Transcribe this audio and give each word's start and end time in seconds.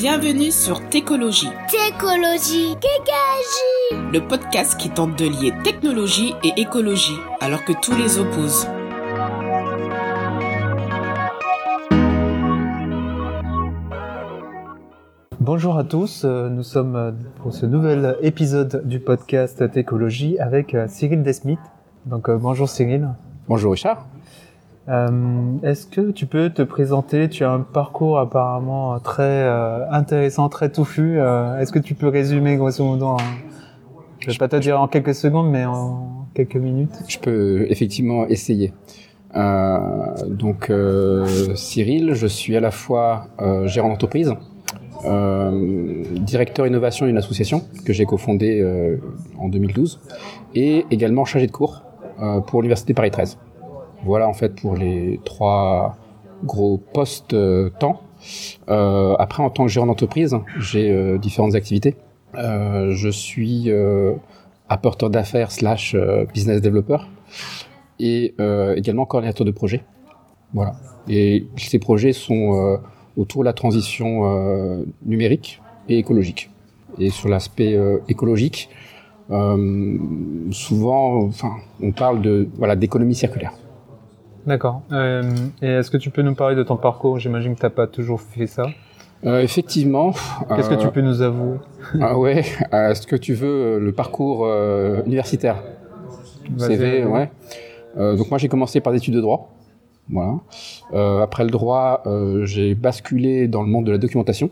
Bienvenue 0.00 0.52
sur 0.52 0.88
Técologie. 0.90 1.48
Técologie, 1.68 2.76
Kékagie. 2.80 4.12
Le 4.12 4.20
podcast 4.20 4.78
qui 4.78 4.90
tente 4.90 5.18
de 5.18 5.24
lier 5.24 5.52
technologie 5.64 6.34
et 6.44 6.52
écologie, 6.56 7.18
alors 7.40 7.64
que 7.64 7.72
tous 7.72 7.96
les 7.96 8.20
opposent. 8.20 8.68
Bonjour 15.40 15.76
à 15.76 15.82
tous, 15.82 16.24
euh, 16.24 16.48
nous 16.48 16.62
sommes 16.62 16.94
euh, 16.94 17.10
pour 17.42 17.52
ce 17.52 17.66
nouvel 17.66 18.18
épisode 18.22 18.86
du 18.86 19.00
podcast 19.00 19.68
Técologie 19.72 20.38
avec 20.38 20.76
euh, 20.76 20.86
Cyril 20.86 21.24
Desmith. 21.24 21.58
Donc 22.06 22.30
bonjour 22.30 22.68
Cyril. 22.68 23.08
Bonjour 23.48 23.72
Richard. 23.72 24.06
Est-ce 24.88 25.86
que 25.86 26.10
tu 26.12 26.26
peux 26.26 26.50
te 26.50 26.62
présenter? 26.62 27.28
Tu 27.28 27.44
as 27.44 27.50
un 27.50 27.60
parcours 27.60 28.18
apparemment 28.18 28.98
très 29.00 29.46
intéressant, 29.90 30.48
très 30.48 30.70
touffu. 30.70 31.18
Est-ce 31.18 31.72
que 31.72 31.78
tu 31.78 31.94
peux 31.94 32.08
résumer 32.08 32.56
grosso 32.56 32.82
modo 32.82 33.16
Je 34.20 34.30
vais 34.30 34.38
pas 34.38 34.48
te 34.48 34.56
dire 34.56 34.80
en 34.80 34.88
quelques 34.88 35.14
secondes, 35.14 35.50
mais 35.50 35.66
en 35.66 36.26
quelques 36.34 36.56
minutes? 36.56 36.92
Je 37.06 37.18
peux 37.18 37.66
effectivement 37.68 38.26
essayer. 38.28 38.72
donc 39.34 40.72
Cyril, 41.54 42.14
je 42.14 42.26
suis 42.26 42.56
à 42.56 42.60
la 42.60 42.70
fois 42.70 43.26
gérant 43.66 43.88
d'entreprise, 43.88 44.34
euh, 45.04 46.02
directeur 46.20 46.66
innovation 46.66 47.06
d'une 47.06 47.18
association 47.18 47.62
que 47.84 47.92
j'ai 47.92 48.04
cofondée 48.04 48.60
euh, 48.60 48.96
en 49.38 49.48
2012 49.48 50.00
et 50.56 50.86
également 50.90 51.24
chargé 51.24 51.46
de 51.46 51.52
cours 51.52 51.82
euh, 52.20 52.40
pour 52.40 52.62
l'université 52.62 52.94
Paris 52.94 53.12
13. 53.12 53.38
Voilà 54.04 54.28
en 54.28 54.32
fait 54.32 54.60
pour 54.60 54.76
les 54.76 55.20
trois 55.24 55.96
gros 56.44 56.78
postes 56.78 57.36
temps. 57.78 58.00
après 58.66 59.42
en 59.42 59.50
tant 59.50 59.64
que 59.64 59.70
gérant 59.70 59.86
d'entreprise, 59.86 60.36
j'ai 60.58 61.18
différentes 61.18 61.54
activités. 61.54 61.96
je 62.34 63.08
suis 63.10 63.72
apporteur 64.68 65.10
d'affaires 65.10 65.50
slash 65.50 65.96
business 66.32 66.60
developer 66.60 66.98
et 67.98 68.34
également 68.76 69.04
coordinateur 69.04 69.44
de 69.44 69.50
projet. 69.50 69.84
Voilà. 70.54 70.76
Et 71.08 71.46
ces 71.56 71.78
projets 71.80 72.12
sont 72.12 72.78
autour 73.18 73.42
de 73.42 73.46
la 73.46 73.52
transition 73.52 74.24
euh, 74.24 74.84
numérique 75.04 75.60
et 75.88 75.98
écologique. 75.98 76.50
Et 76.98 77.10
sur 77.10 77.28
l'aspect 77.28 77.74
euh, 77.74 77.98
écologique, 78.08 78.70
euh, 79.30 79.98
souvent, 80.52 81.24
enfin, 81.24 81.56
on 81.82 81.92
parle 81.92 82.22
de 82.22 82.48
voilà 82.56 82.76
d'économie 82.76 83.14
circulaire. 83.14 83.52
D'accord. 84.46 84.82
et 84.92 85.66
est-ce 85.66 85.90
que 85.90 85.96
tu 85.96 86.10
peux 86.10 86.22
nous 86.22 86.34
parler 86.34 86.56
de 86.56 86.62
ton 86.62 86.76
parcours? 86.76 87.18
J'imagine 87.18 87.54
que 87.54 87.60
tu 87.60 87.66
n'as 87.66 87.70
pas 87.70 87.86
toujours 87.86 88.20
fait 88.20 88.46
ça. 88.46 88.66
effectivement. 89.24 90.12
Qu'est-ce 90.48 90.70
que 90.70 90.74
tu 90.74 90.88
peux 90.88 91.02
nous 91.02 91.22
avouer? 91.22 91.58
Ah 92.00 92.18
ouais. 92.18 92.44
Est-ce 92.72 93.06
que 93.06 93.16
tu 93.16 93.34
veux 93.34 93.78
le 93.78 93.92
parcours 93.92 94.46
universitaire 95.06 95.56
CV, 96.56 97.04
ouais. 97.04 97.30
donc 97.96 98.30
moi 98.30 98.38
j'ai 98.38 98.48
commencé 98.48 98.80
par 98.80 98.92
des 98.92 98.98
études 98.98 99.14
de 99.14 99.20
droit. 99.20 99.50
Voilà. 100.10 100.36
Euh, 100.94 101.20
après 101.22 101.44
le 101.44 101.50
droit, 101.50 102.02
euh, 102.06 102.46
j'ai 102.46 102.74
basculé 102.74 103.48
dans 103.48 103.62
le 103.62 103.68
monde 103.68 103.84
de 103.86 103.92
la 103.92 103.98
documentation. 103.98 104.50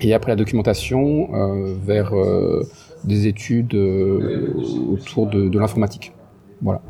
Et 0.00 0.14
après 0.14 0.32
la 0.32 0.36
documentation, 0.36 1.28
euh, 1.34 1.74
vers 1.84 2.14
euh, 2.16 2.66
des 3.04 3.26
études 3.26 3.74
euh, 3.74 4.52
autour 4.90 5.26
de, 5.26 5.48
de 5.48 5.58
l'informatique. 5.58 6.12
Voilà. 6.62 6.80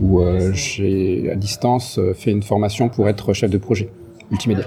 Où 0.00 0.22
j'ai, 0.52 1.30
à 1.32 1.34
distance, 1.34 1.98
fait 2.14 2.30
une 2.30 2.42
formation 2.42 2.88
pour 2.88 3.08
être 3.08 3.32
chef 3.32 3.50
de 3.50 3.58
projet 3.58 3.90
multimédia. 4.30 4.66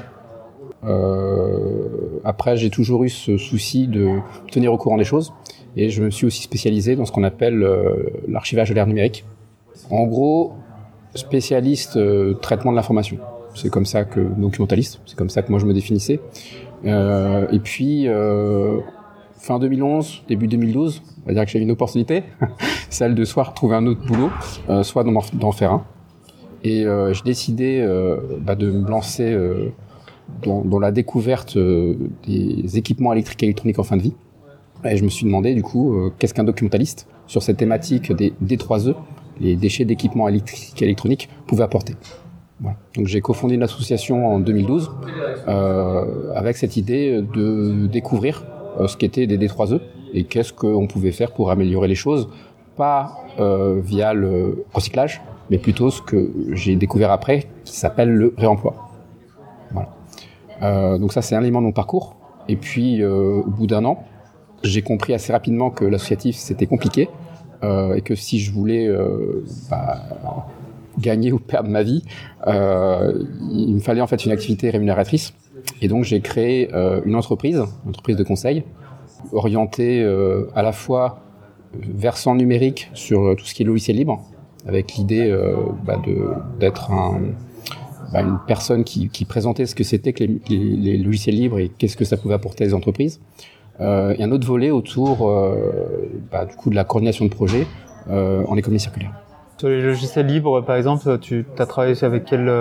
après, 2.25 2.57
j'ai 2.57 2.69
toujours 2.69 3.05
eu 3.05 3.09
ce 3.09 3.37
souci 3.37 3.87
de 3.87 4.19
tenir 4.52 4.73
au 4.73 4.77
courant 4.77 4.97
des 4.97 5.05
choses. 5.05 5.31
Et 5.77 5.89
je 5.89 6.03
me 6.03 6.09
suis 6.09 6.25
aussi 6.25 6.41
spécialisé 6.41 6.97
dans 6.97 7.05
ce 7.05 7.13
qu'on 7.13 7.23
appelle 7.23 7.65
l'archivage 8.27 8.69
de 8.69 8.73
l'ère 8.73 8.87
numérique. 8.87 9.23
En 9.89 10.03
gros, 10.03 10.53
spécialiste 11.15 11.97
euh, 11.97 12.33
traitement 12.36 12.71
de 12.71 12.77
l'information. 12.77 13.17
C'est 13.53 13.70
comme 13.70 13.86
ça 13.86 14.05
que 14.05 14.20
documentaliste, 14.20 15.02
c'est 15.05 15.17
comme 15.17 15.30
ça 15.30 15.41
que 15.41 15.52
moi 15.52 15.59
je 15.59 15.65
me 15.65 15.73
définissais. 15.73 16.20
Euh, 16.86 17.47
et 17.52 17.59
puis 17.59 18.08
euh, 18.08 18.80
fin 19.37 19.59
2011, 19.59 20.23
début 20.27 20.47
2012, 20.47 21.02
on 21.23 21.27
va 21.27 21.33
dire 21.33 21.45
que 21.45 21.52
j'ai 21.52 21.59
une 21.59 21.71
opportunité, 21.71 22.23
celle 22.89 23.15
de 23.15 23.26
soit 23.26 23.45
trouver 23.55 23.76
un 23.76 23.86
autre 23.86 24.05
boulot, 24.05 24.30
euh, 24.70 24.83
soit 24.83 25.04
d'en 25.04 25.52
faire 25.52 25.73
un. 25.73 25.86
Et 26.64 26.86
euh, 26.86 27.14
j'ai 27.14 27.23
décidé 27.23 27.80
euh, 27.80 28.17
bah, 28.39 28.55
de 28.55 28.71
me 28.71 28.87
lancer 28.87 29.36
dans, 30.43 30.61
dans, 30.61 30.80
la 30.80 30.92
découverte 30.92 31.58
des 31.58 32.77
équipements 32.77 33.14
électriques 33.14 33.43
et 33.43 33.45
électroniques 33.48 33.80
en 33.80 33.83
fin 33.83 33.98
de 33.98 34.04
vie. 34.04 34.14
Et 34.83 34.98
je 34.98 35.04
me 35.04 35.09
suis 35.09 35.26
demandé 35.26 35.54
du 35.54 35.61
coup 35.61 36.11
qu'est-ce 36.17 36.33
qu'un 36.33 36.43
documentaliste 36.43 37.08
sur 37.27 37.43
cette 37.43 37.58
thématique 37.58 38.11
des 38.11 38.33
D3E, 38.43 38.95
les 39.39 39.55
déchets 39.55 39.86
d'équipements 39.86 40.27
électriques 40.27 40.82
et 40.82 40.86
électroniques 40.86 41.30
pouvaient 41.45 41.64
apporter. 41.64 41.95
Donc 42.95 43.08
j'ai 43.08 43.21
cofondé 43.21 43.55
une 43.55 43.64
association 43.64 44.27
en 44.27 44.39
2012 44.39 44.92
euh, 45.48 46.33
avec 46.36 46.58
cette 46.58 46.77
idée 46.77 47.21
de 47.21 47.88
découvrir 47.88 48.43
euh, 48.80 48.88
ce 48.88 48.98
qu'étaient 48.98 49.27
des 49.27 49.38
D3E 49.38 49.80
et 50.14 50.23
qu'est-ce 50.23 50.54
qu'on 50.54 50.88
pouvait 50.88 51.11
faire 51.11 51.32
pour 51.32 51.52
améliorer 51.52 51.88
les 51.88 51.95
choses, 51.95 52.30
pas 52.76 53.17
euh, 53.39 53.80
via 53.83 54.14
le 54.14 54.66
recyclage, 54.73 55.22
mais 55.49 55.58
plutôt 55.58 55.89
ce 55.89 56.02
que 56.02 56.32
j'ai 56.52 56.76
découvert 56.76 57.11
après 57.11 57.48
qui 57.64 57.76
s'appelle 57.76 58.10
le 58.10 58.33
réemploi. 58.38 58.89
Voilà. 59.71 59.89
Euh, 60.61 60.98
donc 60.98 61.14
ça 61.14 61.21
c'est 61.21 61.36
un 61.36 61.42
élément 61.42 61.61
de 61.61 61.67
mon 61.67 61.71
parcours. 61.71 62.16
Et 62.48 62.55
puis 62.55 63.02
euh, 63.02 63.42
au 63.45 63.50
bout 63.50 63.67
d'un 63.67 63.86
an, 63.86 64.04
j'ai 64.64 64.82
compris 64.82 65.14
assez 65.14 65.32
rapidement 65.32 65.70
que 65.70 65.86
l'associatif 65.86 66.36
c'était 66.36 66.67
compliqué 66.67 67.10
et 67.64 68.02
que 68.02 68.16
si 68.16 68.39
je 68.39 68.52
voulais 68.52 68.89
bah, 69.70 70.02
gagner 70.98 71.32
ou 71.36 71.38
perdre 71.38 71.70
ma 71.70 71.83
vie, 71.83 72.04
il 72.48 73.76
me 73.76 73.80
fallait 73.80 74.02
en 74.02 74.08
fait 74.08 74.26
une 74.26 74.32
activité 74.32 74.71
rémunératrice. 74.71 75.36
Et 75.80 75.88
donc 75.88 76.04
j'ai 76.04 76.21
créé 76.21 76.71
une 77.05 77.16
entreprise, 77.16 77.64
une 77.83 77.89
entreprise 77.89 78.16
de 78.16 78.23
conseil, 78.23 78.64
orientée 79.33 80.04
à 80.55 80.61
la 80.61 80.71
fois 80.71 81.20
versant 81.73 82.36
numérique 82.36 82.89
sur 82.93 83.36
tout 83.36 83.45
ce 83.45 83.54
qui 83.54 83.64
est 83.64 83.65
logiciel 83.65 83.98
libre, 83.98 84.21
avec 84.67 84.93
l'idée 84.93 85.33
bah, 85.86 86.02
d'être 86.59 86.92
un, 86.92 87.21
bah, 88.11 88.21
une 88.21 88.39
personne 88.45 88.83
qui, 88.83 89.09
qui, 89.09 89.26
présentait 89.26 89.65
ce 89.65 89.76
que 89.76 89.83
c'était 89.83 90.11
que 90.11 90.23
les, 90.23 90.42
les, 90.49 90.58
les, 90.58 90.98
logiciels 90.98 91.36
libres 91.36 91.59
et 91.59 91.70
qu'est-ce 91.70 91.95
que 91.95 92.04
ça 92.04 92.17
pouvait 92.17 92.33
apporter 92.33 92.64
à 92.64 92.67
les 92.67 92.73
entreprises. 92.73 93.21
Euh, 93.80 94.14
et 94.17 94.23
un 94.23 94.32
autre 94.32 94.45
volet 94.45 94.70
autour 94.70 95.30
euh, 95.30 95.55
bah, 96.32 96.45
du 96.45 96.55
coup 96.55 96.70
de 96.70 96.76
la 96.76 96.83
coordination 96.83 97.26
de 97.26 97.30
projet 97.30 97.65
euh, 98.09 98.43
en 98.48 98.58
économie 98.58 98.80
circulaire. 98.80 99.11
Sur 99.58 99.70
les 99.70 99.82
logiciels 99.82 100.26
libres, 100.26 100.61
par 100.61 100.76
exemple, 100.76 101.20
tu 101.20 101.45
as 101.58 101.65
travaillé 101.65 102.03
avec 102.03 102.26
quel, 102.26 102.52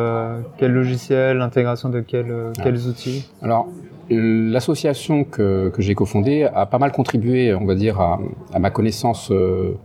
quel 0.58 0.72
logiciel, 0.72 1.38
l'intégration 1.38 1.88
de 1.88 2.00
quel, 2.00 2.26
ah. 2.30 2.62
quels 2.62 2.86
outils? 2.86 3.28
Alors, 3.42 3.68
l'association 4.10 5.24
que, 5.24 5.70
que 5.70 5.82
j'ai 5.82 5.94
cofondée 5.94 6.44
a 6.44 6.66
pas 6.66 6.78
mal 6.78 6.92
contribué, 6.92 7.54
on 7.54 7.64
va 7.64 7.74
dire, 7.74 8.00
à, 8.00 8.20
à 8.52 8.58
ma 8.58 8.70
connaissance 8.70 9.30
euh, 9.30 9.76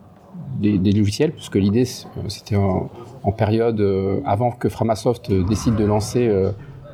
des, 0.59 0.77
des, 0.77 0.91
logiciels, 0.91 1.31
puisque 1.31 1.55
l'idée, 1.55 1.85
c'était 1.85 2.55
en, 2.55 2.89
en, 3.23 3.31
période 3.31 3.79
euh, 3.79 4.19
avant 4.25 4.51
que 4.51 4.69
Framasoft 4.69 5.31
décide 5.31 5.75
de 5.75 5.85
lancer 5.85 6.27
euh, 6.27 6.51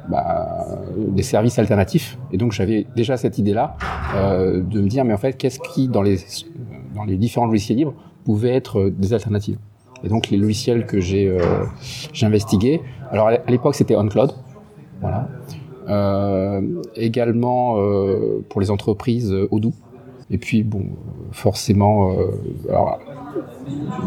bah, 0.09 0.68
des 0.97 1.24
services 1.24 1.59
alternatifs. 1.59 2.18
Et 2.31 2.38
donc 2.38 2.52
j'avais 2.52 2.86
déjà 2.96 3.18
cette 3.18 3.38
idée-là 3.38 3.78
euh, 4.16 4.62
de 4.62 4.81
me 4.81 4.88
dire, 4.88 5.06
mais 5.06 5.13
en 5.13 5.18
fait, 5.18 5.34
qu'est-ce 5.34 5.59
qui, 5.59 5.88
dans 5.88 6.02
les, 6.02 6.18
dans 6.96 7.03
les 7.03 7.18
différents 7.18 7.46
logiciels 7.46 7.78
libres, 7.78 7.94
pouvait 8.25 8.56
être 8.56 8.90
des 8.90 9.13
alternatives? 9.13 9.58
Et 10.03 10.09
donc 10.09 10.30
les 10.30 10.38
logiciels 10.38 10.86
que 10.86 11.00
j'ai 11.00 11.28
euh, 11.28 11.66
investigués, 12.24 12.81
alors 13.12 13.28
à 13.28 13.38
l'époque 13.48 13.75
c'était 13.75 13.96
OnCloud, 13.96 14.34
voilà. 15.00 15.28
Euh, 15.90 16.62
également 16.96 17.78
euh, 17.78 18.44
pour 18.50 18.62
les 18.62 18.72
entreprises 18.72 19.31
euh, 19.31 19.48
Odoo. 19.51 19.74
Et 20.30 20.38
puis 20.38 20.63
bon, 20.63 20.86
forcément, 21.33 22.16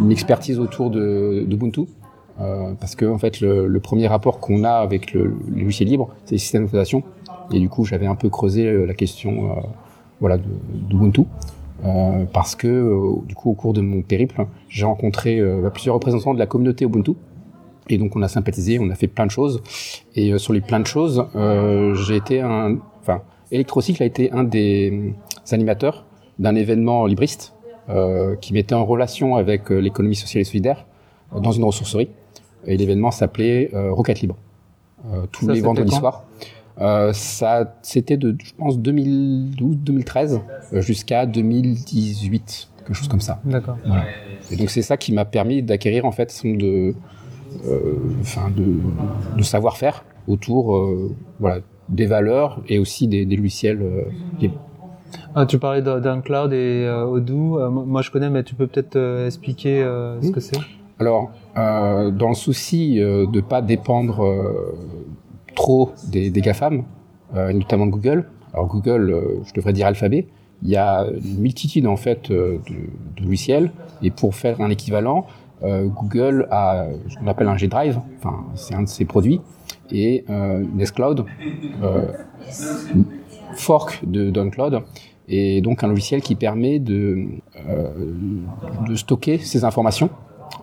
une 0.00 0.10
expertise 0.10 0.58
autour 0.58 0.88
de 0.88 1.44
d'Ubuntu. 1.46 1.82
Parce 2.80 2.96
que 2.96 3.04
en 3.04 3.18
fait 3.18 3.40
le, 3.40 3.78
premier 3.78 4.06
rapport 4.06 4.40
qu'on 4.40 4.64
a 4.64 4.70
avec 4.70 5.12
le, 5.12 5.34
le 5.54 5.64
logiciel 5.64 5.90
libre, 5.90 6.14
c'est 6.24 6.36
le 6.36 6.38
système 6.38 6.62
d'exploitation. 6.62 7.02
Et 7.52 7.60
du 7.60 7.68
coup, 7.68 7.84
j'avais 7.84 8.06
un 8.06 8.14
peu 8.14 8.30
creusé 8.30 8.86
la 8.86 8.94
question, 8.94 9.54
voilà, 10.18 10.38
d'Ubuntu, 10.88 11.24
parce 12.32 12.54
que 12.54 13.18
du 13.26 13.34
coup, 13.34 13.50
au 13.50 13.54
cours 13.54 13.74
de 13.74 13.82
mon 13.82 14.00
périple, 14.00 14.46
j'ai 14.70 14.86
rencontré 14.86 15.42
plusieurs 15.74 15.96
représentants 15.96 16.32
de 16.32 16.38
la 16.38 16.46
communauté 16.46 16.86
Ubuntu. 16.86 17.16
Et 17.88 17.98
donc, 17.98 18.16
on 18.16 18.22
a 18.22 18.28
sympathisé, 18.28 18.78
on 18.78 18.90
a 18.90 18.94
fait 18.94 19.08
plein 19.08 19.26
de 19.26 19.30
choses. 19.30 19.62
Et 20.14 20.36
sur 20.38 20.52
les 20.52 20.60
plein 20.60 20.80
de 20.80 20.86
choses, 20.86 21.26
j'ai 22.06 22.16
été 22.16 22.40
un, 22.40 22.78
enfin, 23.00 23.22
Electrocycle 23.52 24.02
a 24.02 24.06
été 24.06 24.32
un 24.32 24.44
des 24.44 25.14
animateurs 25.52 26.06
d'un 26.38 26.54
événement 26.54 27.06
libriste 27.06 27.54
qui 28.40 28.52
mettait 28.54 28.74
en 28.74 28.86
relation 28.86 29.36
avec 29.36 29.68
l'économie 29.68 30.16
sociale 30.16 30.40
et 30.42 30.44
solidaire 30.44 30.86
dans 31.34 31.52
une 31.52 31.64
ressourcerie. 31.64 32.08
Et 32.66 32.76
l'événement 32.76 33.10
s'appelait 33.10 33.70
euh, 33.74 33.92
Rocket 33.92 34.20
Libre. 34.20 34.36
Euh, 35.12 35.26
tous 35.30 35.46
Ça, 35.46 35.52
les 35.52 35.60
vendredis 35.60 35.94
soirs. 35.94 36.24
euh, 36.80 37.12
ça, 37.12 37.76
c'était 37.82 38.16
de, 38.16 38.36
je 38.42 38.52
pense, 38.56 38.78
2012-2013 38.78 40.40
jusqu'à 40.80 41.26
2018, 41.26 42.68
quelque 42.78 42.94
chose 42.94 43.08
comme 43.08 43.20
ça. 43.20 43.40
D'accord. 43.44 43.76
Et 44.50 44.56
donc 44.56 44.70
c'est 44.70 44.82
ça 44.82 44.96
qui 44.96 45.12
m'a 45.12 45.24
permis 45.24 45.62
d'acquérir 45.62 46.04
en 46.04 46.12
fait 46.12 46.40
de, 46.44 46.94
enfin 48.20 48.50
de, 48.54 48.64
de 49.36 49.42
savoir-faire 49.42 50.04
autour, 50.26 50.88
voilà, 51.40 51.60
des 51.88 52.06
valeurs 52.06 52.62
et 52.68 52.78
aussi 52.78 53.08
des, 53.08 53.26
des 53.26 53.36
logiciels 53.36 53.82
libres. 54.40 54.60
Ah, 55.34 55.46
tu 55.46 55.58
parlais 55.58 55.82
d'un 55.82 56.20
cloud 56.20 56.52
et 56.52 56.84
euh, 56.86 57.04
Odoo. 57.06 57.58
Euh, 57.58 57.70
moi, 57.70 58.02
je 58.02 58.10
connais, 58.10 58.30
mais 58.30 58.44
tu 58.44 58.54
peux 58.54 58.66
peut-être 58.66 58.96
euh, 58.96 59.26
expliquer 59.26 59.82
ce 60.22 60.30
que 60.30 60.40
c'est? 60.40 60.58
Alors, 61.00 61.32
dans 61.56 62.28
le 62.28 62.34
souci 62.34 62.96
de 62.96 63.26
ne 63.26 63.40
pas 63.40 63.62
dépendre 63.62 64.24
trop 65.56 65.90
des, 66.08 66.30
des 66.30 66.40
GAFAM, 66.40 66.84
notamment 67.34 67.86
de 67.86 67.90
Google, 67.90 68.28
alors 68.52 68.68
Google, 68.68 69.40
je 69.44 69.52
devrais 69.54 69.72
dire 69.72 69.88
Alphabet, 69.88 70.28
il 70.62 70.70
y 70.70 70.76
a 70.76 71.04
une 71.04 71.40
multitude 71.40 71.88
en 71.88 71.96
fait 71.96 72.30
de, 72.30 72.60
de 72.68 73.24
logiciels 73.24 73.72
et 74.02 74.12
pour 74.12 74.36
faire 74.36 74.60
un 74.60 74.70
équivalent, 74.70 75.26
Google 75.64 76.46
a 76.50 76.86
ce 77.08 77.16
qu'on 77.16 77.26
appelle 77.26 77.48
un 77.48 77.56
G-Drive, 77.56 77.98
enfin 78.18 78.44
c'est 78.54 78.74
un 78.74 78.82
de 78.82 78.88
ses 78.88 79.04
produits, 79.04 79.40
et 79.90 80.24
Nextcloud 80.28 81.24
fork 83.56 84.00
de 84.06 84.30
DownCloud 84.30 84.82
et 85.28 85.60
donc 85.60 85.82
un 85.82 85.88
logiciel 85.88 86.20
qui 86.20 86.34
permet 86.34 86.78
de, 86.78 87.26
euh, 87.68 88.94
stocker 88.94 89.38
ces 89.38 89.64
informations 89.64 90.10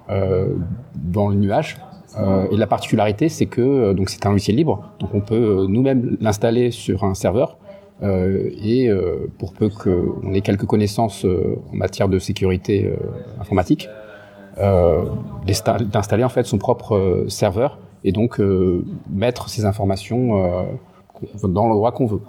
euh, 0.09 0.55
dans 0.95 1.29
le 1.29 1.35
nuage. 1.35 1.77
Euh, 2.19 2.45
et 2.51 2.57
la 2.57 2.67
particularité, 2.67 3.29
c'est 3.29 3.45
que 3.45 3.61
euh, 3.61 3.93
donc 3.93 4.09
c'est 4.09 4.25
un 4.25 4.31
logiciel 4.31 4.57
libre, 4.57 4.91
donc 4.99 5.11
on 5.13 5.21
peut 5.21 5.65
nous-mêmes 5.67 6.17
l'installer 6.19 6.71
sur 6.71 7.03
un 7.03 7.13
serveur. 7.13 7.57
et 8.03 8.89
pour 9.37 9.53
peu 9.53 9.69
qu'on 9.69 10.33
ait 10.33 10.41
quelques 10.41 10.65
connaissances 10.65 11.23
en 11.23 11.75
matière 11.75 12.09
de 12.09 12.17
sécurité 12.17 12.91
informatique, 13.39 13.87
d'installer 14.61 16.23
en 16.23 16.29
fait 16.29 16.45
son 16.45 16.57
propre 16.57 17.25
serveur 17.27 17.79
et 18.03 18.11
donc 18.11 18.39
mettre 19.09 19.49
ces 19.49 19.65
informations 19.65 20.67
dans 21.43 21.67
l'endroit 21.67 21.91
qu'on 21.91 22.05
veut. 22.05 22.21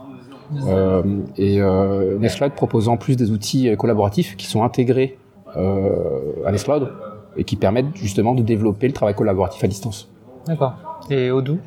Euh, 0.67 1.03
et 1.37 1.61
euh, 1.61 2.19
Nextcloud 2.19 2.53
propose 2.53 2.89
en 2.89 2.97
plus 2.97 3.17
des 3.17 3.31
outils 3.31 3.69
euh, 3.69 3.77
collaboratifs 3.77 4.37
qui 4.37 4.47
sont 4.47 4.63
intégrés 4.63 5.19
à 5.55 6.51
Nextcloud 6.51 6.89
et 7.37 7.45
qui 7.45 7.57
permettent 7.57 7.95
justement 7.95 8.35
de 8.35 8.43
développer 8.43 8.87
le 8.87 8.95
travail 8.95 9.15
collaboratif 9.15 9.63
à 9.63 9.67
distance. 9.67 10.09
D'accord. 10.47 10.73
Et 11.11 11.31
Odoo? 11.31 11.59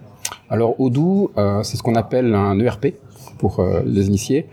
Alors 0.50 0.80
Odoo, 0.82 1.32
c'est 1.62 1.78
ce 1.78 1.84
qu'on 1.84 1.94
appelle 1.94 2.34
un 2.34 2.60
ERP 2.60 2.96
pour 3.38 3.64
les 3.86 4.08
initiés. 4.08 4.48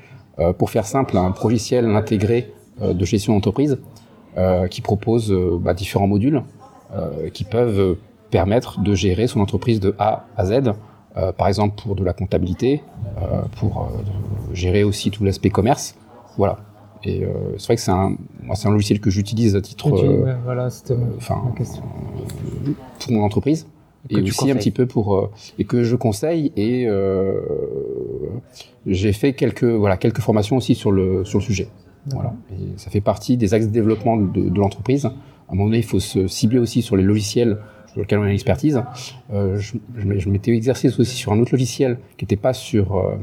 pour 0.59 0.69
faire 0.69 0.85
simple, 0.85 1.17
un 1.17 1.32
logiciel 1.43 1.87
intégré 1.97 2.53
de 2.79 3.05
gestion 3.06 3.32
d'entreprise 3.32 3.79
qui 4.70 4.81
propose 4.81 5.32
bah, 5.61 5.75
différents 5.75 6.06
modules 6.06 6.43
qui 7.32 7.44
peuvent 7.44 7.96
permettre 8.31 8.81
de 8.81 8.94
gérer 8.94 9.26
son 9.26 9.40
entreprise 9.40 9.79
de 9.79 9.94
A 9.99 10.26
à 10.37 10.46
Z 10.46 10.73
euh, 11.19 11.31
par 11.31 11.46
exemple 11.49 11.81
pour 11.82 11.94
de 11.94 12.02
la 12.02 12.14
comptabilité, 12.14 12.82
euh, 13.19 13.43
pour 13.58 13.82
euh, 13.82 14.55
gérer 14.55 14.82
aussi 14.82 15.11
tout 15.11 15.25
l'aspect 15.25 15.50
commerce. 15.50 15.94
Voilà. 16.38 16.58
Et 17.05 17.26
c'est 17.58 17.67
vrai 17.67 17.75
que 17.75 17.82
c'est 17.82 17.90
un, 17.90 18.17
moi, 18.44 18.55
c'est 18.55 18.69
un 18.69 18.70
logiciel 18.70 19.00
que 19.00 19.11
j'utilise 19.11 19.56
à 19.56 19.61
titre, 19.61 19.90
voilà, 20.44 20.70
c'était 20.70 20.94
enfin, 21.17 21.43
pour 23.00 23.12
mon 23.12 23.25
entreprise 23.25 23.67
et, 24.08 24.23
aussi 24.23 24.52
un 24.52 24.55
petit 24.55 24.70
peu 24.70 24.87
pour 24.87 25.31
et 25.58 25.64
que 25.64 25.82
je 25.82 25.96
conseille 25.96 26.52
et 26.56 26.87
euh, 26.87 27.40
j'ai 28.87 29.12
fait 29.12 29.32
quelques 29.32 29.64
voilà 29.64 29.96
quelques 29.96 30.20
formations 30.20 30.56
aussi 30.56 30.76
sur 30.76 30.93
le 30.93 31.25
sur 31.25 31.40
le 31.40 31.44
sujet 31.44 31.69
voilà 32.06 32.32
et 32.50 32.76
ça 32.76 32.90
fait 32.90 33.00
partie 33.00 33.37
des 33.37 33.54
axes 33.54 33.66
de 33.66 33.72
développement 33.72 34.16
de, 34.16 34.58
l'entreprise 34.58 35.06
à 35.06 35.10
un 35.50 35.54
moment 35.54 35.66
donné 35.66 35.78
il 35.78 35.84
faut 35.84 36.00
se 36.00 36.26
cibler 36.26 36.58
aussi 36.58 36.82
sur 36.82 36.96
les 36.96 37.04
logiciels 37.04 37.58
sur 37.93 38.00
lequel 38.00 38.19
on 38.19 38.22
a 38.22 38.28
une 38.28 38.34
expertise. 38.34 38.82
Euh, 39.32 39.58
je, 39.58 40.28
m'étais 40.28 40.52
exercé 40.52 40.88
aussi 40.88 41.14
sur 41.14 41.32
un 41.32 41.38
autre 41.40 41.52
logiciel 41.52 41.99
qui 42.16 42.25
n'était 42.25 42.37
pas 42.37 42.54
sur 42.54 42.96
euh, 42.96 43.16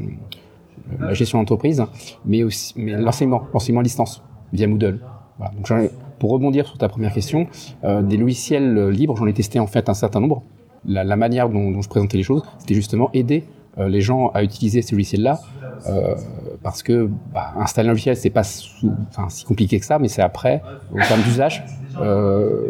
la 0.99 1.13
gestion 1.13 1.39
d'entreprise, 1.39 1.83
mais 2.25 2.43
aussi 2.43 2.73
mais 2.77 2.91
l'enseignement, 2.93 3.47
à 3.53 3.83
distance 3.83 4.23
via 4.53 4.67
Moodle. 4.67 4.99
Voilà. 5.37 5.53
Donc, 5.55 5.91
pour 6.19 6.31
rebondir 6.31 6.67
sur 6.67 6.77
ta 6.77 6.89
première 6.89 7.13
question, 7.13 7.47
euh, 7.83 8.01
des 8.01 8.17
logiciels 8.17 8.89
libres, 8.89 9.15
j'en 9.15 9.25
ai 9.25 9.33
testé 9.33 9.59
en 9.59 9.67
fait 9.67 9.89
un 9.89 9.93
certain 9.93 10.19
nombre. 10.19 10.43
La, 10.85 11.15
manière 11.15 11.49
dont, 11.49 11.71
dont, 11.71 11.81
je 11.81 11.89
présentais 11.89 12.17
les 12.17 12.23
choses, 12.23 12.43
c'était 12.57 12.73
justement 12.73 13.09
aider 13.13 13.43
euh, 13.77 13.87
les 13.87 14.01
gens 14.01 14.29
à 14.33 14.43
utiliser 14.43 14.81
ces 14.81 14.95
logiciels-là, 14.95 15.39
euh, 15.87 16.15
parce 16.63 16.83
que 16.83 17.09
bah, 17.33 17.53
installer 17.57 17.89
un 17.89 17.91
logiciel, 17.91 18.15
c'est 18.15 18.29
pas 18.29 18.43
sous, 18.43 18.91
si 19.29 19.45
compliqué 19.45 19.79
que 19.79 19.85
ça, 19.85 19.99
mais 19.99 20.07
c'est 20.07 20.21
après, 20.21 20.61
au 20.91 20.99
terme 20.99 21.21
d'usage, 21.21 21.63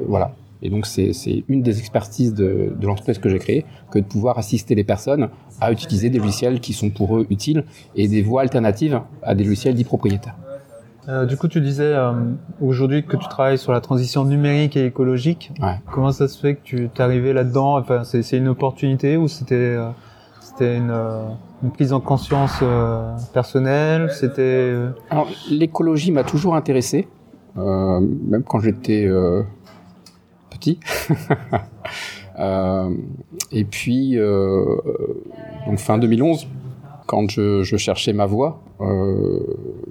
voilà. 0.07 0.31
Et 0.61 0.69
donc 0.69 0.85
c'est 0.85 1.13
une 1.47 1.61
des 1.61 1.79
expertises 1.79 2.33
de, 2.33 2.73
de 2.77 2.85
l'entreprise 2.85 3.17
que 3.17 3.29
j'ai 3.29 3.39
créée, 3.39 3.65
que 3.91 3.99
de 3.99 4.03
pouvoir 4.03 4.37
assister 4.37 4.75
les 4.75 4.83
personnes 4.83 5.29
à 5.61 5.71
utiliser 5.71 6.09
des 6.09 6.19
logiciels 6.19 6.59
qui 6.59 6.73
sont 6.73 6.89
pour 6.89 7.17
eux 7.17 7.25
utiles 7.29 7.63
et 7.95 8.07
des 8.07 8.21
voies 8.21 8.41
alternatives 8.41 8.99
à 9.23 9.35
des 9.35 9.45
logiciels 9.45 9.75
dits 9.75 9.85
propriétaires. 9.85 10.35
Euh, 11.07 11.25
du 11.25 11.37
coup, 11.37 11.47
tu 11.47 11.59
disais 11.59 11.93
euh, 11.95 12.11
aujourd'hui 12.61 13.03
que 13.03 13.17
tu 13.17 13.27
travailles 13.29 13.57
sur 13.57 13.71
la 13.71 13.81
transition 13.81 14.25
numérique 14.25 14.77
et 14.77 14.85
écologique. 14.85 15.51
Ouais. 15.59 15.79
Comment 15.91 16.11
ça 16.11 16.27
se 16.27 16.37
fait 16.37 16.55
que 16.55 16.61
tu 16.63 16.83
es 16.83 17.01
arrivé 17.01 17.33
là-dedans? 17.33 17.79
Enfin, 17.79 18.03
c'est 18.03 18.37
une 18.37 18.49
opportunité 18.49 19.17
ou 19.17 19.27
c'était 19.27 19.55
euh, 19.55 19.89
c'était 20.59 20.77
une, 20.77 20.91
euh, 20.91 21.23
une, 21.63 21.71
prise 21.71 21.93
en 21.93 22.01
conscience 22.01 22.59
euh, 22.61 23.15
personnelle 23.33 24.11
C'était 24.11 24.75
Alors 25.09 25.27
l'écologie 25.49 26.11
m'a 26.11 26.23
toujours 26.23 26.55
intéressé, 26.55 27.07
même 27.55 28.43
quand 28.45 28.59
j'étais 28.59 29.07
Euh, 32.37 32.89
et 33.51 33.65
puis, 33.65 34.17
euh, 34.17 34.63
donc 35.67 35.77
fin 35.77 35.97
2011, 35.97 36.47
quand 37.05 37.29
je, 37.29 37.63
je 37.63 37.75
cherchais 37.75 38.13
ma 38.13 38.27
voie, 38.27 38.61
euh, 38.79 39.41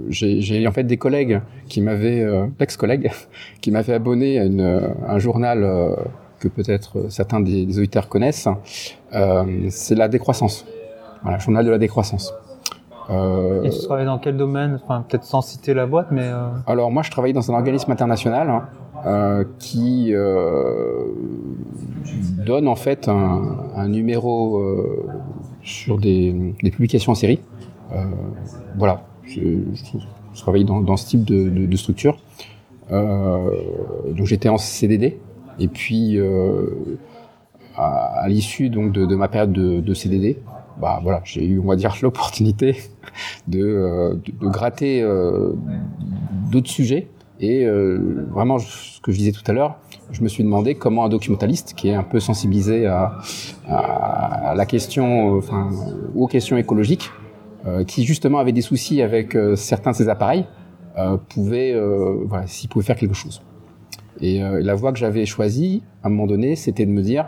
j'ai 0.09 0.67
en 0.67 0.73
fait 0.73 0.85
des 0.85 0.97
collègues 0.97 1.43
qui 1.69 1.83
m'avaient, 1.83 2.23
euh, 2.23 2.47
ex-collègues, 2.59 3.11
qui 3.61 3.71
m'avaient 3.71 3.93
abonné 3.93 4.39
à 4.39 4.47
une, 4.47 4.81
un 5.07 5.19
journal 5.19 5.63
euh, 5.63 5.95
que 6.39 6.49
peut-être 6.49 7.11
certains 7.11 7.41
des, 7.41 7.67
des, 7.67 7.79
auditeurs 7.79 8.09
connaissent. 8.09 8.49
c'est 9.71 9.95
la 9.95 10.09
décroissance. 10.09 10.65
Voilà, 11.23 11.39
journal 11.39 11.65
de 11.65 11.71
la 11.71 11.79
décroissance. 11.79 12.33
Euh, 13.11 13.63
Et 13.63 13.71
tu 13.71 13.79
travailles 13.81 14.05
dans 14.07 14.19
quel 14.19 14.37
domaine? 14.37 14.79
Enfin, 14.83 15.05
peut-être 15.09 15.25
sans 15.25 15.41
citer 15.41 15.75
la 15.75 15.87
boîte, 15.87 16.09
mais. 16.11 16.27
Euh... 16.27 16.49
Alors 16.67 16.91
moi, 16.91 17.03
je 17.03 17.11
travaille 17.11 17.33
dans 17.33 17.51
un 17.51 17.55
organisme 17.55 17.91
international 17.91 18.51
hein, 18.51 18.65
euh, 19.07 19.45
qui 19.59 20.11
euh, 20.13 21.05
donne 22.45 22.69
en 22.69 22.77
fait 22.77 23.09
un, 23.09 23.43
un 23.75 23.89
numéro 23.89 24.59
euh, 24.59 25.07
sur 25.63 25.99
des, 25.99 26.55
des, 26.63 26.71
publications 26.71 27.13
en 27.13 27.15
série. 27.15 27.41
Euh, 27.93 28.05
voilà, 28.77 29.03
je, 29.25 29.41
je, 29.73 30.41
travaille 30.41 30.65
dans, 30.65 30.81
dans, 30.81 30.97
ce 30.97 31.07
type 31.07 31.25
de, 31.25 31.49
de, 31.49 31.67
de 31.67 31.77
structure. 31.77 32.19
donc 32.91 34.25
j'étais 34.25 34.51
en 34.51 34.59
CDD 34.59 35.19
et 35.59 35.69
puis 35.69 36.19
à, 37.77 38.23
à 38.23 38.29
l'issue 38.29 38.69
donc 38.71 38.93
de, 38.93 39.07
de, 39.07 39.15
ma 39.15 39.29
période 39.29 39.53
de, 39.53 39.81
de 39.81 39.95
CDD, 39.95 40.39
bah 40.81 41.01
voilà, 41.03 41.21
j'ai 41.25 41.45
eu, 41.45 41.59
on 41.59 41.67
va 41.67 41.77
dire, 41.77 41.95
l'opportunité 42.03 42.77
de, 43.47 43.61
euh, 43.61 44.15
de, 44.15 44.33
de, 44.33 44.49
gratter 44.49 45.03
euh, 45.03 45.53
d'autres 46.51 46.71
sujets. 46.71 47.09
Et 47.41 47.65
euh, 47.65 48.27
vraiment, 48.33 48.59
ce 48.59 49.01
que 49.01 49.13
je 49.13 49.19
disais 49.19 49.33
tout 49.33 49.45
à 49.47 49.53
l'heure, 49.53 49.79
je 50.11 50.23
me 50.23 50.29
suis 50.29 50.43
demandé 50.43 50.75
comment 50.75 51.05
un 51.05 51.09
documentaliste 51.09 51.75
qui 51.75 51.89
est 51.89 51.95
un 51.95 52.03
peu 52.03 52.19
sensibilisé 52.19 52.87
à, 52.87 53.19
à, 53.69 54.55
la 54.57 54.67
question, 54.67 55.37
enfin, 55.37 55.71
aux 56.17 56.27
questions 56.27 56.57
écologiques, 56.57 57.11
euh, 57.67 57.85
qui 57.85 58.05
justement 58.05 58.39
avait 58.39 58.53
des 58.53 58.63
soucis 58.63 59.03
avec 59.03 59.37
euh, 59.37 59.55
certains 59.55 59.93
de 59.93 59.97
ses 59.97 60.09
appareils, 60.09 60.47
pouvait, 61.29 61.81
voilà, 62.27 62.49
s'il 62.49 62.69
pouvait 62.69 62.85
faire 62.85 62.97
quelque 62.97 63.15
chose. 63.15 63.41
Et 64.21 64.41
la 64.41 64.75
voie 64.75 64.93
que 64.93 64.99
j'avais 64.99 65.27
choisie, 65.27 65.83
à 66.03 66.09
un 66.09 66.11
moment 66.11 66.27
donné, 66.27 66.57
c'était 66.57 66.87
de 66.87 66.91
me 66.91 67.03
dire, 67.03 67.27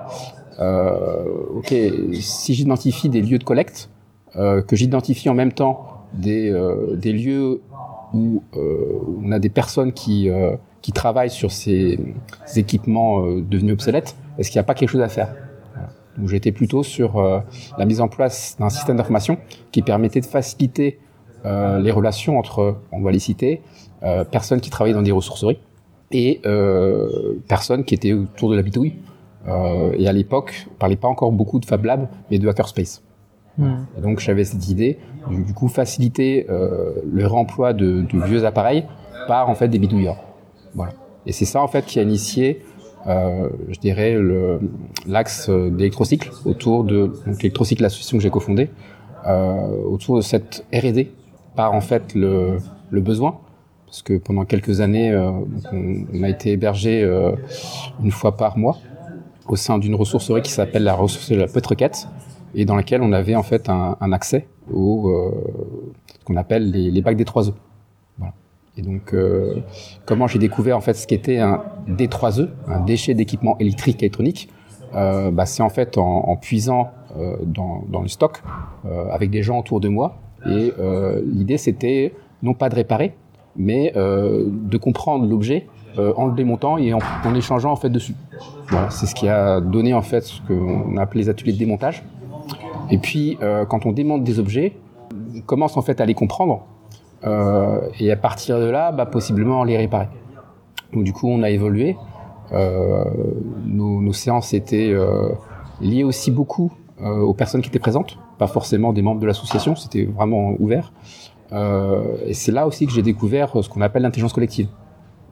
euh, 0.58 1.24
ok, 1.54 1.74
si 2.20 2.54
j'identifie 2.54 3.08
des 3.08 3.22
lieux 3.22 3.38
de 3.38 3.44
collecte, 3.44 3.90
euh, 4.36 4.62
que 4.62 4.76
j'identifie 4.76 5.28
en 5.28 5.34
même 5.34 5.52
temps 5.52 6.04
des, 6.14 6.50
euh, 6.50 6.96
des 6.96 7.12
lieux 7.12 7.60
où 8.12 8.42
on 8.54 9.30
a 9.30 9.38
des 9.38 9.50
personnes 9.50 9.92
qui, 9.92 10.28
qui 10.82 10.90
travaillent 10.90 11.30
sur 11.30 11.52
ces, 11.52 12.00
équipements 12.56 13.24
devenus 13.24 13.74
obsolètes, 13.74 14.16
est-ce 14.36 14.50
qu'il 14.50 14.58
n'y 14.58 14.62
a 14.62 14.64
pas 14.64 14.74
quelque 14.74 14.88
chose 14.88 15.02
à 15.02 15.08
faire? 15.08 15.32
Donc 16.20 16.28
j'étais 16.28 16.52
plutôt 16.52 16.82
sur 16.82 17.18
euh, 17.18 17.40
la 17.78 17.86
mise 17.86 18.00
en 18.00 18.08
place 18.08 18.56
d'un 18.58 18.68
système 18.68 18.96
d'information 18.96 19.38
qui 19.72 19.82
permettait 19.82 20.20
de 20.20 20.26
faciliter 20.26 20.98
euh, 21.46 21.78
les 21.78 21.90
relations 21.90 22.38
entre, 22.38 22.76
on 22.92 23.00
va 23.00 23.10
les 23.10 23.18
citer, 23.18 23.62
euh, 24.02 24.24
personnes 24.24 24.60
qui 24.60 24.70
travaillaient 24.70 24.94
dans 24.94 25.02
des 25.02 25.12
ressourceries 25.12 25.58
et 26.12 26.40
personnes 27.48 27.84
qui 27.84 27.94
étaient 27.94 28.12
autour 28.12 28.50
de 28.50 28.56
la 28.56 28.62
bidouille. 28.62 28.94
et 29.46 30.08
à 30.08 30.12
l'époque, 30.12 30.66
on 30.72 30.74
parlait 30.74 30.96
pas 30.96 31.08
encore 31.08 31.32
beaucoup 31.32 31.60
de 31.60 31.66
Fab 31.66 31.84
Lab, 31.84 32.08
mais 32.30 32.38
de 32.38 32.48
Hackerspace. 32.48 33.02
Hmm. 33.58 33.84
Et 33.98 34.00
donc 34.00 34.20
j'avais 34.20 34.44
cette 34.44 34.68
idée, 34.68 34.98
du, 35.28 35.44
du 35.44 35.54
coup 35.54 35.68
faciliter 35.68 36.46
euh, 36.48 36.92
le 37.10 37.26
réemploi 37.26 37.72
de, 37.72 38.02
de 38.02 38.24
vieux 38.24 38.44
appareils 38.44 38.84
par 39.26 39.48
en 39.48 39.54
fait 39.54 39.68
des 39.68 39.78
bidouilleurs. 39.78 40.18
Voilà. 40.74 40.92
Et 41.26 41.32
c'est 41.32 41.44
ça 41.44 41.60
en 41.60 41.68
fait 41.68 41.84
qui 41.84 41.98
a 41.98 42.02
initié, 42.02 42.62
euh, 43.06 43.48
je 43.68 43.78
dirais, 43.78 44.16
l'axe 45.06 45.48
euh, 45.48 45.70
d'électrocycle 45.70 46.30
autour 46.44 46.84
de 46.84 47.12
l'électrocycle, 47.26 47.82
l'association 47.82 48.16
que 48.16 48.22
j'ai 48.22 48.30
cofondée, 48.30 48.70
euh, 49.26 49.68
autour 49.84 50.16
de 50.16 50.22
cette 50.22 50.64
R&D 50.72 51.12
par 51.56 51.74
en 51.74 51.80
fait 51.80 52.14
le, 52.14 52.58
le 52.90 53.00
besoin, 53.00 53.38
parce 53.90 54.02
que 54.02 54.18
pendant 54.18 54.44
quelques 54.44 54.80
années, 54.80 55.10
euh, 55.10 55.32
on, 55.72 56.22
a 56.22 56.28
été 56.28 56.52
hébergé 56.52 57.02
euh, 57.02 57.32
une 58.00 58.12
fois 58.12 58.36
par 58.36 58.56
mois 58.56 58.78
au 59.48 59.56
sein 59.56 59.78
d'une 59.78 59.96
ressourcerie 59.96 60.42
qui 60.42 60.52
s'appelle 60.52 60.84
la 60.84 60.94
ressourcerie 60.94 61.34
de 61.34 61.40
la 61.40 61.48
Petite 61.48 61.66
Requête 61.66 62.06
et 62.54 62.64
dans 62.64 62.76
laquelle 62.76 63.02
on 63.02 63.12
avait 63.12 63.34
en 63.34 63.42
fait 63.42 63.68
un, 63.68 63.96
accès 64.12 64.46
au 64.72 65.08
euh, 65.08 65.32
ce 66.20 66.24
qu'on 66.24 66.36
appelle 66.36 66.70
les, 66.70 67.02
bacs 67.02 67.16
des 67.16 67.24
3 67.24 67.48
E. 67.48 67.52
Voilà. 68.18 68.32
Et 68.76 68.82
donc, 68.82 69.12
comment 70.06 70.28
j'ai 70.28 70.38
découvert 70.38 70.76
en 70.76 70.80
fait 70.80 70.94
ce 70.94 71.08
qu'était 71.08 71.38
un 71.38 71.64
D3E, 71.88 72.48
un 72.68 72.80
déchet 72.80 73.14
d'équipement 73.14 73.58
électrique 73.58 74.04
et 74.04 74.06
électronique 74.06 74.50
bah, 74.92 75.46
C'est 75.46 75.64
en 75.64 75.68
fait 75.68 75.98
en, 75.98 76.36
puisant 76.36 76.90
dans, 77.44 77.84
dans 77.88 78.02
le 78.02 78.08
stock 78.08 78.40
avec 79.10 79.30
des 79.30 79.42
gens 79.42 79.58
autour 79.58 79.80
de 79.80 79.88
moi. 79.88 80.18
Et 80.46 80.72
l'idée 81.26 81.58
c'était 81.58 82.14
non 82.42 82.54
pas 82.54 82.68
de 82.68 82.76
réparer, 82.76 83.14
mais 83.56 83.92
euh, 83.96 84.44
de 84.48 84.76
comprendre 84.76 85.26
l'objet 85.26 85.66
euh, 85.98 86.12
en 86.16 86.26
le 86.26 86.34
démontant 86.34 86.78
et 86.78 86.92
en, 86.92 87.00
en 87.24 87.34
échangeant 87.34 87.72
en 87.72 87.76
fait 87.76 87.90
dessus. 87.90 88.14
C'est 88.90 89.06
ce 89.06 89.14
qui 89.14 89.28
a 89.28 89.60
donné 89.60 89.94
en 89.94 90.02
fait 90.02 90.22
ce 90.22 90.40
qu'on 90.42 90.96
a 90.96 91.02
appelé 91.02 91.22
les 91.22 91.28
ateliers 91.28 91.52
de 91.52 91.58
démontage. 91.58 92.04
Et 92.90 92.98
puis, 92.98 93.36
euh, 93.42 93.64
quand 93.64 93.86
on 93.86 93.92
démonte 93.92 94.22
des 94.22 94.38
objets, 94.38 94.76
on 95.36 95.40
commence 95.40 95.76
en 95.76 95.82
fait 95.82 96.00
à 96.00 96.06
les 96.06 96.14
comprendre 96.14 96.64
et 97.98 98.10
à 98.10 98.16
partir 98.16 98.58
de 98.58 98.64
là, 98.64 98.92
bah, 98.92 99.04
possiblement 99.04 99.62
les 99.62 99.76
réparer. 99.76 100.08
Donc 100.94 101.04
du 101.04 101.12
coup, 101.12 101.28
on 101.28 101.42
a 101.42 101.50
évolué. 101.50 101.96
Nos, 103.66 104.12
séances 104.14 104.54
étaient 104.54 104.94
liées 105.82 106.02
aussi 106.02 106.30
beaucoup 106.30 106.72
aux 107.02 107.34
personnes 107.34 107.60
qui 107.60 107.68
étaient 107.68 107.78
présentes, 107.78 108.18
pas 108.38 108.46
forcément 108.46 108.94
des 108.94 109.02
membres 109.02 109.20
de 109.20 109.26
l'association, 109.26 109.76
c'était 109.76 110.04
vraiment 110.04 110.54
ouvert. 110.58 110.92
Euh, 111.52 112.16
et 112.26 112.34
c'est 112.34 112.52
là 112.52 112.66
aussi 112.66 112.86
que 112.86 112.92
j'ai 112.92 113.02
découvert 113.02 113.52
ce 113.62 113.68
qu'on 113.68 113.80
appelle 113.80 114.02
l'intelligence 114.02 114.32
collective, 114.32 114.68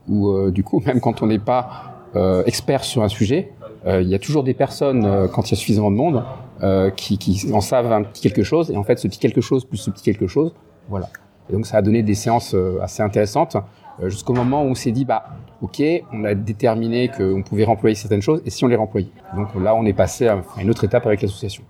où 0.09 0.29
euh, 0.29 0.51
du 0.51 0.65
coup, 0.65 0.81
même 0.87 1.01
quand 1.01 1.23
on 1.23 1.27
n'est 1.27 1.39
pas 1.39 1.95
euh, 2.17 2.43
expert 2.47 2.85
sur 2.85 3.03
un 3.03 3.09
sujet, 3.09 3.53
euh, 3.87 4.03
il 4.03 4.09
y 4.09 4.15
a 4.15 4.19
toujours 4.19 4.43
des 4.43 4.55
personnes, 4.55 5.05
euh, 5.05 5.29
quand 5.29 5.49
il 5.49 5.53
y 5.53 5.55
a 5.55 5.57
suffisamment 5.57 5.91
de 5.91 5.97
monde, 5.97 6.25
euh, 6.63 6.91
qui, 6.91 7.19
qui 7.19 7.53
en 7.53 7.61
savent 7.61 7.93
un 7.93 8.03
petit 8.03 8.23
quelque 8.23 8.43
chose, 8.43 8.71
et 8.71 8.77
en 8.77 8.83
fait, 8.83 8.99
ce 8.99 9.07
petit 9.07 9.19
quelque 9.19 9.41
chose 9.41 9.65
plus 9.65 9.79
ce 9.79 9.91
petit 9.91 10.03
quelque 10.03 10.27
chose, 10.27 10.55
voilà. 10.89 11.09
Et 11.49 11.53
donc, 11.53 11.67
ça 11.67 11.79
a 11.79 11.83
donné 11.83 12.03
des 12.03 12.15
séances 12.15 12.55
euh, 12.55 12.79
assez 12.83 13.03
intéressantes, 13.03 13.57
euh, 14.03 14.09
jusqu'au 14.09 14.35
moment 14.35 14.63
où 14.65 14.67
on 14.67 14.75
s'est 14.75 14.91
dit, 14.91 15.05
bah, 15.05 15.25
ok, 15.63 15.83
on 16.13 16.25
a 16.25 16.35
déterminé 16.35 17.09
qu'on 17.09 17.43
pouvait 17.43 17.65
remployer 17.65 17.95
certaines 17.95 18.23
choses, 18.23 18.43
et 18.45 18.51
si 18.51 18.65
on 18.65 18.69
les 18.69 18.77
remployait. 18.77 19.09
Donc 19.37 19.49
là, 19.55 19.75
on 19.75 19.85
est 19.87 19.93
passé 19.93 20.27
à 20.27 20.43
une 20.61 20.71
autre 20.71 20.85
étape 20.85 21.07
avec 21.07 21.23
l'association. 21.23 21.63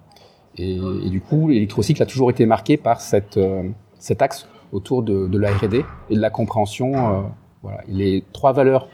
Et, 0.57 0.77
et 0.77 1.11
du 1.11 1.21
coup, 1.21 1.49
l'électrocycle 1.49 2.03
a 2.03 2.07
toujours 2.07 2.31
été 2.31 2.47
marqué 2.47 2.77
par 2.77 3.01
cette, 3.01 3.37
euh, 3.37 3.63
cet 3.99 4.23
axe 4.23 4.49
autour 4.73 5.03
de, 5.03 5.39
la 5.39 5.53
R&D 5.53 5.85
et 6.11 6.15
de 6.15 6.21
la 6.21 6.31
compréhension. 6.31 6.93
euh, 6.97 7.21
voilà. 7.63 7.81
Les 7.89 8.25
trois 8.33 8.53
valeurs 8.53 8.89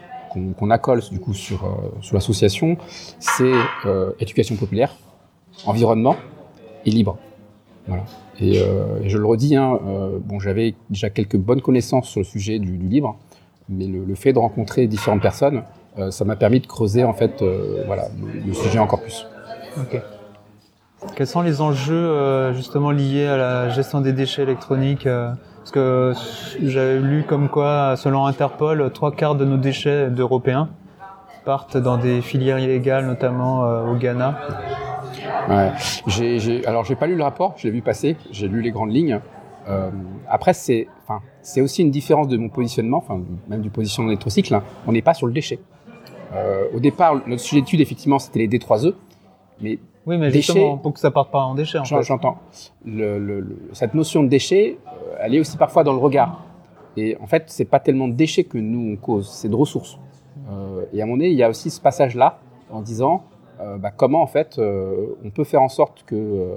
qu'on 0.57 0.69
accole 0.69 1.01
du 1.11 1.19
coup 1.19 1.33
sur, 1.33 1.63
euh, 1.63 1.69
sur 2.01 2.15
l'association, 2.15 2.77
c'est 3.19 3.53
euh, 3.85 4.11
éducation 4.19 4.55
populaire, 4.55 4.95
environnement 5.65 6.17
et 6.85 6.91
libre. 6.91 7.17
Voilà. 7.87 8.03
Et, 8.41 8.55
je 9.05 9.17
le 9.17 9.25
redis, 9.25 9.55
hein, 9.55 9.79
bon, 10.25 10.39
j'avais 10.39 10.75
déjà 10.89 11.09
quelques 11.09 11.37
bonnes 11.37 11.61
connaissances 11.61 12.09
sur 12.09 12.19
le 12.19 12.25
sujet 12.25 12.59
du, 12.59 12.77
du 12.77 12.87
libre, 12.87 13.17
mais 13.69 13.87
le, 13.87 14.15
fait 14.15 14.33
de 14.33 14.39
rencontrer 14.39 14.87
différentes 14.87 15.21
personnes, 15.21 15.63
ça 16.09 16.25
m'a 16.25 16.35
permis 16.35 16.59
de 16.59 16.67
creuser 16.67 17.05
en 17.05 17.13
fait, 17.13 17.43
voilà, 17.85 18.09
le, 18.45 18.53
sujet 18.53 18.79
encore 18.79 19.01
plus. 19.01 19.25
Quels 21.15 21.27
sont 21.27 21.41
les 21.41 21.61
enjeux 21.61 21.95
euh, 21.95 22.53
justement 22.53 22.91
liés 22.91 23.27
à 23.27 23.37
la 23.37 23.69
gestion 23.69 24.01
des 24.01 24.13
déchets 24.13 24.43
électroniques 24.43 25.07
euh, 25.07 25.31
Parce 25.59 25.71
que 25.71 26.13
j'avais 26.61 26.99
lu 26.99 27.23
comme 27.27 27.49
quoi, 27.49 27.95
selon 27.97 28.25
Interpol, 28.25 28.91
trois 28.91 29.11
quarts 29.11 29.35
de 29.35 29.45
nos 29.45 29.57
déchets 29.57 30.09
d'Européens 30.09 30.69
partent 31.45 31.77
dans 31.77 31.97
des 31.97 32.21
filières 32.21 32.59
illégales, 32.59 33.05
notamment 33.05 33.65
euh, 33.65 33.85
au 33.85 33.95
Ghana. 33.95 34.39
Ouais. 35.47 35.71
J'ai, 36.07 36.39
j'ai, 36.39 36.65
alors 36.65 36.83
j'ai 36.85 36.95
pas 36.95 37.07
lu 37.07 37.15
le 37.15 37.23
rapport, 37.23 37.53
je 37.57 37.67
l'ai 37.67 37.71
vu 37.71 37.81
passer, 37.81 38.17
j'ai 38.31 38.47
lu 38.47 38.61
les 38.61 38.71
grandes 38.71 38.91
lignes. 38.91 39.19
Après, 40.29 40.53
c'est, 40.53 40.87
aussi 41.57 41.81
une 41.81 41.89
différence 41.89 42.27
de 42.27 42.37
mon 42.37 42.49
positionnement, 42.49 43.03
même 43.47 43.61
du 43.61 43.71
positionnement 43.71 44.09
de 44.09 44.11
l'électrocycle. 44.11 44.53
hein. 44.53 44.63
On 44.85 44.91
n'est 44.91 45.01
pas 45.01 45.15
sur 45.15 45.25
le 45.25 45.33
déchet. 45.33 45.59
Au 46.73 46.79
départ, 46.79 47.15
notre 47.25 47.41
sujet 47.41 47.61
d'étude, 47.61 47.81
effectivement, 47.81 48.19
c'était 48.19 48.39
les 48.39 48.47
D3E, 48.47 48.93
mais 49.61 49.79
Oui, 50.07 50.17
mais 50.17 50.29
Déchets- 50.29 50.53
justement, 50.53 50.77
pour 50.77 50.93
que 50.93 50.99
ça 50.99 51.09
parte 51.11 51.31
pas 51.31 51.43
en 51.43 51.55
fait. 51.55 52.03
j'entends. 52.03 52.37
Le, 52.85 53.17
le- 53.19 53.39
le- 53.41 53.69
cette 53.73 53.93
notion 53.95 54.23
de 54.23 54.27
déchet, 54.29 54.77
euh, 54.87 55.15
elle 55.19 55.33
est 55.35 55.39
aussi 55.39 55.57
parfois 55.57 55.83
dans 55.83 55.93
le 55.93 55.99
regard. 55.99 56.43
Et 56.97 57.17
en 57.21 57.27
fait, 57.27 57.45
c'est 57.47 57.65
pas 57.65 57.79
tellement 57.79 58.07
de 58.07 58.13
déchets 58.13 58.43
que 58.45 58.57
nous 58.57 58.93
on 58.93 58.95
cause, 58.95 59.27
c'est 59.29 59.49
de 59.49 59.55
ressources. 59.55 59.97
Euh, 60.49 60.85
et 60.93 61.01
à 61.01 61.05
mon 61.05 61.15
avis, 61.19 61.29
il 61.31 61.37
y 61.37 61.43
a 61.43 61.49
aussi 61.49 61.69
ce 61.69 61.81
passage-là 61.81 62.37
en 62.69 62.81
disant 62.81 63.23
euh, 63.61 63.77
bah, 63.77 63.91
comment 63.91 64.21
en 64.21 64.27
fait 64.27 64.59
euh, 64.59 65.07
on 65.23 65.29
peut 65.31 65.43
faire 65.43 65.61
en 65.61 65.69
sorte 65.69 66.03
que 66.05 66.55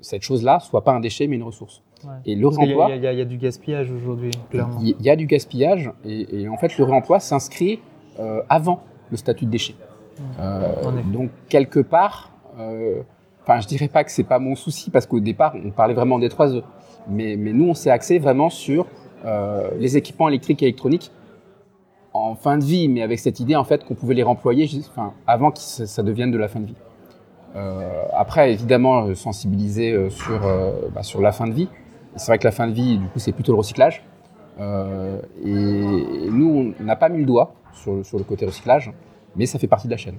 cette 0.00 0.22
chose-là 0.22 0.60
soit 0.60 0.84
pas 0.84 0.92
un 0.92 1.00
déchet 1.00 1.26
mais 1.26 1.36
une 1.36 1.42
ressource. 1.42 1.82
Ouais. 2.04 2.10
Et 2.24 2.34
le 2.36 2.46
réemploi, 2.48 2.86
il 2.94 3.02
y, 3.02 3.06
a- 3.06 3.12
il 3.12 3.18
y 3.18 3.22
a 3.22 3.24
du 3.24 3.36
gaspillage 3.36 3.90
aujourd'hui, 3.90 4.30
clairement. 4.50 4.78
il 4.80 4.94
y 5.00 5.10
a 5.10 5.16
du 5.16 5.26
gaspillage 5.26 5.90
et, 6.04 6.42
et 6.42 6.48
en 6.48 6.56
fait 6.56 6.78
le 6.78 6.84
réemploi 6.84 7.18
s'inscrit 7.20 7.80
avant 8.48 8.80
le 9.10 9.16
statut 9.16 9.44
de 9.46 9.50
déchet. 9.50 9.74
Donc 11.12 11.30
quelque 11.48 11.80
part, 11.80 12.30
enfin 13.42 13.60
je 13.60 13.66
dirais 13.66 13.88
pas 13.88 14.04
que 14.04 14.10
c'est 14.10 14.24
pas 14.24 14.38
mon 14.38 14.54
souci 14.54 14.90
parce 14.90 15.06
qu'au 15.06 15.20
départ 15.20 15.54
on 15.64 15.70
parlait 15.70 15.94
vraiment 15.94 16.18
des 16.18 16.28
3 16.28 16.56
E, 16.56 16.62
mais, 17.08 17.36
nous 17.36 17.68
on 17.68 17.74
s'est 17.74 17.90
axé 17.90 18.18
vraiment 18.18 18.50
sur 18.50 18.86
euh, 19.24 19.70
les 19.78 19.96
équipements 19.96 20.28
électriques 20.28 20.62
et 20.62 20.66
électroniques 20.66 21.10
en 22.14 22.34
fin 22.34 22.58
de 22.58 22.64
vie, 22.64 22.88
mais 22.88 23.02
avec 23.02 23.18
cette 23.18 23.40
idée 23.40 23.56
en 23.56 23.64
fait 23.64 23.84
qu'on 23.84 23.94
pouvait 23.94 24.14
les 24.14 24.22
remployer 24.22 24.68
avant 25.26 25.50
que 25.50 25.58
ça, 25.60 26.02
devienne 26.02 26.30
de 26.30 26.38
la 26.38 26.48
fin 26.48 26.60
de 26.60 26.66
vie. 26.66 26.76
Euh, 27.56 28.04
après 28.12 28.52
évidemment 28.52 29.04
euh, 29.04 29.14
sensibiliser 29.14 29.92
euh, 29.92 30.10
sur, 30.10 30.44
euh, 30.44 30.72
bah, 30.94 31.02
sur 31.02 31.20
la 31.20 31.32
fin 31.32 31.46
de 31.46 31.52
vie. 31.52 31.68
C'est 32.16 32.26
vrai 32.26 32.38
que 32.38 32.44
la 32.44 32.52
fin 32.52 32.66
de 32.66 32.72
vie, 32.72 32.98
du 32.98 33.06
coup, 33.06 33.18
c'est 33.18 33.32
plutôt 33.32 33.52
le 33.52 33.58
recyclage. 33.58 34.02
Euh, 34.60 35.20
et, 35.44 36.30
nous, 36.30 36.74
on 36.80 36.82
n'a 36.82 36.96
pas 36.96 37.08
mis 37.08 37.18
le 37.18 37.26
doigt 37.26 37.54
sur 37.72 38.18
le 38.18 38.24
côté 38.24 38.44
recyclage, 38.44 38.92
mais 39.36 39.46
ça 39.46 39.58
fait 39.58 39.68
partie 39.68 39.86
de 39.86 39.92
la 39.92 39.96
chaîne. 39.96 40.16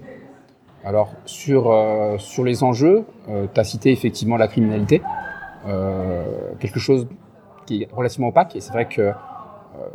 Alors, 0.84 1.12
sur, 1.26 1.70
euh, 1.70 2.16
sur 2.18 2.44
les 2.44 2.62
enjeux, 2.62 3.04
tu 3.26 3.60
as 3.60 3.64
cité 3.64 3.92
effectivement 3.92 4.36
la 4.36 4.48
criminalité, 4.48 5.02
euh, 5.66 6.24
quelque 6.58 6.78
chose 6.78 7.06
qui 7.66 7.82
est 7.82 7.88
relativement 7.92 8.28
opaque. 8.28 8.56
Et 8.56 8.60
c'est 8.60 8.72
vrai 8.72 8.86
que 8.86 9.02
euh, 9.02 9.12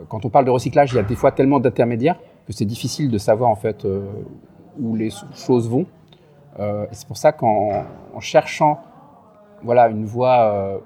quand 0.09 0.25
on 0.25 0.29
parle 0.29 0.45
de 0.45 0.51
recyclage, 0.51 0.93
il 0.93 0.95
y 0.95 0.99
a 0.99 1.03
des 1.03 1.15
fois 1.15 1.31
tellement 1.31 1.59
d'intermédiaires 1.59 2.17
que 2.47 2.53
c'est 2.53 2.65
difficile 2.65 3.09
de 3.09 3.17
savoir 3.17 3.49
en 3.49 3.55
fait 3.55 3.85
euh, 3.85 4.05
où 4.79 4.95
les 4.95 5.09
choses 5.33 5.69
vont. 5.69 5.85
Euh, 6.59 6.85
c'est 6.91 7.07
pour 7.07 7.17
ça 7.17 7.31
qu'en 7.31 7.83
en 8.13 8.19
cherchant 8.19 8.79
voilà, 9.63 9.87
une 9.89 10.05
voie, 10.05 10.53
euh, 10.53 10.77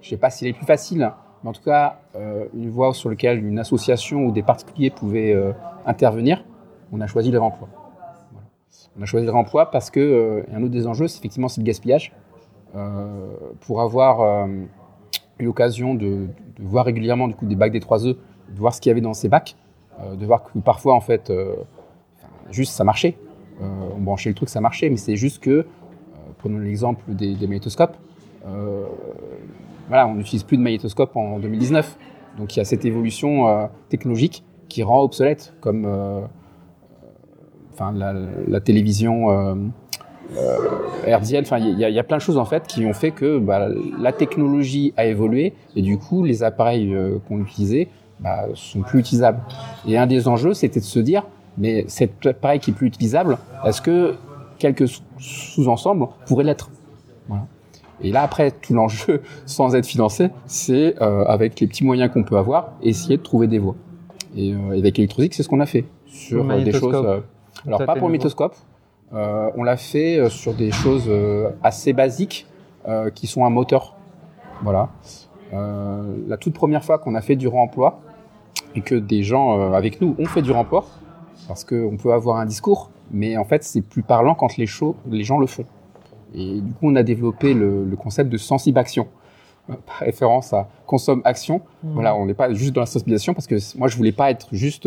je 0.00 0.06
ne 0.06 0.10
sais 0.10 0.16
pas 0.16 0.30
si 0.30 0.44
elle 0.44 0.50
est 0.50 0.54
plus 0.54 0.66
facile, 0.66 1.10
mais 1.42 1.50
en 1.50 1.52
tout 1.52 1.62
cas 1.62 2.00
euh, 2.16 2.46
une 2.54 2.68
voie 2.68 2.92
sur 2.92 3.08
laquelle 3.08 3.44
une 3.44 3.58
association 3.58 4.24
ou 4.24 4.32
des 4.32 4.42
particuliers 4.42 4.90
pouvaient 4.90 5.32
euh, 5.32 5.52
intervenir, 5.86 6.44
on 6.92 7.00
a 7.00 7.06
choisi 7.06 7.30
le 7.30 7.38
réemploi. 7.38 7.68
On 8.98 9.02
a 9.02 9.06
choisi 9.06 9.26
le 9.26 9.32
réemploi 9.32 9.70
parce 9.70 9.90
que 9.90 10.00
euh, 10.00 10.42
un 10.52 10.62
autre 10.62 10.72
des 10.72 10.86
enjeux, 10.86 11.06
c'est 11.06 11.18
effectivement 11.18 11.48
c'est 11.48 11.60
le 11.60 11.66
gaspillage. 11.66 12.12
Euh, 12.74 13.06
pour 13.60 13.80
avoir 13.80 14.20
euh, 14.20 14.46
eu 15.38 15.44
l'occasion 15.44 15.94
de, 15.94 16.26
voir 16.58 16.84
régulièrement 16.84 17.28
du 17.28 17.34
coup 17.34 17.46
des 17.46 17.54
bacs 17.54 17.72
des 17.72 17.80
3E, 17.80 18.16
de 18.16 18.58
voir 18.58 18.74
ce 18.74 18.80
qu'il 18.80 18.90
y 18.90 18.92
avait 18.92 19.00
dans 19.00 19.14
ces 19.14 19.28
bacs, 19.28 19.56
de 20.16 20.26
voir 20.26 20.44
que 20.44 20.58
parfois 20.58 20.94
en 20.94 21.00
fait, 21.00 21.32
juste 22.50 22.72
ça 22.72 22.82
marchait. 22.82 23.16
On 23.60 24.00
branchait 24.00 24.28
le 24.28 24.34
truc, 24.34 24.48
ça 24.48 24.60
marchait, 24.60 24.90
mais 24.90 24.96
c'est 24.96 25.16
juste 25.16 25.40
que, 25.40 25.66
prenons 26.38 26.58
l'exemple 26.58 27.02
des, 27.08 27.34
des 27.34 27.46
magnétoscopes, 27.46 27.96
voilà, 29.88 30.08
on 30.08 30.14
n'utilise 30.14 30.42
plus 30.42 30.56
de 30.56 30.62
magnétoscope 30.62 31.16
en 31.16 31.38
2019. 31.38 31.96
Donc 32.38 32.56
il 32.56 32.58
y 32.58 32.62
a 32.62 32.64
cette 32.64 32.84
évolution 32.84 33.68
technologique 33.88 34.44
qui 34.68 34.82
rend 34.82 35.02
obsolète, 35.02 35.54
comme 35.60 35.86
enfin, 37.78 37.92
la, 37.92 38.12
la 38.46 38.60
télévision 38.60 39.30
euh, 39.30 39.54
euh, 40.36 40.56
hertzienne. 41.06 41.44
Enfin, 41.44 41.58
il 41.58 41.78
y, 41.78 41.84
a- 41.84 41.88
il 41.88 41.94
y 41.94 41.98
a 41.98 42.04
plein 42.04 42.16
de 42.16 42.22
choses 42.22 42.38
en 42.38 42.44
fait 42.44 42.66
qui 42.66 42.84
ont 42.84 42.92
fait 42.92 43.10
que 43.12 43.38
bah, 43.38 43.68
la 43.98 44.12
technologie 44.12 44.92
a 44.96 45.06
évolué 45.06 45.54
et 45.76 45.82
du 45.82 45.98
coup 45.98 46.24
les 46.24 46.42
appareils 46.42 46.92
euh, 46.94 47.18
qu'on 47.28 47.40
utilisait 47.40 47.88
bah, 48.20 48.46
sont 48.54 48.80
plus 48.82 49.00
utilisables. 49.00 49.40
Et 49.86 49.96
un 49.96 50.06
des 50.06 50.26
enjeux, 50.28 50.52
c'était 50.54 50.80
de 50.80 50.84
se 50.84 50.98
dire, 50.98 51.24
mais 51.56 51.84
cet 51.88 52.26
appareil 52.26 52.58
qui 52.60 52.70
est 52.70 52.74
plus 52.74 52.88
utilisable, 52.88 53.38
est-ce 53.64 53.80
que 53.80 54.14
quelques 54.58 54.88
sous- 54.88 55.02
sous-ensembles 55.18 56.06
pourraient 56.26 56.44
l'être? 56.44 56.68
Voilà. 57.28 57.46
Et 58.00 58.12
là, 58.12 58.22
après, 58.22 58.50
tout 58.52 58.74
l'enjeu, 58.74 59.22
sans 59.46 59.74
être 59.74 59.86
financé, 59.86 60.30
c'est 60.46 61.00
euh, 61.02 61.24
avec 61.24 61.58
les 61.60 61.66
petits 61.66 61.84
moyens 61.84 62.12
qu'on 62.12 62.22
peut 62.24 62.36
avoir, 62.36 62.72
essayer 62.82 63.16
de 63.16 63.22
trouver 63.22 63.46
des 63.46 63.58
voies. 63.58 63.74
Et 64.36 64.52
euh, 64.52 64.76
avec 64.78 64.98
Electrosic, 64.98 65.32
c'est 65.34 65.42
ce 65.42 65.48
qu'on 65.48 65.60
a 65.60 65.66
fait 65.66 65.84
sur 66.06 66.44
euh, 66.60 66.64
des 66.64 66.72
choses. 66.80 66.94
Alors 67.66 67.84
pas 67.84 67.96
pour 67.96 68.08
métoscope, 68.08 68.54
euh, 69.12 69.50
on 69.56 69.62
l'a 69.62 69.76
fait 69.76 70.18
euh, 70.18 70.28
sur 70.28 70.54
des 70.54 70.70
choses 70.70 71.06
euh, 71.08 71.50
assez 71.62 71.92
basiques 71.92 72.46
euh, 72.86 73.10
qui 73.10 73.26
sont 73.26 73.44
un 73.44 73.50
moteur. 73.50 73.94
Voilà. 74.62 74.90
Euh, 75.52 76.16
la 76.26 76.36
toute 76.36 76.54
première 76.54 76.84
fois 76.84 76.98
qu'on 76.98 77.14
a 77.14 77.20
fait 77.20 77.36
du 77.36 77.48
remploi 77.48 78.00
et 78.74 78.82
que 78.82 78.94
des 78.94 79.22
gens 79.22 79.72
avec 79.72 80.00
nous 80.00 80.14
ont 80.18 80.26
fait 80.26 80.42
du 80.42 80.52
remploi, 80.52 80.84
parce 81.46 81.64
qu'on 81.64 81.96
peut 81.96 82.12
avoir 82.12 82.36
un 82.36 82.44
discours, 82.44 82.90
mais 83.10 83.36
en 83.38 83.44
fait 83.44 83.64
c'est 83.64 83.80
plus 83.80 84.02
parlant 84.02 84.34
quand 84.34 84.56
les, 84.56 84.66
gens 84.66 85.38
le 85.38 85.46
font. 85.46 85.64
Et 86.34 86.60
du 86.60 86.72
coup 86.72 86.88
on 86.88 86.96
a 86.96 87.02
développé 87.02 87.54
le, 87.54 87.84
le 87.84 87.96
concept 87.96 88.30
de 88.30 88.36
sensible-action, 88.36 89.06
euh, 89.70 89.74
par 89.86 89.96
référence 89.98 90.52
à 90.52 90.68
consomme-action. 90.86 91.62
Mhm. 91.82 91.92
Voilà, 91.94 92.14
on 92.14 92.26
n'est 92.26 92.34
pas 92.34 92.52
juste 92.52 92.74
dans 92.74 92.80
la 92.80 92.86
sensibilisation 92.86 93.32
parce 93.32 93.46
que 93.46 93.56
moi 93.78 93.88
je 93.88 93.96
voulais 93.96 94.12
pas 94.12 94.30
être 94.30 94.48
juste 94.52 94.86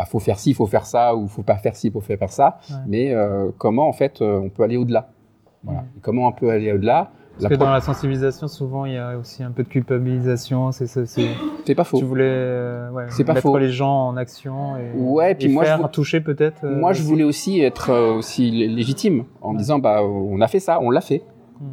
bah, 0.00 0.06
faut 0.06 0.18
faire 0.18 0.38
ci, 0.38 0.54
faut 0.54 0.66
faire 0.66 0.86
ça 0.86 1.14
ou 1.14 1.26
faut 1.28 1.42
pas 1.42 1.56
faire 1.56 1.76
ci, 1.76 1.90
faut 1.90 2.00
faire 2.00 2.30
ça, 2.32 2.58
Ouais. 2.70 2.76
mais 2.86 3.12
euh, 3.14 3.50
comment 3.58 3.86
en 3.88 3.92
fait 3.92 4.22
euh, 4.22 4.40
on 4.42 4.48
peut 4.48 4.62
aller 4.62 4.76
au-delà? 4.78 5.10
Voilà. 5.62 5.84
Et 5.96 6.00
comment 6.00 6.26
on 6.26 6.32
peut 6.32 6.48
aller 6.50 6.72
au-delà? 6.72 7.10
Parce 7.38 7.50
que 7.54 7.58
dans 7.58 7.70
la 7.70 7.80
sensibilisation, 7.80 8.48
souvent, 8.48 8.84
il 8.84 8.92
y 8.94 8.98
a 8.98 9.16
aussi 9.16 9.42
un 9.42 9.50
peu 9.50 9.62
de 9.62 9.68
culpabilisation. 9.68 10.72
C'est 10.72 10.86
ça. 10.86 11.06
c'est- 11.06 11.74
pas 11.74 11.84
faux. 11.84 11.98
Tu 11.98 12.04
voulais 12.04 12.24
euh, 12.26 12.90
ouais, 12.90 13.06
pas 13.24 13.32
mettre 13.34 13.40
faux. 13.42 13.56
les 13.58 13.70
gens 13.70 14.08
en 14.08 14.16
action 14.16 14.76
et, 14.76 14.90
Ouais, 14.98 15.34
puis 15.34 15.46
et 15.46 15.48
moi, 15.52 15.64
je 15.64 15.68
faire 15.68 15.80
vou- 15.80 15.88
toucher 15.88 16.20
peut-être. 16.20 16.64
euh, 16.64 16.76
Moi, 16.78 16.92
je 16.92 17.02
voulais 17.02 17.24
aussi 17.24 17.60
être 17.60 17.90
euh, 17.90 18.14
aussi 18.14 18.50
lé- 18.50 18.68
légitime 18.68 19.24
en 19.42 19.52
Ouais. 19.52 19.58
disant 19.58 19.78
bah 19.78 20.02
on 20.02 20.40
a 20.40 20.48
fait 20.48 20.60
ça, 20.60 20.80
on 20.82 20.90
l'a 20.90 21.00
fait. 21.00 21.22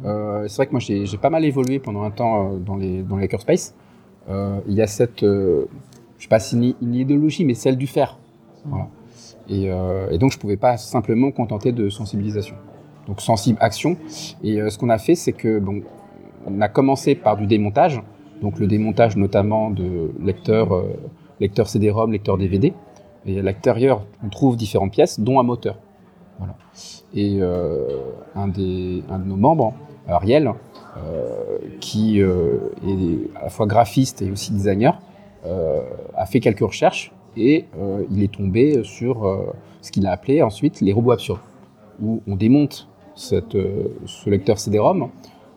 Euh, 0.04 0.44
c'est 0.48 0.56
vrai 0.56 0.66
que 0.66 0.72
moi 0.72 0.80
j'ai 0.80 1.04
pas 1.20 1.30
mal 1.30 1.44
évolué 1.46 1.78
pendant 1.78 2.02
un 2.02 2.10
temps 2.10 2.52
dans 2.64 2.76
les 2.76 3.02
dans 3.02 3.16
les 3.16 3.24
hackerspace. 3.24 3.74
Il 4.30 4.74
y 4.74 4.82
a 4.82 4.86
cette 4.86 5.24
je 6.18 6.24
sais 6.24 6.28
pas 6.28 6.40
si 6.40 6.56
une, 6.56 6.74
une 6.82 6.94
idéologie 6.94 7.44
mais 7.44 7.54
celle 7.54 7.76
du 7.76 7.86
faire. 7.86 8.18
Mhm. 8.64 8.70
Voilà. 8.70 8.88
Et, 9.48 9.70
euh, 9.70 10.10
et 10.10 10.18
donc 10.18 10.32
je 10.32 10.38
pouvais 10.38 10.56
pas 10.56 10.76
simplement 10.76 11.30
contenter 11.30 11.72
de 11.72 11.88
sensibilisation. 11.88 12.56
Donc 13.06 13.20
sensible 13.20 13.58
action. 13.60 13.96
Et 14.42 14.60
euh, 14.60 14.68
ce 14.68 14.78
qu'on 14.78 14.90
a 14.90 14.98
fait 14.98 15.14
c'est 15.14 15.32
que 15.32 15.58
bon 15.58 15.82
on 16.46 16.60
a 16.60 16.68
commencé 16.68 17.14
par 17.14 17.36
du 17.36 17.46
démontage. 17.46 18.02
Donc 18.42 18.58
le 18.58 18.66
démontage 18.66 19.16
notamment 19.16 19.70
de 19.70 20.12
lecteurs 20.20 20.74
euh, 20.74 20.92
lecteurs 21.40 21.68
CD-ROM, 21.68 22.12
lecteurs 22.12 22.36
DVD. 22.36 22.74
Et 23.26 23.38
à 23.38 23.42
l'extérieur, 23.42 24.04
on 24.24 24.28
trouve 24.28 24.56
différentes 24.56 24.92
pièces, 24.92 25.20
dont 25.20 25.38
un 25.38 25.42
moteur. 25.42 25.78
Voilà. 26.38 26.54
Et 27.14 27.40
un, 27.42 28.48
des, 28.48 29.02
un 29.10 29.18
de 29.18 29.24
nos 29.24 29.36
membres, 29.36 29.74
Ariel, 30.06 30.52
qui 31.80 32.20
est 32.20 32.24
à 33.36 33.42
la 33.42 33.48
fois 33.50 33.66
graphiste 33.66 34.22
et 34.22 34.30
aussi 34.30 34.52
designer, 34.52 34.98
a 35.44 36.26
fait 36.26 36.40
quelques 36.40 36.60
recherches 36.60 37.12
et 37.38 37.66
euh, 37.78 38.04
il 38.10 38.22
est 38.22 38.32
tombé 38.32 38.82
sur 38.84 39.26
euh, 39.26 39.52
ce 39.80 39.92
qu'il 39.92 40.06
a 40.06 40.12
appelé 40.12 40.42
ensuite 40.42 40.80
les 40.80 40.92
robots 40.92 41.12
absurdes, 41.12 41.40
où 42.02 42.20
on 42.26 42.36
démonte 42.36 42.88
euh, 43.32 43.88
ce 44.06 44.30
lecteur 44.30 44.58
CD-ROM, 44.58 45.08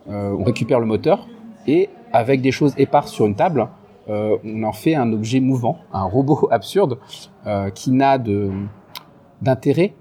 euh, 0.08 0.36
on 0.38 0.44
récupère 0.44 0.80
le 0.80 0.86
moteur 0.86 1.26
et 1.66 1.88
avec 2.12 2.40
des 2.40 2.52
choses 2.52 2.74
éparses 2.76 3.10
sur 3.10 3.26
une 3.26 3.34
table, 3.34 3.68
euh, 4.08 4.36
on 4.44 4.62
en 4.64 4.72
fait 4.72 4.94
un 4.94 5.12
objet 5.12 5.40
mouvant, 5.40 5.78
un 5.92 6.04
robot 6.04 6.48
absurde 6.50 6.98
euh, 7.46 7.70
qui 7.70 7.90
n'a 7.90 8.18
d'intérêt 9.40 9.94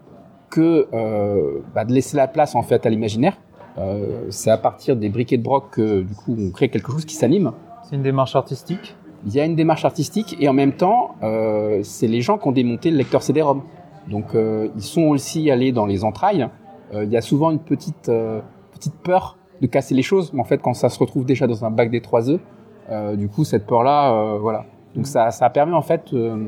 que 0.50 0.88
euh, 0.94 1.60
bah, 1.74 1.86
de 1.86 1.94
laisser 1.94 2.18
la 2.18 2.28
place 2.28 2.56
en 2.56 2.62
fait 2.62 2.86
à 2.86 2.90
l'imaginaire. 2.90 3.38
Euh, 3.78 4.26
c'est 4.30 4.52
à 4.52 4.58
partir 4.58 4.98
des 4.98 5.08
briquets 5.08 5.38
de 5.38 5.44
broc 5.44 5.70
que 5.72 6.02
du 6.02 6.14
coup 6.14 6.36
on 6.38 6.52
crée 6.52 6.68
quelque 6.70 6.92
chose 6.92 7.06
qui 7.06 7.16
s'anime. 7.16 7.54
C'est 7.84 7.96
une 7.96 8.04
démarche 8.04 8.36
artistique. 8.36 8.96
Il 9.26 9.34
y 9.34 9.40
a 9.40 9.46
une 9.46 9.56
démarche 9.56 9.86
artistique 9.86 10.36
et 10.40 10.50
en 10.50 10.54
même 10.54 10.74
temps 10.74 11.16
euh, 11.24 11.82
c'est 11.84 12.08
les 12.08 12.22
gens 12.22 12.38
qui 12.38 12.48
ont 12.48 12.52
démonté 12.52 12.92
le 12.92 12.98
lecteur 12.98 13.22
CD-ROM. 13.24 13.62
Donc 14.08 14.34
euh, 14.34 14.70
ils 14.76 14.84
sont 14.84 15.04
aussi 15.04 15.52
allés 15.52 15.72
dans 15.72 15.86
les 15.86 16.04
entrailles. 16.04 16.48
Euh, 16.94 17.04
il 17.04 17.12
y 17.12 17.18
a 17.18 17.22
souvent 17.22 17.52
une 17.52 17.60
petite 17.60 18.10
euh, 18.10 18.42
petite 18.74 18.96
peur 18.96 19.38
de 19.62 19.68
casser 19.68 19.94
les 19.94 20.02
choses, 20.02 20.34
mais 20.34 20.42
en 20.42 20.46
fait 20.46 20.62
quand 20.62 20.74
ça 20.74 20.90
se 20.90 20.98
retrouve 20.98 21.26
déjà 21.26 21.46
dans 21.46 21.64
un 21.64 21.70
bac 21.72 21.92
des 21.92 22.02
3 22.02 22.30
œufs, 22.32 22.42
euh, 22.90 23.16
du 23.16 23.30
coup 23.30 23.44
cette 23.44 23.68
peur 23.68 23.84
là, 23.84 24.38
voilà. 24.38 24.66
Donc 24.96 25.06
ça 25.06 25.30
ça 25.32 25.50
permet 25.50 25.74
en 25.74 25.84
fait 25.84 26.14
euh, 26.14 26.48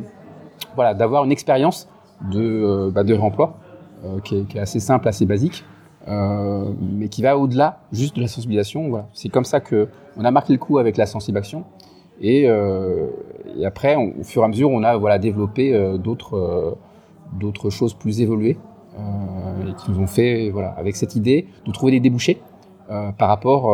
voilà 0.75 0.93
d'avoir 0.93 1.23
une 1.23 1.31
expérience 1.31 1.87
de 2.31 2.41
euh, 2.41 2.91
bah, 2.91 3.03
de 3.03 3.13
réemploi 3.13 3.57
euh, 4.05 4.19
qui, 4.21 4.37
est, 4.37 4.47
qui 4.47 4.57
est 4.57 4.61
assez 4.61 4.79
simple, 4.79 5.07
assez 5.07 5.25
basique, 5.25 5.63
euh, 6.07 6.65
mais 6.81 7.09
qui 7.09 7.21
va 7.21 7.37
au-delà 7.37 7.79
juste 7.91 8.15
de 8.15 8.21
la 8.21 8.27
sensibilisation. 8.27 8.89
Voilà. 8.89 9.07
C'est 9.13 9.29
comme 9.29 9.45
ça 9.45 9.59
que 9.59 9.89
on 10.17 10.25
a 10.25 10.31
marqué 10.31 10.53
le 10.53 10.59
coup 10.59 10.77
avec 10.77 10.97
la 10.97 11.05
sensibilisation. 11.05 11.63
Et, 12.23 12.45
euh, 12.47 13.07
et 13.59 13.65
après, 13.65 13.95
on- 13.95 14.13
au 14.21 14.23
fur 14.23 14.41
et 14.41 14.45
à 14.45 14.47
mesure, 14.47 14.71
on 14.71 14.81
a 14.83 14.95
voilà 14.97 15.19
développé 15.19 15.73
euh, 15.75 15.97
d'autres 15.97 16.35
euh, 16.37 16.71
d'autres 17.39 17.69
choses 17.69 17.93
plus 17.93 18.21
évoluées 18.21 18.57
et 19.67 19.73
qui 19.83 19.91
nous 19.91 19.99
ont 19.99 20.07
fait 20.07 20.49
voilà 20.51 20.69
avec 20.77 20.95
cette 20.95 21.15
idée 21.15 21.47
de 21.65 21.71
trouver 21.71 21.91
des 21.93 21.99
débouchés 21.99 22.39
par 23.17 23.27
rapport 23.27 23.73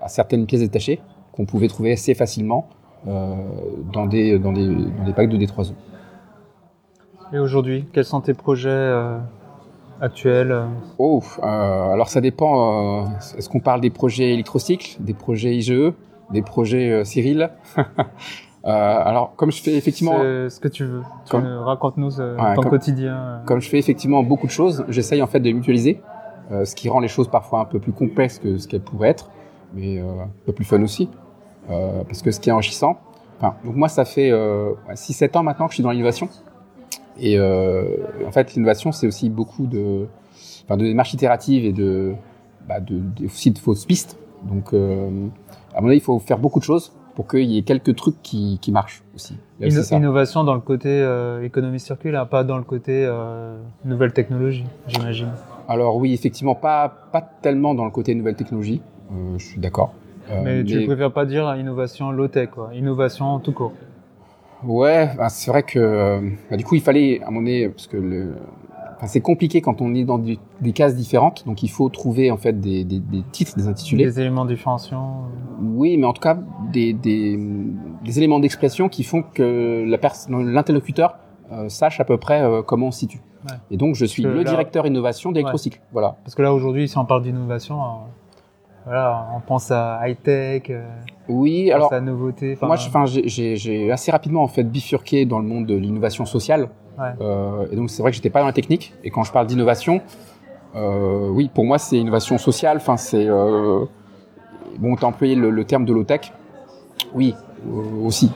à 0.00 0.06
certaines 0.08 0.46
pièces 0.46 0.60
détachées 0.60 1.00
qu'on 1.32 1.46
pouvait 1.46 1.66
trouver 1.66 1.90
assez 1.92 2.14
facilement 2.14 2.68
dans 3.06 4.06
des 4.06 4.38
dans 4.38 4.52
des 4.52 4.66
dans 4.68 5.04
des 5.04 5.12
packs 5.16 5.28
de 5.30 5.36
D3E. 5.36 5.72
Et 7.32 7.38
aujourd'hui, 7.40 7.86
quels 7.92 8.04
sont 8.04 8.20
tes 8.20 8.34
projets 8.34 8.68
euh, 8.70 9.18
actuels 10.00 10.54
Oh, 10.98 11.20
euh, 11.42 11.42
alors 11.92 12.08
ça 12.08 12.20
dépend. 12.20 13.02
euh, 13.02 13.08
Est-ce 13.36 13.48
qu'on 13.48 13.60
parle 13.60 13.80
des 13.80 13.90
projets 13.90 14.32
électrocycles, 14.34 14.96
des 15.00 15.14
projets 15.14 15.56
IGE, 15.56 15.92
des 16.32 16.42
projets 16.42 16.90
euh, 16.90 17.04
Cyril 17.04 17.50
Euh, 18.66 18.68
Alors, 18.68 19.34
comme 19.36 19.50
je 19.50 19.62
fais 19.62 19.74
effectivement, 19.74 20.18
C'est 20.20 20.50
ce 20.50 20.60
que 20.60 20.68
tu 20.68 20.84
veux. 20.84 21.00
Tu 21.24 21.30
Comme- 21.30 21.44
nous- 21.44 21.64
Raconte-nous 21.64 22.20
euh, 22.20 22.36
Ouais, 22.36 22.54
ton 22.56 22.60
comme- 22.60 22.70
quotidien. 22.72 23.40
comme 23.46 23.58
je 23.62 23.70
fais 23.70 23.78
effectivement 23.78 24.22
beaucoup 24.22 24.46
de 24.46 24.52
choses, 24.52 24.84
j'essaye 24.90 25.22
en 25.22 25.26
fait 25.26 25.40
de 25.40 25.50
mutualiser, 25.50 26.02
ce 26.64 26.74
qui 26.74 26.90
rend 26.90 27.00
les 27.00 27.08
choses 27.08 27.28
parfois 27.28 27.60
un 27.60 27.64
peu 27.64 27.78
plus 27.78 27.92
complexes 27.92 28.38
que 28.38 28.58
ce 28.58 28.68
qu'elles 28.68 28.82
pourraient 28.82 29.08
être, 29.08 29.30
mais 29.72 29.98
un 30.00 30.28
peu 30.44 30.52
plus 30.52 30.66
fun 30.66 30.82
aussi, 30.82 31.08
parce 31.68 32.20
que 32.20 32.30
ce 32.30 32.38
qui 32.38 32.50
est 32.50 32.52
enrichissant. 32.52 32.98
Enfin, 33.38 33.54
donc 33.64 33.76
moi, 33.76 33.88
ça 33.88 34.04
fait 34.04 34.30
euh, 34.30 34.72
6-7 34.92 35.38
ans 35.38 35.42
maintenant 35.42 35.64
que 35.64 35.70
je 35.72 35.76
suis 35.76 35.82
dans 35.82 35.92
l'innovation, 35.92 36.28
et 37.18 37.38
euh, 37.38 37.96
en 38.26 38.30
fait, 38.30 38.52
l'innovation, 38.54 38.92
c'est 38.92 39.06
aussi 39.06 39.30
beaucoup 39.30 39.66
de, 39.66 40.06
enfin, 40.66 40.76
de 40.76 40.84
démarches 40.84 41.14
itératives 41.14 41.64
et 41.64 41.72
de, 41.72 42.12
bah, 42.68 42.80
de, 42.80 42.98
de- 42.98 43.24
aussi 43.24 43.52
de 43.52 43.58
fausses 43.58 43.86
pistes. 43.86 44.18
Donc, 44.42 44.74
euh, 44.74 45.28
à 45.74 45.80
mon 45.80 45.88
avis, 45.88 45.98
il 45.98 46.02
faut 46.02 46.18
faire 46.18 46.38
beaucoup 46.38 46.58
de 46.58 46.64
choses 46.64 46.92
pour 47.14 47.26
qu'il 47.26 47.50
y 47.50 47.58
ait 47.58 47.62
quelques 47.62 47.94
trucs 47.96 48.20
qui, 48.22 48.58
qui 48.60 48.72
marchent 48.72 49.02
aussi. 49.14 49.36
Inno- 49.60 49.96
innovation 49.96 50.44
dans 50.44 50.54
le 50.54 50.60
côté 50.60 50.88
euh, 50.88 51.42
économie 51.42 51.80
circulaire, 51.80 52.26
pas 52.28 52.44
dans 52.44 52.56
le 52.56 52.64
côté 52.64 53.04
euh, 53.06 53.58
nouvelle 53.84 54.12
technologie, 54.12 54.64
j'imagine. 54.86 55.30
Alors 55.68 55.96
oui, 55.96 56.14
effectivement, 56.14 56.54
pas, 56.54 56.88
pas 57.12 57.20
tellement 57.20 57.74
dans 57.74 57.84
le 57.84 57.90
côté 57.90 58.14
nouvelle 58.14 58.36
technologie, 58.36 58.80
euh, 59.12 59.38
je 59.38 59.44
suis 59.44 59.60
d'accord. 59.60 59.92
Mais, 60.44 60.64
tu 60.64 60.84
préfères 60.86 61.12
pas 61.12 61.26
dire 61.26 61.54
innovation 61.56 62.12
low-tech, 62.12 62.50
quoi. 62.50 62.70
Innovation 62.72 63.40
tout 63.40 63.52
court. 63.52 63.72
Ouais, 64.62 65.10
bah, 65.16 65.28
c'est 65.28 65.50
vrai 65.50 65.62
que 65.62 66.20
bah, 66.50 66.56
du 66.56 66.64
coup, 66.64 66.76
il 66.76 66.82
fallait, 66.82 67.20
à 67.20 67.24
un 67.28 67.30
moment 67.30 67.40
donné, 67.40 67.68
parce 67.68 67.86
que 67.86 67.96
le... 67.96 68.34
enfin, 69.00 69.06
c'est 69.06 69.22
compliqué 69.22 69.62
quand 69.62 69.80
on 69.80 69.94
est 69.94 70.04
dans 70.04 70.18
des, 70.18 70.38
des 70.60 70.72
cases 70.72 70.94
différentes, 70.94 71.46
donc 71.46 71.62
il 71.62 71.68
faut 71.70 71.88
trouver 71.88 72.30
en 72.30 72.36
fait 72.36 72.60
des, 72.60 72.84
des, 72.84 72.98
des 72.98 73.22
titres, 73.32 73.56
des 73.56 73.66
intitulés. 73.66 74.04
Des 74.04 74.20
éléments 74.20 74.44
différenciants. 74.44 75.22
Oui, 75.62 75.96
mais 75.96 76.06
en 76.06 76.12
tout 76.12 76.20
cas, 76.20 76.38
des, 76.70 76.94
éléments 78.16 78.40
d'expression 78.40 78.90
qui 78.90 79.02
font 79.02 79.22
que 79.22 79.84
l'interlocuteur 79.86 81.16
euh, 81.50 81.70
sache 81.70 81.98
à 81.98 82.04
peu 82.04 82.18
près 82.18 82.42
euh, 82.42 82.62
comment 82.62 82.88
on 82.88 82.90
se 82.90 83.00
situe. 83.00 83.20
Ouais. 83.48 83.56
Et 83.70 83.76
donc, 83.78 83.94
je 83.94 84.04
suis 84.04 84.22
le 84.22 84.34
là- 84.34 84.44
directeur 84.44 84.86
innovation 84.86 85.32
d'Electrocycle. 85.32 85.80
Voilà. 85.92 86.16
Parce 86.22 86.34
que 86.34 86.42
là, 86.42 86.52
aujourd'hui, 86.52 86.86
si 86.88 86.98
on 86.98 87.06
parle 87.06 87.22
d'innovation, 87.22 87.80
euh, 87.80 87.86
voilà, 88.84 89.28
on 89.36 89.40
pense 89.40 89.70
à 89.70 90.00
high-tech, 90.06 90.62
euh, 90.70 90.82
Oui, 91.28 91.68
on 91.70 91.74
alors 91.76 91.88
pense 91.90 91.98
à 91.98 92.00
nouveauté. 92.00 92.58
Moi, 92.62 92.76
j'ai- 92.76 93.92
assez 93.92 94.10
rapidement 94.10 94.42
en 94.42 94.48
fait 94.48 94.64
bifurqué 94.64 95.26
dans 95.26 95.38
le 95.38 95.46
monde 95.46 95.66
de 95.66 95.74
l'innovation 95.76 96.24
sociale. 96.24 96.68
Ouais. 96.98 97.10
Euh, 97.20 97.66
et 97.70 97.76
donc, 97.76 97.90
c'est 97.90 98.02
vrai 98.02 98.10
que 98.10 98.16
j'étais 98.16 98.30
pas 98.30 98.40
dans 98.40 98.46
la 98.46 98.52
technique. 98.52 98.92
Et 99.04 99.10
quand 99.10 99.22
je 99.22 99.32
parle 99.32 99.46
d'innovation, 99.46 100.00
euh, 100.76 101.28
oui, 101.30 101.50
pour 101.52 101.64
moi, 101.64 101.78
c'est 101.78 101.96
innovation 101.96 102.36
sociale. 102.38 102.78
Enfin, 102.78 102.96
c'est 102.96 103.26
euh, 103.28 103.84
bon, 104.78 104.96
t'as 104.96 105.06
employé 105.06 105.34
le, 105.34 105.50
le 105.50 105.64
terme 105.64 105.84
de 105.84 105.92
low 105.92 106.04
tech. 106.04 106.32
Oui, 107.14 107.34
aussi. 108.04 108.30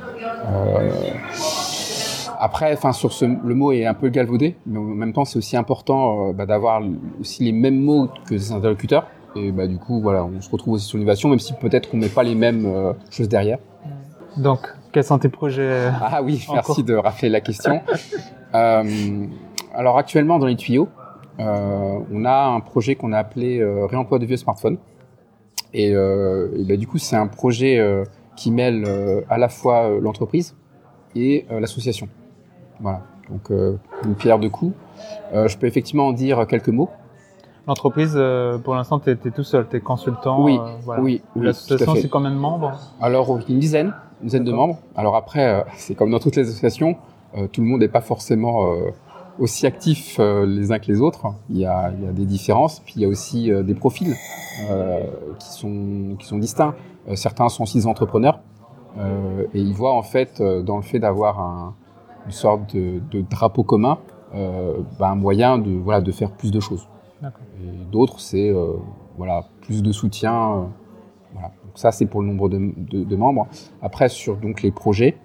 Après, 2.38 2.72
enfin, 2.74 2.92
sur 2.92 3.12
ce, 3.12 3.24
le 3.24 3.54
mot 3.54 3.72
est 3.72 3.86
un 3.86 3.94
peu 3.94 4.08
galvaudé, 4.08 4.56
mais 4.66 4.78
en 4.78 4.82
même 4.82 5.12
temps, 5.12 5.24
c'est 5.24 5.38
aussi 5.38 5.56
important 5.56 6.32
bah, 6.32 6.44
d'avoir 6.46 6.82
aussi 7.20 7.44
les 7.44 7.52
mêmes 7.52 7.80
mots 7.80 8.08
que 8.26 8.34
les 8.34 8.52
interlocuteurs. 8.52 9.06
Et 9.36 9.50
bah, 9.50 9.66
du 9.66 9.78
coup, 9.78 10.00
voilà, 10.00 10.24
on 10.24 10.40
se 10.40 10.50
retrouve 10.50 10.74
aussi 10.74 10.86
sur 10.86 10.98
l'innovation, 10.98 11.28
même 11.28 11.40
si 11.40 11.52
peut-être 11.54 11.90
qu'on 11.90 11.96
met 11.96 12.08
pas 12.08 12.22
les 12.22 12.34
mêmes 12.34 12.66
euh, 12.66 12.92
choses 13.10 13.28
derrière. 13.28 13.58
Donc, 14.36 14.60
quels 14.92 15.04
sont 15.04 15.18
tes 15.18 15.28
projets 15.28 15.90
Ah 16.00 16.22
oui, 16.22 16.46
merci 16.52 16.82
de 16.82 16.94
rappeler 16.94 17.28
la 17.28 17.40
question. 17.40 17.80
Euh, 18.54 19.26
alors 19.74 19.98
actuellement 19.98 20.38
dans 20.38 20.46
les 20.46 20.54
tuyaux, 20.54 20.88
euh, 21.40 21.98
on 22.12 22.24
a 22.24 22.44
un 22.44 22.60
projet 22.60 22.94
qu'on 22.94 23.12
a 23.12 23.18
appelé 23.18 23.58
euh, 23.58 23.84
réemploi 23.86 24.20
de 24.20 24.26
vieux 24.26 24.36
smartphones. 24.36 24.78
Et, 25.72 25.88
et 25.88 26.64
ben, 26.64 26.78
du 26.78 26.86
coup, 26.86 26.98
c'est 26.98 27.16
un 27.16 27.26
projet 27.26 27.84
qui 28.36 28.52
mêle 28.52 28.86
à 29.28 29.38
la 29.38 29.48
fois 29.48 29.88
l'entreprise 30.00 30.54
et 31.16 31.46
l'association. 31.50 32.08
Voilà. 32.78 33.02
Donc 33.28 33.50
une 33.50 34.14
pierre 34.14 34.38
de 34.38 34.46
coups. 34.46 34.72
je 35.32 35.56
peux 35.56 35.66
effectivement 35.66 36.06
en 36.06 36.12
dire 36.12 36.46
quelques 36.46 36.68
mots. 36.68 36.90
L'entreprise, 37.66 38.12
euh, 38.14 38.58
pour 38.58 38.74
l'instant, 38.74 38.98
tu 38.98 39.10
es, 39.10 39.16
tout 39.16 39.42
seul, 39.42 39.66
tu 39.68 39.76
es 39.76 39.80
consultant. 39.80 40.42
Oui, 40.44 40.58
euh, 40.60 40.76
voilà. 40.82 41.02
oui, 41.02 41.22
L'association, 41.34 41.94
c'est 41.94 42.10
combien 42.10 42.30
de 42.30 42.36
membres 42.36 42.72
Alors, 43.00 43.38
une 43.48 43.58
dizaine, 43.58 43.94
une 44.20 44.26
dizaine 44.26 44.44
de 44.44 44.52
membres. 44.52 44.78
Alors 44.94 45.16
après, 45.16 45.46
euh, 45.46 45.62
c'est 45.76 45.94
comme 45.94 46.10
dans 46.10 46.18
toutes 46.18 46.36
les 46.36 46.46
associations, 46.48 46.96
tout 47.52 47.62
le 47.62 47.66
monde 47.66 47.80
n'est 47.80 47.88
pas 47.88 48.00
forcément 48.00 48.64
aussi 49.40 49.66
actif 49.66 50.20
les 50.20 50.70
uns 50.70 50.78
que 50.78 50.86
les 50.86 51.00
autres. 51.00 51.26
Il 51.50 51.58
y 51.58 51.66
a, 51.66 51.90
il 51.90 52.04
y 52.04 52.08
a 52.08 52.12
des 52.12 52.26
différences, 52.26 52.78
puis 52.78 52.94
il 52.94 53.02
y 53.02 53.04
a 53.04 53.08
aussi 53.08 53.50
des 53.64 53.74
profils 53.74 54.14
qui, 55.40 55.48
sont, 55.50 56.14
qui 56.16 56.26
sont 56.28 56.38
distincts. 56.38 56.76
certains 57.16 57.48
sont 57.48 57.64
aussi 57.64 57.84
entrepreneurs 57.88 58.38
et 59.52 59.58
ils 59.58 59.74
voient 59.74 59.94
en 59.94 60.04
fait 60.04 60.40
dans 60.40 60.76
le 60.76 60.84
fait 60.84 61.00
d'avoir 61.00 61.40
un, 61.40 61.74
une 62.26 62.30
sorte 62.30 62.72
de, 62.72 63.00
de 63.10 63.22
drapeau 63.22 63.64
commun 63.64 63.98
bah, 64.32 65.08
un 65.08 65.16
moyen 65.16 65.58
de, 65.58 65.72
voilà, 65.72 66.02
de 66.02 66.12
faire 66.12 66.30
plus 66.30 66.52
de 66.52 66.60
choses. 66.60 66.86
Et 67.60 67.90
d'autres, 67.90 68.20
c'est 68.20 68.50
euh, 68.50 68.74
voilà, 69.16 69.46
plus 69.62 69.82
de 69.82 69.92
soutien. 69.92 70.34
Euh, 70.34 70.64
voilà. 71.32 71.48
Donc 71.48 71.72
ça, 71.76 71.92
c'est 71.92 72.06
pour 72.06 72.22
le 72.22 72.28
nombre 72.28 72.48
de, 72.48 73.16
membres. 73.16 73.48
Après, 73.82 74.08
sur 74.08 74.36
donc, 74.36 74.62
les 74.62 74.70
projets, 74.70 75.16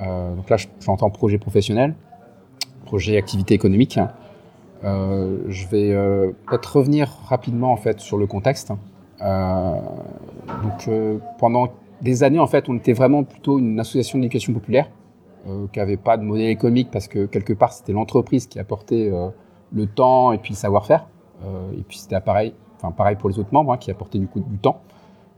euh, 0.00 0.34
donc 0.34 0.48
là, 0.50 0.56
j'entends 0.80 1.10
projet 1.10 1.38
professionnel, 1.38 1.94
projet 2.84 3.16
activité 3.16 3.54
économique. 3.54 3.98
Je 4.82 5.66
vais 5.68 5.92
peut-être 6.46 6.76
revenir 6.76 7.08
rapidement 7.26 7.70
en 7.70 7.76
fait 7.76 8.00
sur 8.00 8.16
le 8.16 8.26
contexte. 8.26 8.72
Donc 9.20 10.88
pendant 11.38 11.68
des 12.00 12.22
années 12.22 12.38
en 12.38 12.46
fait, 12.46 12.66
on 12.70 12.76
était 12.76 12.94
vraiment 12.94 13.22
plutôt 13.24 13.58
une 13.58 13.78
association 13.78 14.18
d'éducation 14.18 14.54
populaire 14.54 14.88
qui 15.72 15.78
n'avait 15.78 15.98
pas 15.98 16.16
de 16.16 16.22
modèle 16.22 16.48
économique 16.48 16.90
parce 16.90 17.08
que 17.08 17.26
quelque 17.26 17.52
part 17.52 17.74
c'était 17.74 17.92
l'entreprise 17.92 18.46
qui 18.46 18.58
apportait 18.58 19.12
le 19.70 19.86
temps 19.86 20.32
et 20.32 20.38
puis 20.38 20.54
le 20.54 20.56
savoir-faire. 20.56 21.09
Euh, 21.44 21.72
et 21.72 21.82
puis 21.82 21.98
c'était 21.98 22.20
pareil, 22.20 22.54
enfin 22.76 22.92
pareil 22.92 23.16
pour 23.16 23.30
les 23.30 23.38
autres 23.38 23.52
membres 23.52 23.72
hein, 23.72 23.78
qui 23.78 23.90
apportaient 23.90 24.18
du 24.18 24.26
coup 24.26 24.40
du 24.40 24.58
temps. 24.58 24.82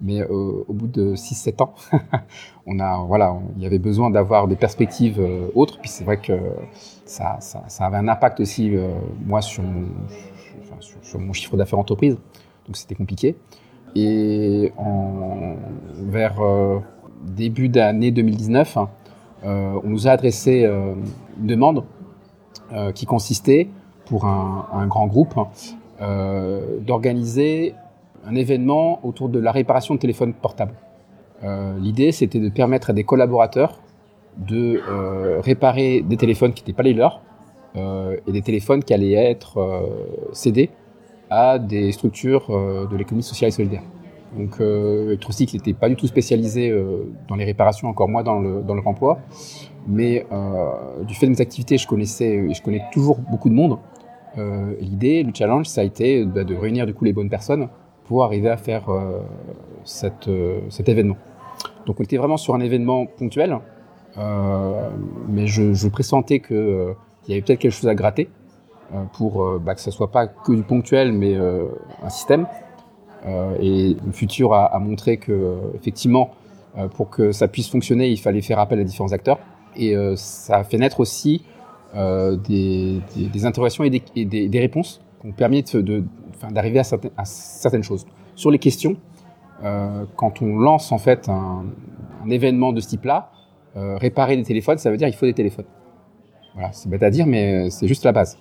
Mais 0.01 0.21
euh, 0.21 0.65
au 0.67 0.73
bout 0.73 0.88
de 0.88 1.15
6-7 1.15 1.62
ans, 1.62 1.75
on 2.67 2.81
a, 2.81 3.05
voilà, 3.05 3.37
il 3.57 3.62
y 3.62 3.67
avait 3.67 3.79
besoin 3.79 4.11
d'avoir 4.11 4.49
des 4.49 4.57
perspectives 4.57 5.21
euh, 5.21 5.49
autres. 5.55 5.79
Puis 5.79 5.91
c'est 5.91 6.03
vrai 6.03 6.17
que 6.17 6.33
ça, 7.05 7.38
ça, 7.41 7.87
avait 7.87 7.99
un 7.99 8.09
impact 8.09 8.41
aussi, 8.41 8.75
moi, 9.25 9.41
sur 9.43 9.62
mon, 9.62 11.33
chiffre 11.33 11.57
d'affaires 11.57 11.79
entreprise. 11.79 12.15
Donc 12.67 12.77
c'était 12.77 12.97
compliqué. 12.97 13.37
Et 13.95 14.73
vers 15.99 16.41
début 17.23 17.69
d'année 17.69 18.11
2019, 18.11 18.79
hein, 18.79 18.88
on 19.45 19.88
nous 19.88 20.09
a 20.09 20.12
adressé 20.12 20.65
une 20.65 21.47
demande 21.47 21.85
qui 22.95 23.07
consistait 23.07 23.69
pour 24.07 24.27
un, 24.27 24.87
grand 24.88 25.07
groupe 25.07 25.38
hein, 25.38 25.49
euh, 25.49 25.82
d'organiser 26.81 27.75
un 28.27 28.35
événement 28.35 29.01
autour 29.05 29.29
de 29.29 29.38
la 29.38 29.53
réparation 29.53 29.95
de 29.95 30.01
téléphones 30.01 30.33
portables. 30.33 30.75
Euh, 31.45 31.77
l'idée, 31.79 32.12
c'était 32.12 32.38
de 32.38 32.49
permettre 32.49 32.91
à 32.91 32.93
des 32.93 33.05
collaborateurs 33.05 33.81
de 34.37 34.81
euh, 34.88 35.41
réparer 35.41 36.03
des 36.03 36.17
téléphones 36.17 36.53
qui 36.53 36.62
n'étaient 36.62 36.73
pas 36.73 36.83
les 36.83 36.95
leurs 36.95 37.21
et 37.75 38.33
des 38.33 38.43
téléphones 38.43 38.85
qui 38.85 38.93
allaient 38.93 39.15
être 39.15 39.83
cédés 40.33 40.69
à 41.31 41.59
des 41.59 41.91
structures 41.93 42.49
de 42.51 42.95
l'économie 42.95 43.23
sociale 43.23 43.49
et 43.49 43.51
solidaire. 43.51 43.81
Donc 44.37 44.61
euh, 44.61 45.07
Electrocycle 45.07 45.57
n'était 45.57 45.73
pas 45.73 45.88
du 45.88 45.97
tout 45.97 46.07
spécialisé 46.07 46.71
dans 47.29 47.35
les 47.35 47.47
réparations, 47.47 47.88
encore 47.88 48.11
moins 48.11 48.23
dans 48.23 48.41
le, 48.41 48.61
dans 48.61 48.79
remploi. 48.83 49.21
Mais 49.87 50.27
du 51.09 51.15
fait 51.15 51.25
de 51.25 51.31
mes 51.31 51.41
activités, 51.41 51.79
je 51.79 51.87
connaissais, 51.87 52.53
je 52.53 52.61
connais 52.61 52.83
toujours 52.93 53.21
beaucoup 53.31 53.49
de 53.49 53.55
monde. 53.55 53.79
Euh, 54.38 54.75
L'idée, 54.81 55.23
le 55.23 55.33
challenge, 55.35 55.66
ça 55.66 55.83
a 55.83 55.85
été 55.85 56.25
bah, 56.25 56.45
de 56.45 56.55
réunir 56.55 56.87
du 56.87 56.95
coup 56.95 57.05
les 57.05 57.12
bonnes 57.12 57.29
personnes 57.29 57.68
pour 58.05 58.25
arriver 58.25 58.49
à 58.49 58.57
faire 58.57 58.88
euh, 58.88 59.21
euh, 60.29 60.61
cet 60.68 60.88
événement. 60.88 61.16
Donc 61.87 62.01
on 62.01 62.03
était 62.03 62.16
vraiment 62.16 62.37
sur 62.37 62.55
un 62.55 62.61
événement 62.61 63.07
ponctuel, 63.07 63.59
mais 64.16 65.47
je, 65.47 65.88
pressentais 65.88 66.40
qu'il 66.40 66.95
y 67.29 67.33
avait 67.33 67.42
peut-être 67.42 67.59
quelque 67.59 67.73
chose 67.73 67.88
à 67.88 67.95
gratter 67.95 68.29
pour 69.14 69.59
bah, 69.59 69.75
que 69.75 69.81
ce 69.81 69.90
soit 69.90 70.11
pas 70.11 70.27
que 70.27 70.53
du 70.53 70.62
ponctuel, 70.62 71.12
mais 71.12 71.37
un 71.37 72.09
système. 72.09 72.47
et 73.61 73.97
le 74.05 74.12
futur 74.12 74.55
a, 74.55 74.79
montré 74.79 75.16
que 75.16 75.59
effectivement, 75.75 76.31
pour 76.95 77.11
que 77.11 77.33
ça 77.33 77.49
puisse 77.49 77.68
fonctionner, 77.68 78.11
il 78.11 78.18
fallait 78.18 78.42
faire 78.42 78.59
appel 78.59 78.79
à 78.81 78.85
différents 78.85 79.12
acteurs. 79.12 79.38
Et 79.77 79.95
ça 80.16 80.59
a 80.59 80.64
fait 80.64 80.79
naître 80.79 81.01
aussi 81.01 81.42
des, 81.94 83.00
des, 83.14 83.26
des, 83.26 83.46
interrogations 83.46 83.85
et 83.85 83.90
des, 83.90 84.48
des 84.48 84.61
réponses 84.61 85.02
qui 85.20 85.26
ont 85.26 85.33
permis 85.33 85.64
d'arriver 86.50 86.78
à, 86.78 86.85
certaines, 86.85 87.11
à 87.16 87.24
certaines 87.24 87.83
choses. 87.83 88.07
Sur 88.35 88.50
les 88.50 88.59
questions, 88.59 88.96
euh, 89.62 90.05
quand 90.16 90.42
on 90.42 90.57
lance 90.59 90.90
en 90.90 90.98
fait 90.98 91.28
un, 91.28 91.64
un 92.24 92.31
événement 92.31 92.72
de 92.72 92.81
ce 92.81 92.88
type-là, 92.88 93.31
euh, 93.76 93.96
réparer 93.96 94.37
des 94.37 94.42
téléphones, 94.42 94.78
ça 94.78 94.90
veut 94.90 94.96
dire 94.96 95.09
il 95.09 95.14
faut 95.14 95.26
des 95.26 95.35
téléphones. 95.35 95.66
Voilà, 96.55 96.72
c'est 96.72 96.88
bête 96.88 97.02
à 97.02 97.11
dire, 97.11 97.26
mais 97.26 97.70
c'est 97.70 97.88
juste 97.88 98.05
la 98.05 98.12
base. 98.12 98.38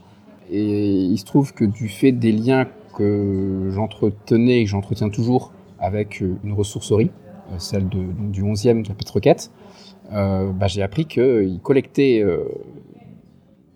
Et 0.49 1.05
il 1.05 1.17
se 1.17 1.25
trouve 1.25 1.53
que 1.53 1.63
du 1.63 1.87
fait 1.87 2.11
des 2.11 2.31
liens 2.31 2.67
que 2.97 3.69
j'entretenais 3.71 4.59
et 4.59 4.63
que 4.65 4.69
j'entretiens 4.69 5.09
toujours 5.09 5.53
avec 5.79 6.19
une 6.19 6.53
ressourcerie, 6.53 7.09
euh, 7.51 7.55
celle 7.57 7.87
de, 7.89 8.03
du 8.31 8.43
11e 8.43 8.83
de 8.83 8.89
la 8.89 8.95
Petite 8.95 9.51
euh, 10.13 10.51
bah, 10.51 10.67
j'ai 10.67 10.81
appris 10.81 11.05
qu'ils 11.05 11.59
collectaient 11.63 12.21
euh, 12.21 12.43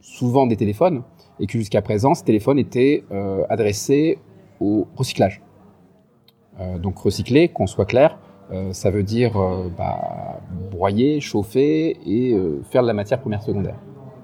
souvent 0.05 0.45
des 0.45 0.55
téléphones 0.55 1.03
et 1.39 1.47
que 1.47 1.57
jusqu'à 1.57 1.81
présent, 1.81 2.13
ces 2.13 2.23
téléphones 2.23 2.59
étaient 2.59 3.03
euh, 3.11 3.43
adressés 3.49 4.19
au 4.59 4.87
recyclage. 4.95 5.41
Euh, 6.59 6.77
donc 6.77 6.97
recycler, 6.99 7.49
qu'on 7.49 7.67
soit 7.67 7.85
clair, 7.85 8.17
euh, 8.51 8.71
ça 8.71 8.91
veut 8.91 9.03
dire 9.03 9.37
euh, 9.37 9.69
bah, 9.75 10.39
broyer, 10.71 11.19
chauffer 11.19 11.97
et 12.05 12.37
faire 12.69 12.81
de 12.83 12.87
la 12.87 12.93
matière 12.93 13.19
première 13.19 13.41
secondaire. 13.41 13.75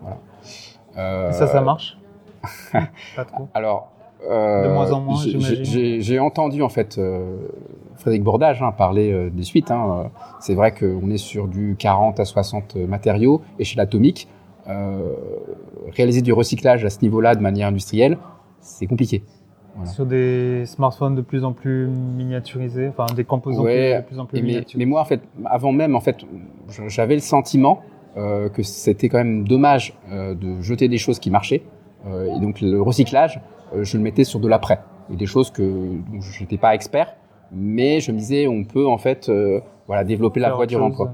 Voilà. 0.01 1.29
et 1.29 1.33
ça, 1.33 1.47
ça 1.47 1.61
marche? 1.61 1.97
Pas 3.15 3.25
trop. 3.25 3.49
Alors, 3.53 3.89
de 4.23 4.67
moins 4.71 4.91
en 4.91 5.01
moins, 5.01 5.21
j'imagine. 5.21 6.01
J'ai 6.01 6.19
entendu 6.19 6.61
en 6.61 6.69
fait 6.69 6.99
Frédéric 7.95 8.23
Bordage 8.23 8.61
hein, 8.61 8.71
parler 8.71 9.29
des 9.31 9.43
suites. 9.43 9.71
Hein. 9.71 10.11
C'est 10.39 10.55
vrai 10.55 10.73
qu'on 10.73 11.09
est 11.09 11.17
sur 11.17 11.47
du 11.47 11.75
40 11.77 12.19
à 12.19 12.25
60 12.25 12.75
matériaux 12.75 13.41
et 13.59 13.63
chez 13.63 13.77
l'atomique, 13.77 14.27
réaliser 15.91 16.21
du 16.21 16.33
recyclage 16.33 16.85
à 16.85 16.89
ce 16.89 16.99
niveau-là 17.01 17.35
de 17.35 17.41
manière 17.41 17.67
industrielle, 17.67 18.17
c'est 18.59 18.87
compliqué. 18.87 19.23
Voilà. 19.75 19.89
Sur 19.89 20.05
des 20.05 20.65
smartphones 20.65 21.15
de 21.15 21.21
plus 21.21 21.45
en 21.45 21.53
plus 21.53 21.87
miniaturisés, 21.87 22.89
enfin 22.89 23.05
des 23.15 23.23
composants 23.23 23.63
ouais, 23.63 24.01
de 24.01 24.05
plus 24.05 24.19
en 24.19 24.25
plus 24.25 24.41
miniaturisés. 24.41 24.77
Mais 24.77 24.85
moi, 24.85 24.99
en 24.99 25.05
fait, 25.05 25.21
avant 25.45 25.71
même, 25.71 25.95
en 25.95 26.01
fait, 26.01 26.17
j'avais 26.87 27.15
le 27.15 27.21
sentiment 27.21 27.79
euh, 28.17 28.49
que 28.49 28.63
c'était 28.63 29.07
quand 29.07 29.19
même 29.19 29.47
dommage 29.47 29.93
euh, 30.11 30.35
de 30.35 30.59
jeter 30.61 30.89
des 30.89 30.97
choses 30.97 31.19
qui 31.19 31.31
marchaient. 31.31 31.63
Euh, 32.05 32.35
et 32.35 32.39
donc 32.41 32.59
le 32.59 32.81
recyclage, 32.81 33.39
euh, 33.73 33.83
je 33.83 33.95
le 33.95 34.03
mettais 34.03 34.25
sur 34.25 34.41
de 34.41 34.47
l'après. 34.49 34.81
Et 35.11 35.15
des 35.15 35.25
choses 35.25 35.51
que 35.51 35.63
je 36.19 36.41
n'étais 36.41 36.57
pas 36.57 36.75
expert, 36.75 37.15
mais 37.53 38.01
je 38.01 38.11
me 38.11 38.17
disais, 38.17 38.47
on 38.47 38.65
peut 38.65 38.87
en 38.87 38.97
fait 38.97 39.29
euh, 39.29 39.61
voilà, 39.87 40.03
développer 40.03 40.39
la 40.41 40.51
voie 40.51 40.65
du 40.65 40.75
remploi. 40.75 41.13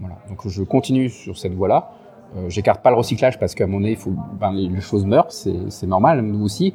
Voilà. 0.00 0.16
Donc 0.28 0.46
je 0.46 0.62
continue 0.62 1.08
sur 1.08 1.38
cette 1.38 1.54
voie-là. 1.54 1.90
Euh, 2.36 2.48
J'écarte 2.48 2.82
pas 2.82 2.90
le 2.90 2.96
recyclage 2.96 3.38
parce 3.38 3.54
qu'à 3.54 3.66
mon 3.66 3.82
faut, 3.96 4.12
ben, 4.40 4.52
les, 4.52 4.80
choses 4.80 5.04
meurent, 5.04 5.30
c'est 5.30 5.86
normal, 5.86 6.20
nous 6.22 6.44
aussi. 6.44 6.74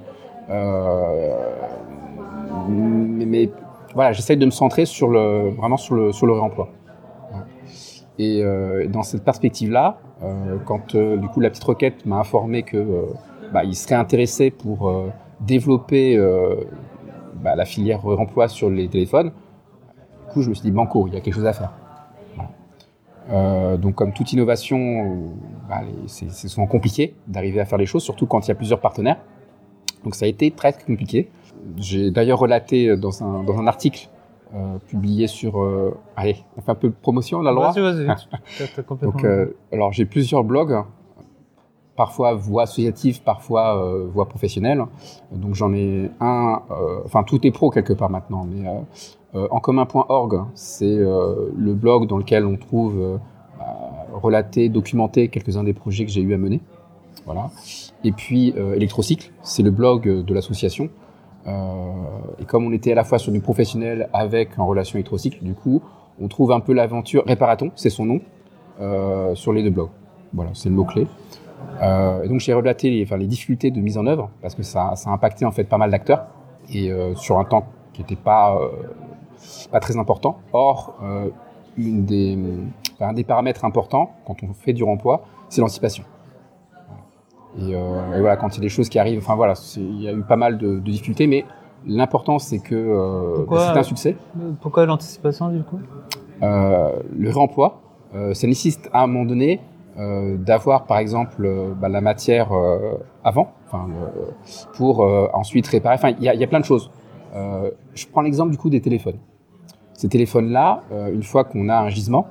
Euh, 0.50 1.38
mais, 2.68 3.50
voilà, 3.94 4.12
j'essaye 4.14 4.38
de 4.38 4.46
me 4.46 4.52
centrer 4.52 4.84
vraiment 4.84 5.78
sur 5.78 5.96
le, 5.96 6.32
réemploi. 6.32 6.70
Et 8.18 8.44
euh, 8.44 8.88
dans 8.88 9.04
cette 9.04 9.24
perspective-là, 9.24 9.98
euh, 10.24 10.58
quand 10.66 10.96
du 10.96 11.28
coup 11.30 11.40
la 11.40 11.50
petite 11.50 11.64
requête 11.64 12.06
m'a 12.06 12.18
informé 12.18 12.64
que 12.64 13.06
bah, 13.54 13.64
il 13.64 13.76
serait 13.76 13.96
intéressé 13.96 14.52
pour 14.52 14.94
développer 15.40 16.18
bah, 17.42 17.56
la 17.56 17.66
filière 17.66 18.04
réemploi 18.04 18.48
sur 18.48 18.70
les 18.70 18.88
téléphones, 18.88 19.30
du 19.30 20.34
coup 20.34 20.42
je 20.42 20.50
me 20.50 20.54
suis 20.54 20.64
dit 20.64 20.72
banco, 20.72 21.08
il 21.08 21.14
y 21.14 21.18
a 21.18 21.22
quelque 21.22 21.36
chose 21.36 21.46
à 21.46 21.54
faire. 21.54 21.72
Euh, 23.32 23.78
donc, 23.78 23.96
comme 23.96 24.13
toute 24.13 24.34
innovation, 24.34 25.34
bah, 25.70 25.82
c'est 26.08 26.30
souvent 26.48 26.68
compliqué 26.68 27.15
d'arriver 27.28 27.60
à 27.60 27.65
faire 27.65 27.78
les 27.78 27.86
choses, 27.86 28.04
surtout 28.04 28.26
quand 28.26 28.46
il 28.46 28.50
y 28.50 28.52
a 28.52 28.56
plusieurs 28.56 28.80
partenaires. 28.80 29.18
Donc, 30.04 30.15
ça 30.15 30.26
a 30.26 30.28
été 30.28 30.52
très 30.52 30.74
compliqué. 30.74 31.30
J'ai 31.78 32.10
d'ailleurs 32.12 32.39
relaté 32.39 32.96
dans 32.98 33.24
un, 33.24 33.44
dans 33.44 33.58
un 33.60 33.68
article 33.68 34.10
euh, 34.56 34.80
publié 34.88 35.28
sur. 35.28 35.62
Euh, 35.62 35.96
allez, 36.15 36.38
on 36.58 36.62
fait 36.62 36.72
un 36.72 36.76
peu 36.76 36.89
de 36.89 36.96
promotion, 37.00 37.39
on 37.39 37.46
a 37.46 37.52
le 37.52 37.56
droit. 37.56 37.72
Vas-y, 37.72 38.06
vas-y. 38.06 39.02
donc, 39.02 39.24
euh, 39.24 39.56
alors, 39.72 39.92
j'ai 39.92 40.06
plusieurs 40.06 40.44
blogs, 40.44 40.84
parfois 41.96 42.34
voix 42.34 42.63
associative, 42.63 43.22
parfois 43.22 43.78
euh, 43.78 44.08
voix 44.08 44.28
professionnelle. 44.28 44.84
Donc, 45.32 45.54
j'en 45.54 45.72
ai 45.74 46.10
un. 46.20 46.63
Euh, 46.72 47.02
enfin, 47.06 47.24
tout 47.24 47.46
est 47.46 47.52
pro 47.52 47.70
quelque 47.70 47.94
part 47.94 48.10
maintenant, 48.10 48.44
mais 48.50 48.68
encommun.org, 49.34 50.46
c'est 50.56 50.98
le 50.98 51.74
blog 51.74 52.08
dans 52.08 52.18
lequel 52.18 52.46
on 52.46 52.58
trouve 52.58 53.20
relaté, 54.13 54.70
documenté 54.70 55.28
quelques-uns 55.28 55.63
des 55.63 55.74
projets 55.74 56.06
que 56.06 56.12
j'ai 56.12 56.22
eu 56.22 56.34
à 56.34 56.38
mener. 56.38 56.62
Voilà. 57.26 57.52
Et 58.04 58.12
puis 58.12 58.54
Electrocycle, 58.58 59.32
c'est 59.44 59.62
le 59.62 59.72
blog 59.72 60.24
de 60.26 60.34
l'association. 60.34 60.89
et 61.46 62.46
comme 62.46 62.65
on 62.65 62.72
était 62.72 62.92
à 62.92 62.96
la 62.96 63.04
fois 63.04 63.20
sur 63.20 63.32
du 63.32 63.39
professionnel 63.39 64.10
avec 64.13 64.58
en 64.58 64.65
relation 64.65 64.98
électrocycle, 64.98 65.44
du 65.44 65.54
coup, 65.54 65.82
on 66.20 66.28
trouve 66.28 66.52
un 66.52 66.60
peu 66.60 66.74
l'aventure 66.74 67.24
Réparaton, 67.28 67.72
c'est 67.76 67.92
son 67.92 68.06
nom, 68.06 68.22
sur 69.36 69.54
les 69.54 69.62
deux 69.62 69.70
blogs. 69.70 69.92
Voilà, 70.34 70.52
c'est 70.54 70.70
le 70.70 70.76
mot-clé. 70.76 71.08
Euh, 71.82 72.28
donc 72.28 72.39
j'ai 72.39 72.54
relaté 72.54 72.89
les, 72.89 73.04
enfin, 73.04 73.18
les 73.18 73.28
difficultés 73.28 73.72
de 73.72 73.80
mise 73.80 73.98
en 73.98 74.06
œuvre 74.06 74.30
parce 74.42 74.56
que 74.56 74.63
ça, 74.63 74.96
ça 74.96 75.10
a 75.10 75.13
impacté 75.13 75.46
en 75.46 75.52
fait 75.52 75.63
pas 75.63 75.78
mal 75.78 75.92
d'acteurs 75.92 76.28
et 76.74 76.92
euh, 76.92 77.15
sur 77.15 77.39
un 77.39 77.46
temps 77.46 77.68
qui 77.94 78.02
n'était 78.02 78.15
pas 78.15 78.56
euh, 78.56 78.70
pas 79.71 79.80
très 79.80 79.97
important. 79.97 80.39
Or, 80.54 80.95
euh, 81.04 81.30
une 81.78 82.06
des, 82.06 82.38
un 82.99 83.13
des 83.13 83.23
paramètres 83.23 83.65
importants 83.65 84.12
quand 84.25 84.36
on 84.43 84.54
fait 84.54 84.73
du 84.73 84.84
remploi, 84.84 85.23
c'est 85.49 85.62
l'anticipation. 85.62 86.04
Et, 87.58 87.73
euh, 87.73 88.15
et, 88.15 88.19
voilà, 88.19 88.38
quand 88.38 88.49
il 88.49 88.58
y 88.58 88.60
a 88.60 88.62
des 88.62 88.69
choses 88.69 88.89
qui 88.89 88.99
arrivent, 88.99 89.19
enfin 89.19 89.36
voilà, 89.36 89.54
il 89.78 90.02
y 90.02 90.08
a 90.08 90.13
eu 90.13 90.21
pas 90.21 90.36
mal 90.36 90.58
de, 90.58 90.80
de 90.80 90.91
difficultés, 90.91 91.28
mais 91.28 91.45
l'important 91.86 92.38
c'est 92.39 92.60
que 92.60 93.45
c'est 93.49 93.80
un 93.80 93.84
succès. 93.84 94.17
Pourquoi 94.62 94.86
l'anticipation 94.86 95.49
du 95.49 95.63
coup? 95.63 95.80
Le 96.41 97.30
réemploi, 97.30 97.82
ça 98.13 98.47
nécessite 98.47 98.89
à 98.93 99.04
un 99.04 99.08
moment 99.08 99.25
donné 99.25 99.62
euh, 99.99 100.38
d'avoir 100.38 100.86
par 100.86 100.97
exemple 100.99 101.43
euh, 101.43 101.73
bah, 101.75 101.89
la 101.89 101.99
matière 101.99 102.54
euh, 102.54 102.93
avant, 103.25 103.52
pour 104.75 105.02
ensuite 105.34 105.67
réparer. 105.67 105.95
Enfin, 105.95 106.13
il 106.19 106.23
y 106.23 106.43
a, 106.43 106.47
plein 106.47 106.62
de 106.62 106.65
choses. 106.65 106.89
Je 107.34 108.08
prends 108.08 108.22
l'exemple 108.22 108.52
du 108.52 108.58
coup 108.58 108.70
des 108.70 108.82
téléphones. 108.82 109.18
Ces 109.94 110.10
téléphones-là, 110.10 110.84
une 111.13 111.24
fois 111.24 111.44
qu'on 111.44 111.70
a 111.70 111.80
un 111.80 111.89
gisement, 111.89 112.28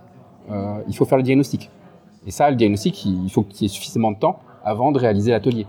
il 0.51 0.97
faut 0.97 1.05
faire 1.05 1.19
le 1.19 1.25
diagnostic. 1.25 1.71
Et 2.27 2.31
ça, 2.31 2.51
le 2.51 2.57
diagnostic, 2.57 3.05
il 3.05 3.31
faut 3.31 3.43
qu'il 3.43 3.63
y 3.63 3.65
ait 3.67 3.69
suffisamment 3.69 4.13
de 4.13 4.19
temps 4.19 4.41
avant 4.65 4.93
de 4.93 4.99
réaliser 4.99 5.31
l'atelier 5.31 5.67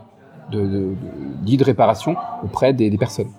de, 0.51 0.61
de, 0.61 0.95
de, 1.45 1.55
de, 1.57 1.63
réparation 1.63 2.15
auprès 2.43 2.73
des, 2.73 2.89
des 2.89 2.97
personnes. 2.97 3.29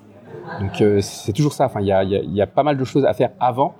Donc 0.60 0.82
c'est 1.00 1.32
toujours 1.32 1.52
ça. 1.52 1.66
Enfin, 1.66 1.80
il 1.80 1.86
y 1.86 1.92
a, 1.92 2.04
y, 2.04 2.10
y 2.10 2.42
a, 2.42 2.46
pas 2.46 2.62
mal 2.62 2.76
de 2.76 2.84
choses 2.84 3.04
à 3.04 3.12
faire 3.12 3.30
avant 3.40 3.74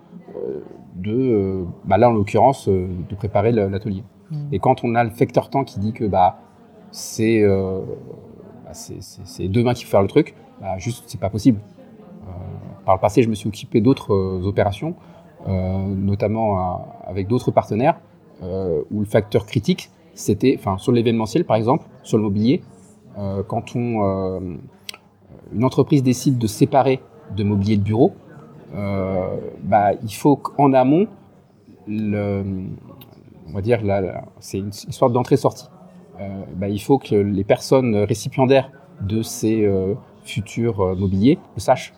de, 0.96 1.64
bah 1.84 1.98
là 1.98 2.08
en 2.08 2.12
l'occurrence, 2.12 2.68
de 2.68 3.14
préparer 3.16 3.52
l'atelier. 3.52 4.04
Et 4.52 4.58
quand 4.58 4.84
on 4.84 4.94
a 4.94 5.02
le 5.02 5.10
facteur 5.10 5.50
temps 5.50 5.64
qui 5.64 5.80
dit 5.80 5.92
que 5.92 6.04
bah 6.04 6.38
c'est 6.92 7.42
euh, 7.42 7.80
bah, 8.64 8.72
c'est 8.72 9.48
demain 9.48 9.74
qu'il 9.74 9.86
faut 9.86 9.90
faire 9.90 10.02
le 10.02 10.08
truc, 10.08 10.34
bah, 10.60 10.78
juste 10.78 11.04
c'est 11.06 11.20
pas 11.20 11.30
possible. 11.30 11.58
Euh, 12.30 12.84
par 12.84 12.94
le 12.94 13.00
passé, 13.00 13.22
je 13.22 13.28
me 13.28 13.34
suis 13.34 13.48
occupé 13.48 13.80
d'autres 13.80 14.14
euh, 14.14 14.42
opérations, 14.44 14.94
euh, 15.48 15.86
notamment 15.86 16.86
avec 17.04 17.28
d'autres 17.28 17.50
partenaires, 17.50 17.98
où 18.90 19.00
le 19.00 19.06
facteur 19.06 19.44
critique, 19.44 19.90
c'était, 20.14 20.56
enfin 20.58 20.78
sur 20.78 20.92
l'événementiel 20.92 21.44
par 21.44 21.56
exemple, 21.56 21.84
sur 22.02 22.16
le 22.16 22.22
mobilier, 22.22 22.62
quand 23.48 23.76
on 23.76 24.58
une 25.52 25.64
entreprise 25.64 26.02
décide 26.02 26.38
de 26.38 26.46
séparer 26.46 27.00
de 27.36 27.44
mobilier 27.44 27.76
de 27.76 27.82
bureau, 27.82 28.14
bah, 28.72 29.92
il 30.02 30.14
faut 30.14 30.36
qu'en 30.36 30.72
amont 30.72 31.06
on 31.86 33.52
va 33.52 33.60
dire, 33.60 33.80
c'est 34.38 34.58
une, 34.58 34.72
sorte 34.72 35.12
d'entrée-sortie. 35.12 35.68
Bah, 36.56 36.70
il 36.70 36.80
faut 36.80 36.98
que 36.98 37.14
les 37.14 37.44
personnes 37.44 37.94
récipiendaires 37.94 38.70
de 39.02 39.20
ces 39.20 39.68
futurs 40.24 40.96
mobiliers 40.96 41.38
le 41.56 41.60
sachent. 41.60 41.92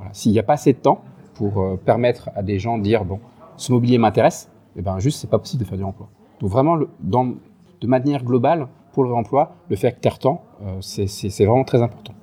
Voilà. 0.00 0.12
S'il 0.14 0.32
n'y 0.32 0.38
a 0.38 0.42
pas 0.42 0.54
assez 0.54 0.72
de 0.72 0.78
temps 0.78 1.02
pour 1.34 1.60
euh, 1.60 1.76
permettre 1.76 2.30
à 2.34 2.42
des 2.42 2.58
gens 2.58 2.78
de 2.78 2.82
dire, 2.82 3.04
bon, 3.04 3.20
ce 3.56 3.72
mobilier 3.72 3.98
m'intéresse, 3.98 4.50
et 4.76 4.80
eh 4.80 4.82
ben 4.82 4.98
juste, 4.98 5.20
c'est 5.20 5.30
pas 5.30 5.38
possible 5.38 5.62
de 5.62 5.68
faire 5.68 5.78
du 5.78 5.84
remploi. 5.84 6.08
Donc 6.40 6.50
vraiment, 6.50 6.74
le, 6.74 6.88
dans, 7.00 7.26
de 7.80 7.86
manière 7.86 8.24
globale, 8.24 8.66
pour 8.92 9.04
le 9.04 9.12
remploi, 9.12 9.52
le 9.68 9.76
facteur 9.76 10.18
temps, 10.18 10.42
euh, 10.62 10.80
c'est 10.80 11.44
vraiment 11.44 11.64
très 11.64 11.82
important. 11.82 12.14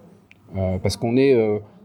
parce 0.81 0.97
qu'on 0.97 1.15
est 1.17 1.35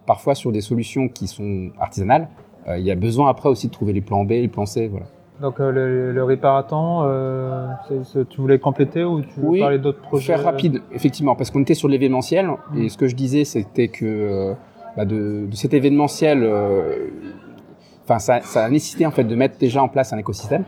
parfois 0.07 0.35
sur 0.35 0.51
des 0.51 0.61
solutions 0.61 1.09
qui 1.09 1.27
sont 1.27 1.71
artisanales. 1.79 2.29
Il 2.69 2.83
y 2.83 2.91
a 2.91 2.97
besoin 2.97 3.29
après 3.29 3.49
aussi 3.49 3.69
de 3.69 3.73
trouver 3.73 3.93
les 3.93 4.01
plans 4.01 4.25
B, 4.25 4.31
les 4.31 4.49
plans 4.49 4.67
C, 4.67 4.89
voilà. 4.89 5.07
Donc 5.43 5.59
euh, 5.59 5.73
le, 5.73 6.13
le 6.13 6.25
réparatant, 6.25 7.03
euh, 7.05 7.67
tu 8.31 8.41
voulais 8.41 8.61
compléter 8.61 9.03
ou 9.03 9.23
tu 9.23 9.41
veux 9.41 9.49
oui, 9.49 9.59
parler 9.59 9.79
d'autres 9.79 10.01
projets 10.01 10.35
faire 10.35 10.45
rapide, 10.45 10.83
effectivement, 10.93 11.35
parce 11.35 11.51
qu'on 11.51 11.63
était 11.63 11.75
sur 11.75 11.89
l'événementiel 11.89 12.47
mmh. 12.47 12.79
et 12.79 12.89
ce 12.89 12.97
que 12.97 13.09
je 13.09 13.17
disais, 13.17 13.45
c'était 13.45 13.89
que 13.89 14.05
euh, 14.05 14.55
bah 14.97 15.05
de, 15.05 15.47
de, 15.51 15.57
cet 15.57 15.75
événementiel, 15.75 16.49
enfin 18.05 18.19
ça, 18.19 18.41
ça, 18.41 18.65
a 18.65 18.71
nécessité 18.71 19.07
en 19.07 19.11
fait 19.11 19.25
de 19.25 19.35
mettre 19.35 19.59
déjà 19.59 19.83
en 19.83 19.89
place 19.89 20.13
un 20.13 20.19
écosystème. 20.19 20.65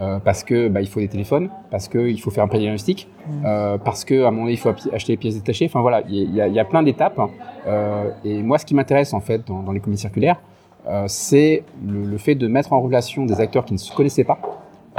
Euh, 0.00 0.20
parce 0.20 0.44
que 0.44 0.68
bah, 0.68 0.80
il 0.80 0.86
faut 0.86 1.00
des 1.00 1.08
téléphones, 1.08 1.50
parce 1.72 1.88
que 1.88 2.08
il 2.08 2.20
faut 2.20 2.30
faire 2.30 2.44
un 2.44 2.48
plan 2.48 2.60
diagnostic, 2.60 3.08
mmh. 3.26 3.30
euh, 3.44 3.78
parce 3.78 4.04
que 4.04 4.24
à 4.24 4.30
mon 4.30 4.44
avis 4.44 4.52
il 4.52 4.56
faut 4.56 4.68
acheter 4.92 5.14
les 5.14 5.16
pièces 5.16 5.34
détachées. 5.34 5.64
Enfin 5.64 5.80
voilà, 5.80 6.02
il 6.08 6.32
y 6.32 6.40
a, 6.40 6.46
y 6.46 6.60
a, 6.60 6.64
plein 6.64 6.84
d'étapes. 6.84 7.20
Euh, 7.66 8.10
et 8.24 8.40
moi, 8.44 8.58
ce 8.58 8.64
qui 8.64 8.76
m'intéresse 8.76 9.12
en 9.12 9.18
fait 9.18 9.44
dans, 9.48 9.60
dans 9.64 9.72
l'économie 9.72 9.98
circulaire, 9.98 10.40
euh, 10.86 11.04
c'est 11.08 11.64
le, 11.84 12.04
le, 12.04 12.16
fait 12.18 12.36
de 12.36 12.46
mettre 12.46 12.72
en 12.72 12.80
relation 12.80 13.26
des 13.26 13.40
acteurs 13.40 13.64
qui 13.64 13.72
ne 13.72 13.78
se 13.78 13.92
connaissaient 13.92 14.24
pas 14.24 14.38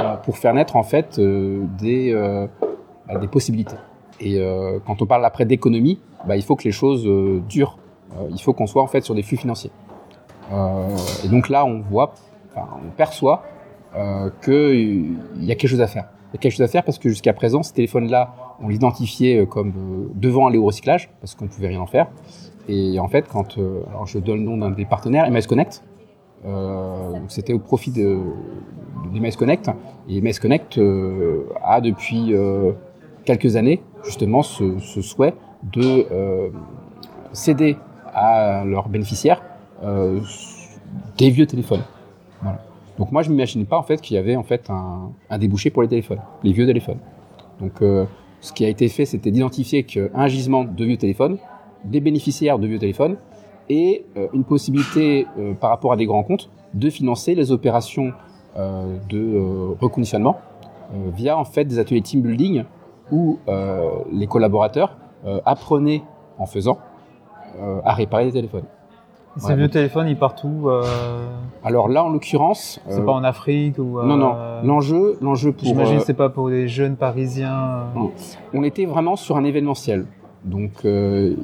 euh, 0.00 0.16
pour 0.16 0.36
faire 0.36 0.52
naître 0.52 0.76
en 0.76 0.82
fait 0.82 1.18
euh, 1.18 1.64
des, 1.78 2.12
bah, 3.08 3.16
des 3.18 3.28
possibilités. 3.28 3.76
Et 4.20 4.38
quand 4.84 5.00
on 5.00 5.06
parle 5.06 5.24
après 5.24 5.46
d'économie, 5.46 5.98
bah, 6.28 6.36
il 6.36 6.42
faut 6.42 6.54
que 6.54 6.64
les 6.64 6.72
choses 6.72 7.08
durent. 7.48 7.78
Il 8.30 8.40
faut 8.40 8.52
qu'on 8.52 8.66
soit 8.66 8.82
en 8.82 8.86
fait 8.86 9.02
sur 9.02 9.14
des 9.14 9.22
flux 9.22 9.36
financiers. 9.36 9.70
et 11.24 11.28
donc 11.28 11.48
là, 11.48 11.64
on 11.64 11.80
voit, 11.80 12.14
on 12.56 12.90
perçoit 12.96 13.42
qu'il 14.44 15.16
y 15.40 15.52
a 15.52 15.54
quelque 15.54 15.68
chose 15.68 15.80
à 15.80 15.86
faire. 15.86 16.08
Il 16.32 16.36
y 16.36 16.38
a 16.38 16.40
quelque 16.40 16.52
chose 16.52 16.62
à 16.62 16.68
faire 16.68 16.84
parce 16.84 16.98
que 16.98 17.08
jusqu'à 17.08 17.32
présent, 17.32 17.62
ces 17.62 17.74
téléphones-là, 17.74 18.34
on 18.60 18.68
l'identifiait 18.68 19.46
comme 19.46 20.10
devant 20.14 20.46
aller 20.46 20.58
au 20.58 20.64
recyclage 20.64 21.10
parce 21.20 21.34
qu'on 21.34 21.46
ne 21.46 21.50
pouvait 21.50 21.68
rien 21.68 21.80
en 21.80 21.86
faire. 21.86 22.08
Et 22.68 23.00
en 23.00 23.08
fait, 23.08 23.26
quand 23.28 23.58
euh, 23.58 23.82
alors 23.90 24.06
je 24.06 24.18
donne 24.18 24.38
le 24.38 24.44
nom 24.44 24.56
d'un 24.56 24.70
des 24.70 24.84
partenaires, 24.84 25.28
MS 25.30 25.46
Connect, 25.48 25.82
euh, 26.46 27.18
c'était 27.28 27.52
au 27.52 27.58
profit 27.58 27.90
de, 27.90 28.18
de, 29.12 29.36
Connect. 29.36 29.70
Et 30.08 30.20
MS 30.20 30.38
Connect 30.40 30.78
euh, 30.78 31.46
a 31.62 31.80
depuis 31.80 32.32
euh, 32.32 32.72
quelques 33.24 33.56
années 33.56 33.82
justement 34.04 34.42
ce, 34.42 34.78
ce 34.78 35.02
souhait 35.02 35.34
de 35.62 36.06
euh, 36.10 36.48
céder 37.32 37.76
à 38.14 38.64
leurs 38.64 38.88
bénéficiaires 38.88 39.42
euh, 39.82 40.20
des 41.18 41.30
vieux 41.30 41.46
téléphones. 41.46 41.82
Donc 42.98 43.12
moi 43.12 43.22
je 43.22 43.30
m'imaginais 43.30 43.64
pas 43.64 43.78
en 43.78 43.82
fait 43.82 44.00
qu'il 44.00 44.16
y 44.16 44.18
avait 44.18 44.36
en 44.36 44.42
fait 44.42 44.68
un, 44.68 45.38
débouché 45.38 45.70
pour 45.70 45.82
les 45.82 45.88
téléphones, 45.88 46.20
les 46.42 46.52
vieux 46.52 46.66
téléphones. 46.66 46.98
Donc 47.58 47.80
ce 48.40 48.52
qui 48.52 48.64
a 48.64 48.68
été 48.68 48.88
fait, 48.88 49.06
c'était 49.06 49.30
d'identifier 49.30 49.84
qu'un 49.84 50.26
gisement 50.26 50.64
de 50.64 50.84
vieux 50.84 50.96
téléphones 50.96 51.38
des 51.84 52.00
bénéficiaires 52.00 52.58
de 52.58 52.66
vieux 52.66 52.78
téléphones 52.78 53.16
et 53.68 54.04
euh, 54.16 54.28
une 54.32 54.44
possibilité 54.44 55.26
euh, 55.38 55.54
par 55.54 55.70
rapport 55.70 55.92
à 55.92 55.96
des 55.96 56.06
grands 56.06 56.22
comptes 56.22 56.50
de 56.74 56.90
financer 56.90 57.34
les 57.34 57.52
opérations 57.52 58.12
euh, 58.56 58.96
de 59.08 59.76
reconditionnement 59.80 60.38
via 61.14 61.38
en 61.38 61.44
fait 61.44 61.64
des 61.64 61.78
ateliers 61.78 62.02
team 62.02 62.20
building 62.20 62.64
où 63.12 63.38
les 64.12 64.26
collaborateurs 64.26 64.96
apprenaient 65.46 66.02
en 66.36 66.46
faisant 66.46 66.78
à 67.84 67.94
réparer 67.94 68.26
des 68.26 68.32
téléphones. 68.32 68.64
Ces 69.36 69.46
ouais, 69.46 69.54
vieux 69.54 69.66
donc... 69.66 69.72
téléphones, 69.72 70.08
ils 70.08 70.18
partent 70.18 70.42
où 70.42 70.68
euh... 70.68 70.82
Alors 71.62 71.88
là, 71.88 72.02
en 72.02 72.08
l'occurrence, 72.08 72.80
c'est 72.88 72.98
euh... 72.98 73.04
pas 73.04 73.12
en 73.12 73.22
Afrique 73.22 73.78
ou 73.78 74.00
euh... 74.00 74.04
non 74.04 74.16
non. 74.16 74.34
L'enjeu, 74.64 75.18
l'enjeu 75.20 75.52
pour. 75.52 75.68
J'imagine 75.68 75.98
euh, 75.98 76.02
c'est 76.04 76.14
pas 76.14 76.30
pour 76.30 76.48
des 76.48 76.66
jeunes 76.66 76.96
Parisiens. 76.96 77.84
Non. 77.94 78.10
On 78.52 78.64
était 78.64 78.86
vraiment 78.86 79.14
sur 79.14 79.36
un 79.36 79.44
événementiel. 79.44 80.06
Donc, 80.44 80.72
euh, 80.84 81.36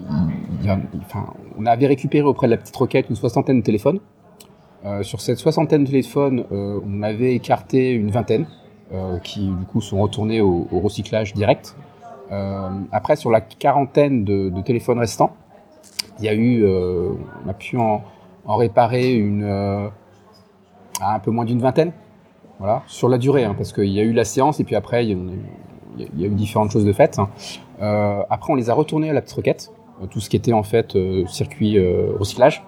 il 0.61 0.67
y 0.67 0.69
a, 0.69 0.79
enfin, 1.01 1.27
on 1.59 1.67
avait 1.67 1.87
récupéré 1.87 2.27
auprès 2.27 2.49
de 2.49 2.53
la 2.53 2.57
petite 2.57 2.77
requête 2.77 3.09
une 3.09 3.17
soixantaine 3.17 3.61
de 3.61 3.65
téléphones. 3.65 4.01
Euh, 4.85 5.03
sur 5.03 5.21
cette 5.21 5.39
soixantaine 5.39 5.85
de 5.85 5.91
téléphones, 5.91 6.45
euh, 6.51 6.81
on 6.85 7.03
avait 7.03 7.35
écarté 7.35 7.91
une 7.93 8.11
vingtaine 8.11 8.47
euh, 8.93 9.19
qui, 9.19 9.49
du 9.49 9.65
coup, 9.67 9.81
sont 9.81 10.01
retournés 10.01 10.41
au, 10.41 10.67
au 10.73 10.81
recyclage 10.81 11.35
direct. 11.35 11.77
Euh, 12.33 12.71
après, 12.91 13.17
sur 13.17 13.31
la 13.31 13.41
quarantaine 13.41 14.25
de, 14.25 14.49
de 14.49 14.61
téléphones 14.63 14.99
restants, 14.99 15.37
il 16.19 16.25
y 16.25 16.29
a 16.29 16.35
eu, 16.35 16.65
euh, 16.65 17.11
on 17.45 17.49
a 17.49 17.55
pu 17.55 17.77
en, 17.77 18.03
réparer 18.47 19.15
une, 19.15 19.45
un 21.01 21.19
peu 21.19 21.31
moins 21.31 21.45
d'une 21.45 21.61
vingtaine. 21.61 21.93
Voilà, 22.59 22.83
sur 22.87 23.09
la 23.11 23.19
durée, 23.19 23.45
hein, 23.45 23.55
parce 23.55 23.73
qu'il 23.73 23.91
y 23.91 24.01
a 24.01 24.03
eu 24.03 24.13
la 24.13 24.25
séance 24.25 24.61
et 24.61 24.65
puis 24.65 24.77
après, 24.77 25.07
il 25.07 25.11
y 25.99 26.25
a, 26.25 26.27
eu 26.27 26.31
différentes 26.31 26.71
choses 26.71 26.87
de 26.87 26.93
faites. 26.93 27.19
Hein. 27.19 27.29
Euh, 27.83 28.23
après, 28.31 28.53
on 28.53 28.57
les 28.57 28.71
a 28.71 28.75
retournés 28.75 29.11
à 29.11 29.13
la 29.13 29.21
petite 29.21 29.37
requête, 29.37 29.73
euh, 30.03 30.07
tout 30.07 30.21
ce 30.21 30.31
qui 30.31 30.37
était 30.37 30.55
en 30.55 30.63
fait 30.63 30.97
euh, 30.97 31.27
circuit 31.27 31.79
recyclage, 32.19 32.65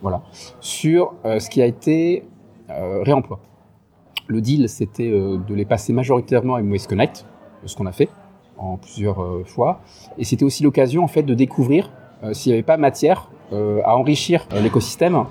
voilà, 0.00 0.22
sur 0.60 1.14
ce 1.24 1.48
qui 1.48 1.62
a 1.62 1.66
été 1.66 2.24
réemploi. 2.68 3.40
Le 4.26 4.40
deal, 4.40 4.68
c'était 4.68 5.10
de 5.10 5.54
les 5.54 5.64
passer 5.64 5.92
majoritairement 5.92 6.56
à 6.56 6.62
Waste 6.62 6.88
Connect, 6.88 7.24
ce 7.66 7.76
qu'on 7.76 7.86
a 7.86 7.92
fait 7.92 8.08
en 8.56 8.76
plusieurs 8.76 9.46
fois, 9.46 9.80
et 10.18 10.24
c'était 10.24 10.44
aussi 10.44 10.62
l'occasion 10.62 11.04
en 11.04 11.08
fait 11.08 11.22
de 11.22 11.34
découvrir 11.34 11.90
s'il 12.32 12.52
n'y 12.52 12.54
avait 12.54 12.62
pas 12.62 12.76
matière 12.76 13.28
à 13.52 13.96
enrichir 13.96 14.46
l'écosystème 14.62 15.24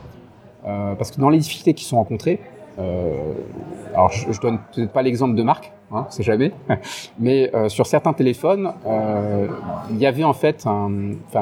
parce 0.63 1.12
que 1.12 1.19
dans 1.19 1.30
les 1.30 1.39
difficultés 1.39 1.73
qui 1.73 1.86
sont 1.86 1.97
rencontrées, 1.97 2.39
alors 2.77 4.12
je, 4.12 4.32
je 4.32 4.39
donne 4.41 4.60
peut-être 4.73 4.91
pas 4.91 5.01
l'exemple 5.01 5.36
de 5.36 5.43
marque, 5.43 5.71
hein, 5.91 6.06
c'est 6.10 6.23
jamais, 6.23 6.51
mais 7.19 7.51
sur 7.69 7.86
certains 7.86 8.13
téléphones, 8.13 8.73
il 9.89 9.97
y 9.97 10.06
avait 10.06 10.23
en 10.23 10.34
fait 10.34 10.67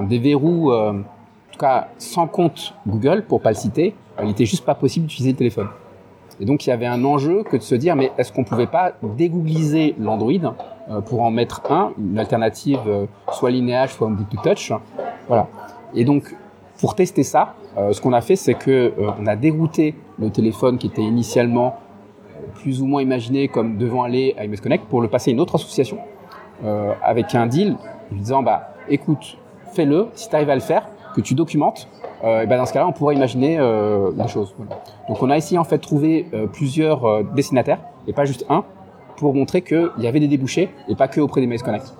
des 0.03 0.19
verrous, 0.19 0.71
en 0.71 1.03
tout 1.51 1.59
cas 1.59 1.87
sans 1.97 2.27
compte 2.27 2.73
Google, 2.87 3.25
pour 3.27 3.41
pas 3.41 3.49
le 3.49 3.55
citer, 3.55 3.95
il 4.23 4.29
était 4.29 4.45
juste 4.45 4.65
pas 4.65 4.75
possible 4.75 5.07
d'utiliser 5.07 5.31
le 5.31 5.37
téléphone. 5.37 5.67
Et 6.39 6.45
donc 6.45 6.65
il 6.65 6.69
y 6.69 6.73
avait 6.73 6.85
un 6.85 7.03
enjeu 7.03 7.43
que 7.43 7.57
de 7.57 7.61
se 7.61 7.75
dire 7.75 7.95
mais 7.95 8.11
est-ce 8.17 8.31
qu'on 8.31 8.43
pouvait 8.43 8.67
pas 8.67 8.93
dégoogliser 9.03 9.95
l'Android 9.99 10.55
euh, 10.89 11.01
pour 11.01 11.21
en 11.21 11.31
mettre 11.31 11.61
un, 11.69 11.91
une 11.97 12.17
alternative 12.17 12.79
euh, 12.87 13.05
soit 13.31 13.51
linéage, 13.51 13.93
soit 13.93 14.07
Bluetooth 14.07 14.41
Touch. 14.41 14.71
Voilà. 15.29 15.47
Et 15.95 16.03
donc 16.03 16.35
pour 16.81 16.95
tester 16.95 17.23
ça, 17.23 17.55
euh, 17.77 17.93
ce 17.93 18.01
qu'on 18.01 18.11
a 18.11 18.19
fait 18.19 18.35
c'est 18.35 18.55
que 18.55 18.93
on 19.17 19.25
a 19.25 19.37
dérouté 19.37 19.95
le 20.17 20.29
téléphone 20.29 20.77
qui 20.77 20.87
était 20.87 21.01
initialement 21.01 21.77
plus 22.55 22.81
ou 22.81 22.85
moins 22.85 23.01
imaginé 23.01 23.47
comme 23.47 23.77
devant 23.77 24.03
aller 24.03 24.35
à 24.37 24.45
MS 24.45 24.57
Connect 24.57 24.85
pour 24.85 25.01
le 25.01 25.07
passer 25.07 25.31
à 25.31 25.33
une 25.33 25.39
autre 25.39 25.55
association 25.55 25.99
avec 27.03 27.35
un 27.35 27.47
deal 27.47 27.77
lui 28.11 28.19
disant 28.19 28.43
bah 28.43 28.73
écoute 28.89 29.37
fais-le 29.73 30.07
si 30.13 30.27
tu 30.27 30.35
arrives 30.35 30.49
à 30.49 30.55
le 30.55 30.61
faire 30.61 30.89
que 31.15 31.21
tu 31.21 31.35
documentes 31.35 31.87
euh, 32.23 32.41
et 32.41 32.47
ben 32.47 32.57
dans 32.57 32.65
ce 32.65 32.73
cas-là, 32.73 32.87
on 32.87 32.91
pourrait 32.91 33.15
imaginer 33.15 33.57
euh, 33.59 34.11
des 34.11 34.27
choses. 34.27 34.53
Donc 35.07 35.21
on 35.21 35.29
a 35.29 35.37
essayé 35.37 35.57
en 35.57 35.63
fait 35.63 35.77
de 35.77 35.81
trouver 35.81 36.27
euh, 36.33 36.47
plusieurs 36.47 37.05
euh, 37.05 37.23
destinataires 37.35 37.79
et 38.07 38.13
pas 38.13 38.25
juste 38.25 38.45
un 38.49 38.63
pour 39.17 39.33
montrer 39.33 39.61
qu'il 39.61 39.91
y 39.99 40.07
avait 40.07 40.19
des 40.19 40.27
débouchés 40.27 40.69
et 40.87 40.95
pas 40.95 41.07
que 41.07 41.21
auprès 41.21 41.41
des 41.41 41.47
Maze 41.47 41.63
Connect. 41.63 41.93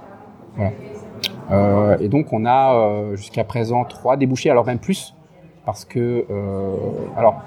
Euh, 1.51 1.97
et 1.99 2.09
donc 2.09 2.31
on 2.31 2.45
a 2.45 3.15
jusqu'à 3.15 3.43
présent 3.43 3.83
trois 3.85 4.17
débouchés, 4.17 4.49
alors 4.49 4.65
même 4.65 4.79
plus, 4.79 5.15
parce 5.65 5.85
que 5.85 6.25
alors 7.17 7.41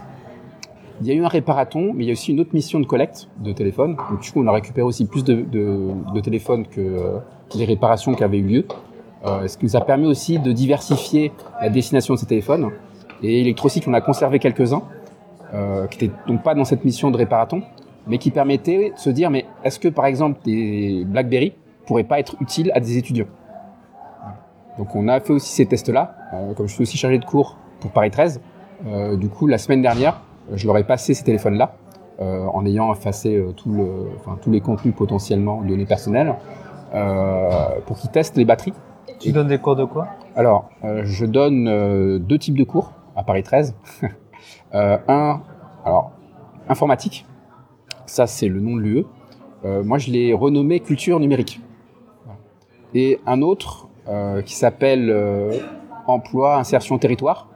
il 1.00 1.06
y 1.06 1.10
a 1.10 1.14
eu 1.14 1.24
un 1.24 1.28
réparaton, 1.28 1.92
mais 1.94 2.04
il 2.04 2.06
y 2.06 2.10
a 2.10 2.12
aussi 2.12 2.32
une 2.32 2.40
autre 2.40 2.54
mission 2.54 2.78
de 2.78 2.86
collecte 2.86 3.28
de 3.38 3.52
téléphone. 3.52 3.96
Donc 4.10 4.20
du 4.20 4.30
coup, 4.30 4.42
on 4.42 4.46
a 4.46 4.52
récupéré 4.52 4.86
aussi 4.86 5.06
plus 5.06 5.24
de, 5.24 5.44
téléphones 6.22 6.66
que 6.66 7.20
les 7.56 7.64
réparations 7.64 8.14
qui 8.14 8.22
avaient 8.22 8.38
eu 8.38 8.46
lieu. 8.46 8.66
Euh, 9.24 9.46
ce 9.46 9.56
qui 9.56 9.66
nous 9.66 9.76
a 9.76 9.80
permis 9.80 10.06
aussi 10.06 10.38
de 10.38 10.50
diversifier 10.50 11.32
la 11.60 11.68
destination 11.68 12.14
de 12.14 12.18
ces 12.18 12.26
téléphones. 12.26 12.70
Et 13.22 13.40
Electrocycle, 13.40 13.88
on 13.88 13.94
a 13.94 14.00
conservé 14.00 14.40
quelques-uns, 14.40 14.82
euh, 15.54 15.86
qui 15.86 16.02
n'étaient 16.02 16.16
donc 16.26 16.42
pas 16.42 16.54
dans 16.54 16.64
cette 16.64 16.84
mission 16.84 17.10
de 17.12 17.16
réparaton, 17.16 17.62
mais 18.08 18.18
qui 18.18 18.32
permettaient 18.32 18.90
de 18.90 18.98
se 18.98 19.10
dire, 19.10 19.30
mais 19.30 19.46
est-ce 19.62 19.78
que 19.78 19.86
par 19.86 20.06
exemple 20.06 20.40
des 20.44 21.04
BlackBerry 21.06 21.52
pourraient 21.86 22.02
pas 22.02 22.18
être 22.18 22.34
utiles 22.40 22.72
à 22.74 22.80
des 22.80 22.98
étudiants? 22.98 23.26
Donc 24.78 24.94
on 24.94 25.08
a 25.08 25.20
fait 25.20 25.32
aussi 25.32 25.52
ces 25.52 25.66
tests-là, 25.66 26.16
euh, 26.34 26.54
comme 26.54 26.66
je 26.66 26.74
suis 26.74 26.82
aussi 26.82 26.96
chargé 26.96 27.18
de 27.18 27.24
cours 27.24 27.56
pour 27.80 27.90
Paris 27.90 28.10
13. 28.10 28.40
Euh, 28.86 29.16
du 29.16 29.28
coup, 29.28 29.46
la 29.46 29.58
semaine 29.58 29.82
dernière, 29.82 30.20
je 30.52 30.66
leur 30.66 30.76
ai 30.78 30.84
passé 30.84 31.14
ces 31.14 31.24
téléphones-là, 31.24 31.76
euh, 32.20 32.46
en 32.46 32.64
ayant 32.66 32.92
effacé 32.92 33.44
tout 33.56 33.72
le, 33.72 34.08
enfin, 34.16 34.38
tous 34.40 34.50
les 34.50 34.60
contenus 34.60 34.94
potentiellement 34.94 35.62
données 35.62 35.86
personnelles, 35.86 36.34
pour 37.86 37.96
qu'ils 37.96 38.10
testent 38.10 38.36
les 38.36 38.44
batteries 38.44 38.74
tu 39.18 39.30
donnes 39.30 39.48
des 39.48 39.58
cours 39.58 39.76
de 39.76 39.84
quoi? 39.84 40.08
Alors, 40.34 40.68
je 40.82 41.26
donne 41.26 42.18
deux 42.18 42.38
types 42.38 42.58
de 42.58 42.64
cours 42.64 42.92
à 43.14 43.22
Paris 43.22 43.42
13. 43.44 43.74
euh, 44.74 44.98
un, 45.06 45.40
alors, 45.84 46.10
informatique. 46.68 47.24
Ça, 48.06 48.26
c'est 48.26 48.48
le 48.48 48.60
nom 48.60 48.76
de 48.76 48.80
l'UE. 48.80 49.06
Moi, 49.84 49.98
je 49.98 50.10
l'ai 50.10 50.32
renommé 50.32 50.80
culture 50.80 51.20
numérique. 51.20 51.60
Et 52.94 53.20
un 53.26 53.42
autre 53.42 53.88
qui 54.44 54.54
s'appelle 54.54 55.14
emploi, 56.06 56.56
insertion, 56.56 56.98
territoire, 56.98 57.48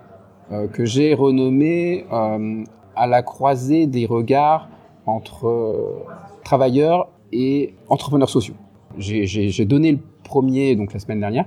que 0.72 0.84
j'ai 0.84 1.14
renommé 1.14 2.06
à 2.10 3.06
la 3.06 3.22
croisée 3.22 3.86
des 3.86 4.06
regards 4.06 4.68
entre 5.06 6.04
travailleurs 6.44 7.08
et 7.32 7.74
entrepreneurs 7.88 8.30
sociaux. 8.30 8.54
J'ai 8.98 9.64
donné 9.64 9.92
le 9.92 9.98
premier 10.24 10.76
donc 10.76 10.92
la 10.92 10.98
semaine 10.98 11.20
dernière. 11.20 11.46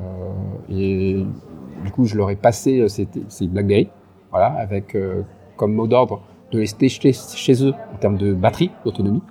Euh, 0.00 0.32
et 0.70 1.24
du 1.84 1.90
coup, 1.90 2.04
je 2.04 2.16
leur 2.16 2.30
ai 2.30 2.36
passé 2.36 2.80
euh, 2.80 2.88
ces, 2.88 3.06
BlackBerry, 3.46 3.88
voilà, 4.30 4.46
avec 4.46 4.94
euh, 4.94 5.22
comme 5.56 5.74
mot 5.74 5.86
d'ordre 5.86 6.20
de 6.52 6.60
les 6.60 6.68
tester 6.68 7.12
chez 7.12 7.64
eux 7.64 7.74
en 7.94 7.98
termes 7.98 8.16
de 8.16 8.32
batterie, 8.32 8.70
d'autonomie. 8.84 9.22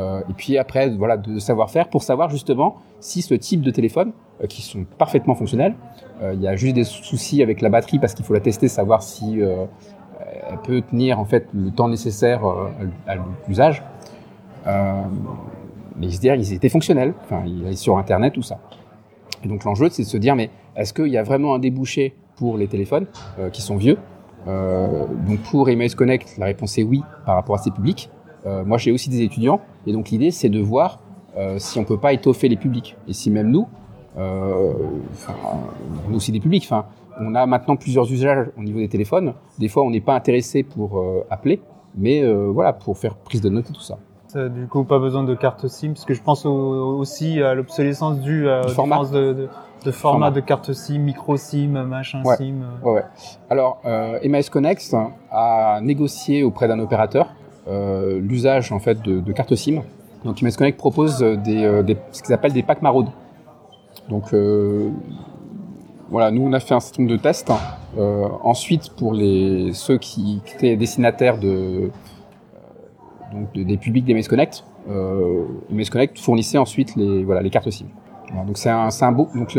Euh, 0.00 0.20
et 0.28 0.32
puis 0.32 0.58
après, 0.58 0.90
voilà, 0.90 1.16
de 1.16 1.38
savoir-faire 1.38 1.88
pour 1.88 2.02
savoir 2.02 2.30
justement 2.30 2.76
si 3.00 3.22
ce 3.22 3.34
type 3.34 3.60
de 3.60 3.70
téléphone, 3.70 4.12
euh, 4.42 4.46
qui 4.46 4.62
sont 4.62 4.84
parfaitement 4.98 5.34
fonctionnels, 5.34 5.74
euh, 6.22 6.32
il 6.34 6.40
y 6.40 6.48
a 6.48 6.56
juste 6.56 6.74
des 6.74 6.84
soucis 6.84 7.42
avec 7.42 7.60
la 7.60 7.68
batterie 7.68 7.98
parce 7.98 8.14
qu'il 8.14 8.24
faut 8.24 8.34
la 8.34 8.40
tester, 8.40 8.68
savoir 8.68 9.02
si 9.02 9.40
elle 9.40 10.58
peut 10.64 10.82
tenir 10.82 11.18
en 11.18 11.24
fait 11.24 11.48
le 11.54 11.70
temps 11.70 11.88
nécessaire 11.88 12.42
à 13.06 13.14
l'usage 13.48 13.82
mais 15.96 16.10
se 16.10 16.20
dire 16.20 16.34
ils 16.34 16.52
étaient 16.52 16.68
fonctionnels, 16.68 17.14
enfin 17.22 17.42
ils 17.46 17.66
allaient 17.66 17.76
sur 17.76 17.96
internet 17.98 18.34
tout 18.34 18.42
ça. 18.42 18.58
Et 19.42 19.48
donc 19.48 19.64
l'enjeu 19.64 19.88
c'est 19.90 20.02
de 20.02 20.08
se 20.08 20.16
dire 20.18 20.36
mais 20.36 20.50
est-ce 20.76 20.92
qu'il 20.92 21.08
y 21.08 21.16
a 21.16 21.22
vraiment 21.22 21.54
un 21.54 21.58
débouché 21.58 22.14
pour 22.36 22.58
les 22.58 22.68
téléphones 22.68 23.06
qui 23.52 23.62
sont 23.62 23.76
vieux? 23.76 23.96
Donc 24.46 25.38
pour 25.50 25.68
Emails 25.70 25.94
Connect, 25.94 26.36
la 26.36 26.46
réponse 26.46 26.76
est 26.78 26.82
oui 26.82 27.02
par 27.24 27.34
rapport 27.36 27.56
à 27.56 27.58
ces 27.58 27.70
publics. 27.70 28.10
Euh, 28.46 28.64
moi 28.64 28.78
j'ai 28.78 28.92
aussi 28.92 29.10
des 29.10 29.22
étudiants 29.22 29.60
et 29.86 29.92
donc 29.92 30.10
l'idée 30.10 30.30
c'est 30.30 30.48
de 30.48 30.60
voir 30.60 31.00
euh, 31.36 31.58
si 31.58 31.78
on 31.78 31.84
peut 31.84 31.98
pas 31.98 32.12
étoffer 32.12 32.48
les 32.48 32.56
publics 32.56 32.96
et 33.06 33.12
si 33.12 33.30
même 33.30 33.50
nous, 33.50 33.68
euh, 34.18 34.72
on 36.08 36.12
est 36.12 36.16
aussi 36.16 36.32
des 36.32 36.40
publics. 36.40 36.64
Enfin, 36.66 36.86
on 37.20 37.34
a 37.34 37.46
maintenant 37.46 37.76
plusieurs 37.76 38.10
usages 38.10 38.48
au 38.58 38.62
niveau 38.62 38.78
des 38.78 38.88
téléphones. 38.88 39.34
Des 39.58 39.68
fois 39.68 39.84
on 39.84 39.90
n'est 39.90 40.00
pas 40.00 40.14
intéressé 40.14 40.62
pour 40.62 40.98
euh, 40.98 41.24
appeler, 41.30 41.60
mais 41.96 42.24
voilà 42.52 42.72
pour 42.72 42.96
faire 42.98 43.14
prise 43.16 43.40
de 43.40 43.48
notes 43.48 43.70
et 43.70 43.72
tout 43.72 43.80
ça. 43.80 43.98
Du 44.34 44.68
coup, 44.68 44.84
pas 44.84 45.00
besoin 45.00 45.24
de 45.24 45.34
carte 45.34 45.66
SIM, 45.66 45.88
parce 45.88 46.04
que 46.04 46.14
je 46.14 46.22
pense 46.22 46.46
aussi 46.46 47.42
à 47.42 47.54
l'obsolescence 47.54 48.20
due 48.20 48.48
à 48.48 48.62
format 48.68 49.04
de, 49.04 49.32
de, 49.32 49.48
de, 49.84 49.90
format, 49.90 50.30
de 50.30 50.38
carte 50.38 50.72
SIM, 50.72 51.00
micro 51.00 51.36
SIM, 51.36 51.84
machin 51.84 52.22
ouais. 52.24 52.36
SIM. 52.36 52.62
Ouais, 52.84 52.92
ouais. 52.92 53.04
Alors, 53.48 53.80
euh, 53.84 54.20
MAS 54.28 54.48
Connect 54.48 54.94
a 55.32 55.80
négocié 55.82 56.44
auprès 56.44 56.68
d'un 56.68 56.78
opérateur 56.78 57.34
l'usage 58.20 58.72
en 58.72 58.78
fait 58.78 59.02
de, 59.02 59.20
de 59.20 59.32
carte 59.32 59.54
SIM. 59.54 59.82
Donc, 60.24 60.40
Connect 60.40 60.76
propose 60.76 61.22
euh, 61.22 61.36
des 61.36 61.96
ce 62.12 62.22
qu'ils 62.22 62.34
appellent 62.34 62.52
des 62.52 62.62
packs 62.62 62.82
maraudes. 62.82 63.08
Donc, 64.08 64.34
euh, 64.34 64.90
voilà, 66.10 66.30
nous 66.30 66.42
on 66.42 66.52
a 66.52 66.60
fait 66.60 66.74
un 66.74 66.80
certain 66.80 67.02
nombre 67.02 67.16
de 67.16 67.20
tests. 67.20 67.52
Euh, 67.96 68.28
ensuite, 68.42 68.90
pour 68.90 69.12
les 69.14 69.70
ceux 69.72 69.98
qui, 69.98 70.42
étaient 70.54 70.76
destinataires 70.76 71.38
de 71.38 71.90
donc 73.32 73.52
des 73.54 73.76
publics 73.76 74.04
des 74.04 74.20
Connect. 74.22 74.64
Euh, 74.90 75.44
Connect 75.90 76.18
fournissait 76.18 76.58
ensuite 76.58 76.96
les 76.96 77.22
voilà 77.22 77.42
les 77.42 77.50
cartes 77.50 77.70
SIM. 77.70 77.86
Donc 78.46 78.58
c'est 78.58 78.70
un, 78.70 78.88
un 79.00 79.12
beau 79.12 79.28
donc 79.34 79.58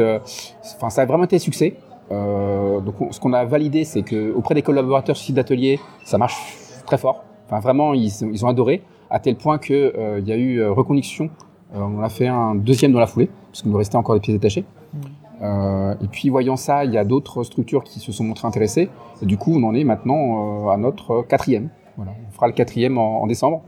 enfin 0.76 0.90
ça 0.90 1.02
a 1.02 1.06
vraiment 1.06 1.24
été 1.24 1.38
un 1.38 1.40
succès. 1.40 1.78
Euh, 2.12 2.82
donc 2.82 3.00
on, 3.00 3.12
ce 3.12 3.20
qu'on 3.22 3.32
a 3.32 3.46
validé 3.46 3.86
c'est 3.86 4.02
que 4.02 4.34
auprès 4.34 4.56
des 4.56 4.62
collaborateurs 4.62 5.16
sur 5.16 5.28
site 5.28 5.36
d'atelier 5.36 5.80
ça 6.04 6.18
marche 6.18 6.58
très 6.86 6.98
fort. 6.98 7.24
Enfin 7.52 7.60
vraiment 7.60 7.94
ils, 7.94 8.10
ils 8.32 8.46
ont 8.46 8.48
adoré 8.48 8.82
à 9.10 9.20
tel 9.20 9.36
point 9.36 9.58
que 9.58 9.94
euh, 9.98 10.22
y 10.22 10.32
a 10.32 10.38
eu 10.38 10.60
euh, 10.60 10.72
reconduction. 10.72 11.30
Euh, 11.76 11.80
on 11.80 12.02
a 12.02 12.08
fait 12.08 12.28
un 12.28 12.56
deuxième 12.56 12.94
dans 12.94 13.00
la 13.00 13.08
foulée 13.08 13.30
parce 13.52 13.62
qu'il 13.62 13.72
nous 13.72 13.78
restait 13.78 13.98
encore 13.98 14.16
des 14.16 14.22
pièces 14.22 14.38
détachées. 14.38 14.64
Mmh. 14.94 14.98
Euh, 15.44 15.96
et 16.02 16.08
puis 16.08 16.30
voyant 16.30 16.56
ça, 16.56 16.86
il 16.86 16.94
y 16.94 16.98
a 16.98 17.04
d'autres 17.04 17.44
structures 17.44 17.84
qui 17.84 18.00
se 18.00 18.12
sont 18.14 18.24
montrées 18.24 18.48
intéressées. 18.48 18.90
Et 19.22 19.26
du 19.26 19.38
coup, 19.38 19.54
on 19.54 19.64
en 19.64 19.76
est 19.76 19.84
maintenant 19.84 20.70
à 20.70 20.78
notre 20.78 21.24
quatrième. 21.24 21.70
Voilà, 21.98 22.14
on 22.28 22.32
fera 22.32 22.48
le 22.48 22.54
quatrième 22.54 22.98
en, 22.98 23.24
en 23.24 23.28
décembre. 23.28 23.62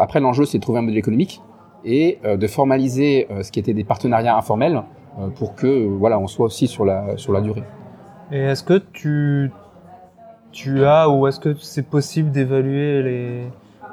Après, 0.00 0.20
l'enjeu, 0.20 0.44
c'est 0.44 0.58
de 0.58 0.62
trouver 0.62 0.78
un 0.78 0.82
modèle 0.82 0.98
économique 0.98 1.42
et 1.84 2.18
de 2.24 2.46
formaliser 2.46 3.28
ce 3.42 3.50
qui 3.52 3.60
était 3.60 3.74
des 3.74 3.84
partenariats 3.84 4.36
informels 4.36 4.82
pour 5.36 5.54
que 5.54 5.86
voilà, 5.86 6.18
on 6.18 6.26
soit 6.26 6.46
aussi 6.46 6.66
sur 6.68 6.84
la 6.84 7.16
sur 7.16 7.32
la 7.32 7.40
durée. 7.40 7.62
Et 8.30 8.38
est-ce 8.38 8.62
que 8.64 8.82
tu 8.92 9.50
tu 10.52 10.84
as 10.84 11.08
ou 11.08 11.26
est-ce 11.26 11.40
que 11.40 11.54
c'est 11.54 11.86
possible 11.88 12.30
d'évaluer 12.30 13.02
les 13.02 13.46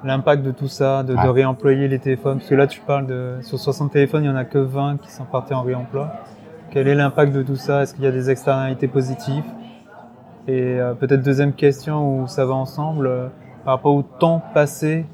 l'impact 0.03 0.43
de 0.43 0.51
tout 0.51 0.67
ça, 0.67 1.03
de, 1.03 1.13
ah. 1.17 1.25
de, 1.25 1.29
réemployer 1.29 1.87
les 1.87 1.99
téléphones? 1.99 2.37
Parce 2.37 2.49
que 2.49 2.55
là, 2.55 2.67
tu 2.67 2.79
parles 2.81 3.07
de 3.07 3.37
sur 3.41 3.59
60 3.59 3.91
téléphones, 3.91 4.23
il 4.23 4.27
y 4.27 4.29
en 4.29 4.35
a 4.35 4.45
que 4.45 4.57
20 4.57 4.97
qui 5.01 5.11
sont 5.11 5.25
partis 5.25 5.53
en 5.53 5.61
réemploi. 5.61 6.11
Quel 6.71 6.87
est 6.87 6.95
l'impact 6.95 7.33
de 7.33 7.41
tout 7.41 7.55
ça? 7.55 7.81
Est-ce 7.81 7.95
qu'il 7.95 8.03
y 8.03 8.07
a 8.07 8.11
des 8.11 8.29
externalités 8.29 8.87
positives? 8.87 9.43
Et 10.47 10.79
euh, 10.79 10.93
peut-être 10.93 11.21
deuxième 11.21 11.53
question 11.53 12.21
où 12.21 12.27
ça 12.27 12.45
va 12.45 12.53
ensemble, 12.53 13.07
euh, 13.07 13.27
par 13.65 13.75
rapport 13.75 13.93
au 13.93 14.03
temps 14.03 14.41
passé, 14.53 15.05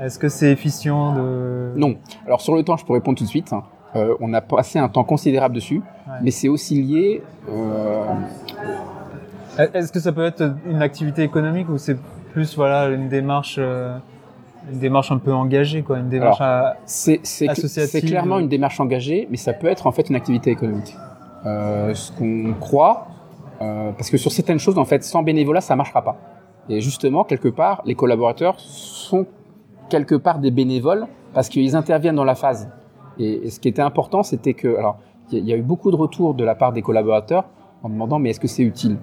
est-ce 0.00 0.18
que 0.18 0.28
c'est 0.28 0.50
efficient 0.50 1.14
de... 1.14 1.72
Non. 1.76 1.96
Alors 2.26 2.40
sur 2.40 2.54
le 2.54 2.62
temps, 2.62 2.76
je 2.76 2.84
peux 2.84 2.92
répondre 2.92 3.18
tout 3.18 3.24
de 3.24 3.28
suite. 3.28 3.52
Euh, 3.96 4.14
on 4.20 4.32
a 4.32 4.40
passé 4.40 4.78
un 4.78 4.88
temps 4.88 5.04
considérable 5.04 5.54
dessus, 5.54 5.82
ouais. 6.06 6.14
mais 6.22 6.30
c'est 6.30 6.48
aussi 6.48 6.82
lié... 6.82 7.22
Euh... 9.58 9.66
Est-ce 9.74 9.92
que 9.92 10.00
ça 10.00 10.12
peut 10.12 10.24
être 10.24 10.54
une 10.68 10.82
activité 10.82 11.22
économique 11.22 11.68
ou 11.68 11.78
c'est 11.78 11.96
plus 12.32 12.56
voilà 12.56 12.88
une 12.88 13.08
démarche 13.08 13.56
euh, 13.58 13.96
une 14.70 14.78
démarche 14.78 15.10
un 15.10 15.18
peu 15.18 15.32
engagée 15.32 15.82
quoi, 15.82 15.98
une 15.98 16.08
démarche 16.08 16.40
Alors, 16.40 16.74
c'est 16.84 17.20
c'est 17.24 18.02
clairement 18.02 18.38
une 18.38 18.48
démarche 18.48 18.78
engagée, 18.80 19.26
mais 19.30 19.36
ça 19.36 19.52
peut 19.52 19.66
être 19.66 19.86
en 19.86 19.92
fait 19.92 20.08
une 20.08 20.16
activité 20.16 20.50
économique. 20.50 20.96
Euh, 21.46 21.94
ce 21.94 22.12
qu'on 22.12 22.52
croit, 22.60 23.06
parce 23.58 24.10
que 24.10 24.18
sur 24.18 24.30
certaines 24.30 24.58
choses, 24.58 24.78
en 24.78 24.84
fait, 24.84 25.02
sans 25.02 25.22
bénévolat, 25.22 25.60
ça 25.60 25.76
marchera 25.76 26.02
pas. 26.02 26.16
Et 26.68 26.80
justement, 26.80 27.24
quelque 27.24 27.48
part, 27.48 27.82
les 27.84 27.94
collaborateurs 27.94 28.58
sont 28.60 29.26
quelque 29.88 30.14
part 30.14 30.38
des 30.38 30.50
bénévoles 30.50 31.06
parce 31.34 31.48
qu'ils 31.48 31.76
interviennent 31.76 32.14
dans 32.14 32.24
la 32.24 32.34
phase. 32.34 32.70
Et, 33.18 33.50
ce 33.50 33.60
qui 33.60 33.68
était 33.68 33.82
important, 33.82 34.22
c'était 34.22 34.54
que, 34.54 34.76
alors, 34.76 34.98
il 35.32 35.44
y, 35.44 35.52
a 35.52 35.56
eu 35.56 35.62
beaucoup 35.62 35.90
de 35.90 35.96
retours 35.96 36.34
de 36.34 36.44
la 36.44 36.54
part 36.54 36.72
des 36.72 36.82
collaborateurs 36.82 37.44
en 37.82 37.88
demandant, 37.88 38.18
mais 38.18 38.30
est-ce 38.30 38.40
que 38.40 38.48
c'est 38.48 38.62
utile? 38.62 38.98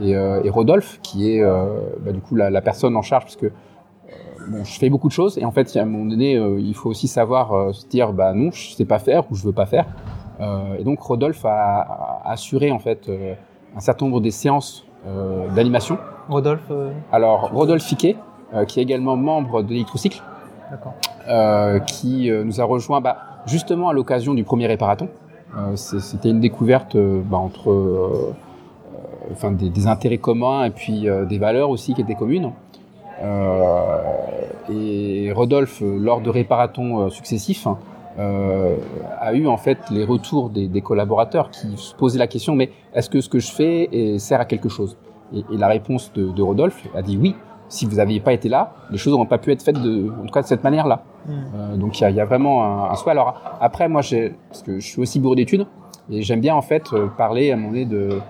Euh, 0.00 0.42
et, 0.44 0.50
Rodolphe, 0.50 1.00
qui 1.02 1.30
est 1.30 1.42
euh, 1.42 1.80
bah, 2.00 2.12
du 2.12 2.20
coup 2.20 2.34
la, 2.34 2.60
personne 2.60 2.96
en 2.96 3.02
charge, 3.02 3.24
parce 3.24 3.36
que 3.36 3.46
euh, 3.46 3.50
bon, 4.48 4.64
je 4.64 4.78
fais 4.78 4.90
beaucoup 4.90 5.08
de 5.08 5.12
choses, 5.12 5.38
et 5.38 5.44
en 5.44 5.50
fait, 5.50 5.74
à 5.76 5.82
un 5.82 5.84
moment 5.84 6.06
donné, 6.06 6.34
il 6.34 6.74
faut 6.74 6.90
aussi 6.90 7.08
savoir 7.08 7.74
se 7.74 7.86
dire, 7.86 8.12
bah 8.12 8.32
non, 8.34 8.50
je 8.52 8.74
sais 8.74 8.84
pas 8.84 8.98
faire 8.98 9.24
ou 9.30 9.34
je 9.34 9.44
veux 9.44 9.52
pas 9.52 9.66
faire. 9.66 9.86
et 10.78 10.84
donc 10.84 11.00
Rodolphe 11.00 11.44
a, 11.44 12.22
assuré 12.24 12.70
en 12.70 12.78
fait 12.78 13.10
un 13.74 13.80
certain 13.80 14.06
nombre 14.06 14.20
des 14.20 14.30
séances 14.30 14.86
d'animation. 15.54 15.98
Rodolphe. 16.28 16.72
Alors 17.12 17.50
Rodolphe 17.52 17.84
Fiquet, 17.84 18.16
qui 18.68 18.80
est 18.80 18.82
également 18.82 19.16
membre 19.16 19.62
de 19.62 19.70
l'électrocycle, 19.70 20.22
qui 21.86 22.30
nous 22.30 22.60
a 22.60 22.64
rejoint 22.64 23.00
bah, 23.00 23.18
justement 23.46 23.88
à 23.88 23.92
l'occasion 23.92 24.34
du 24.34 24.44
premier 24.44 24.66
réparaton. 24.66 25.08
C'était 25.74 26.30
une 26.30 26.40
découverte 26.40 26.96
bah, 26.96 27.38
entre 27.38 28.34
enfin 29.32 29.52
des, 29.52 29.86
intérêts 29.86 30.18
communs 30.18 30.64
et 30.64 30.70
puis 30.70 31.08
euh, 31.08 31.24
des 31.24 31.38
valeurs 31.38 31.70
aussi 31.70 31.94
qui 31.94 32.00
étaient 32.00 32.14
communes. 32.14 32.52
Euh, 33.22 33.98
et 34.70 35.32
Rodolphe, 35.32 35.82
lors 35.82 36.20
de 36.20 36.30
réparatons 36.30 37.00
euh, 37.00 37.10
successifs, 37.10 37.66
a 38.18 39.34
eu 39.34 39.46
en 39.46 39.58
fait 39.58 39.76
les 39.90 40.02
retours 40.02 40.48
des, 40.48 40.80
collaborateurs 40.80 41.50
qui 41.50 41.76
se 41.76 41.94
posaient 41.94 42.18
la 42.18 42.26
question 42.26 42.54
mais 42.54 42.70
est-ce 42.94 43.10
que 43.10 43.20
ce 43.20 43.28
que 43.28 43.38
je 43.38 43.52
fais 43.52 44.16
sert 44.18 44.40
à 44.40 44.46
quelque 44.46 44.70
chose? 44.70 44.96
Et, 45.34 45.44
la 45.50 45.68
réponse 45.68 46.10
de, 46.14 46.42
Rodolphe 46.42 46.82
a 46.94 47.02
dit 47.02 47.18
oui. 47.18 47.34
Si 47.68 47.84
vous 47.84 47.96
n'aviez 47.96 48.20
pas 48.20 48.32
été 48.32 48.48
là, 48.48 48.74
les 48.92 48.96
choses 48.96 49.12
n'auraient 49.12 49.26
pas 49.26 49.38
pu 49.38 49.50
être 49.50 49.60
faites 49.60 49.82
de, 49.82 50.08
en 50.08 50.24
tout 50.24 50.32
cas 50.32 50.40
de 50.40 50.46
cette 50.46 50.62
manière-là. 50.62 51.02
Hmm. 51.26 51.76
donc 51.76 52.00
il 52.00 52.08
y, 52.08 52.20
a 52.20 52.24
vraiment 52.24 52.64
un, 52.64 52.90
un 52.90 52.94
souhait. 52.94 53.10
Alors 53.10 53.34
après, 53.60 53.88
moi, 53.88 54.02
parce 54.02 54.62
que 54.62 54.78
je 54.78 54.86
suis 54.86 55.02
aussi 55.02 55.18
bourreau 55.18 55.34
d'études 55.34 55.66
et 56.08 56.22
j'aime 56.22 56.40
bien 56.40 56.54
en 56.54 56.62
fait 56.62 56.84
parler 57.18 57.50
à 57.50 57.56
moment 57.56 57.70
donné 57.70 57.84
de 57.84 58.20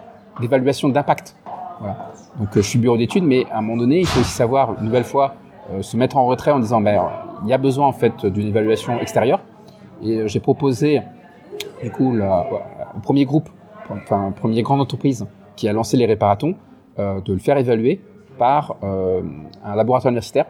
d'évaluation 0.41 0.89
d'impact. 0.89 1.37
Voilà. 1.81 2.13
Donc 2.39 2.57
euh, 2.57 2.63
je 2.63 2.69
suis 2.69 2.79
bureau 2.79 2.97
d'études, 2.97 3.25
mais 3.25 3.47
à 3.51 3.59
un 3.59 3.61
moment 3.61 3.79
donné, 3.79 4.01
il 4.01 4.07
faut 4.07 4.21
aussi 4.21 4.31
savoir 4.31 4.75
une 4.79 4.87
nouvelle 4.87 5.05
fois 5.05 5.35
euh, 5.73 5.83
se 5.83 5.97
mettre 5.97 6.17
en 6.17 6.27
retrait 6.27 6.51
en 6.51 6.59
disant 6.59 6.81
ben, 6.81 7.03
il 7.45 7.49
y 7.49 7.53
a 7.53 7.59
besoin 7.59 7.87
en 7.87 7.93
fait 7.93 8.27
d'une 8.27 8.49
évaluation 8.49 8.99
extérieure. 8.99 9.41
Et 10.03 10.19
euh, 10.19 10.29
j'ai 10.29 10.41
proposé 10.41 11.03
du 11.83 11.91
coup 11.91 12.15
la, 12.15 12.47
au 12.97 13.01
premier 13.01 13.25
groupe, 13.25 13.49
enfin 13.91 14.33
premier 14.33 14.63
grande 14.63 14.81
entreprise 14.81 15.27
qui 15.57 15.69
a 15.69 15.73
lancé 15.73 15.97
les 15.97 16.07
réparatons, 16.07 16.55
de 16.99 17.33
le 17.33 17.39
faire 17.39 17.59
évaluer 17.59 18.01
par 18.39 18.77
un 18.83 19.77
laboratoire 19.77 20.11
universitaire 20.11 20.47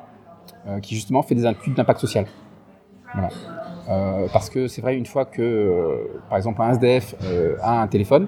qui 0.80 0.94
justement 0.94 1.22
fait 1.22 1.34
des 1.34 1.46
études 1.46 1.74
d'impact 1.74 2.00
social. 2.00 2.26
Voilà. 3.14 3.28
parce 4.32 4.50
que 4.50 4.66
c'est 4.68 4.80
vrai 4.80 4.96
une 4.96 5.06
fois 5.06 5.24
que 5.24 6.08
par 6.28 6.38
exemple 6.38 6.62
un 6.62 6.70
SDF 6.70 7.14
a 7.62 7.82
un 7.82 7.86
téléphone, 7.88 8.26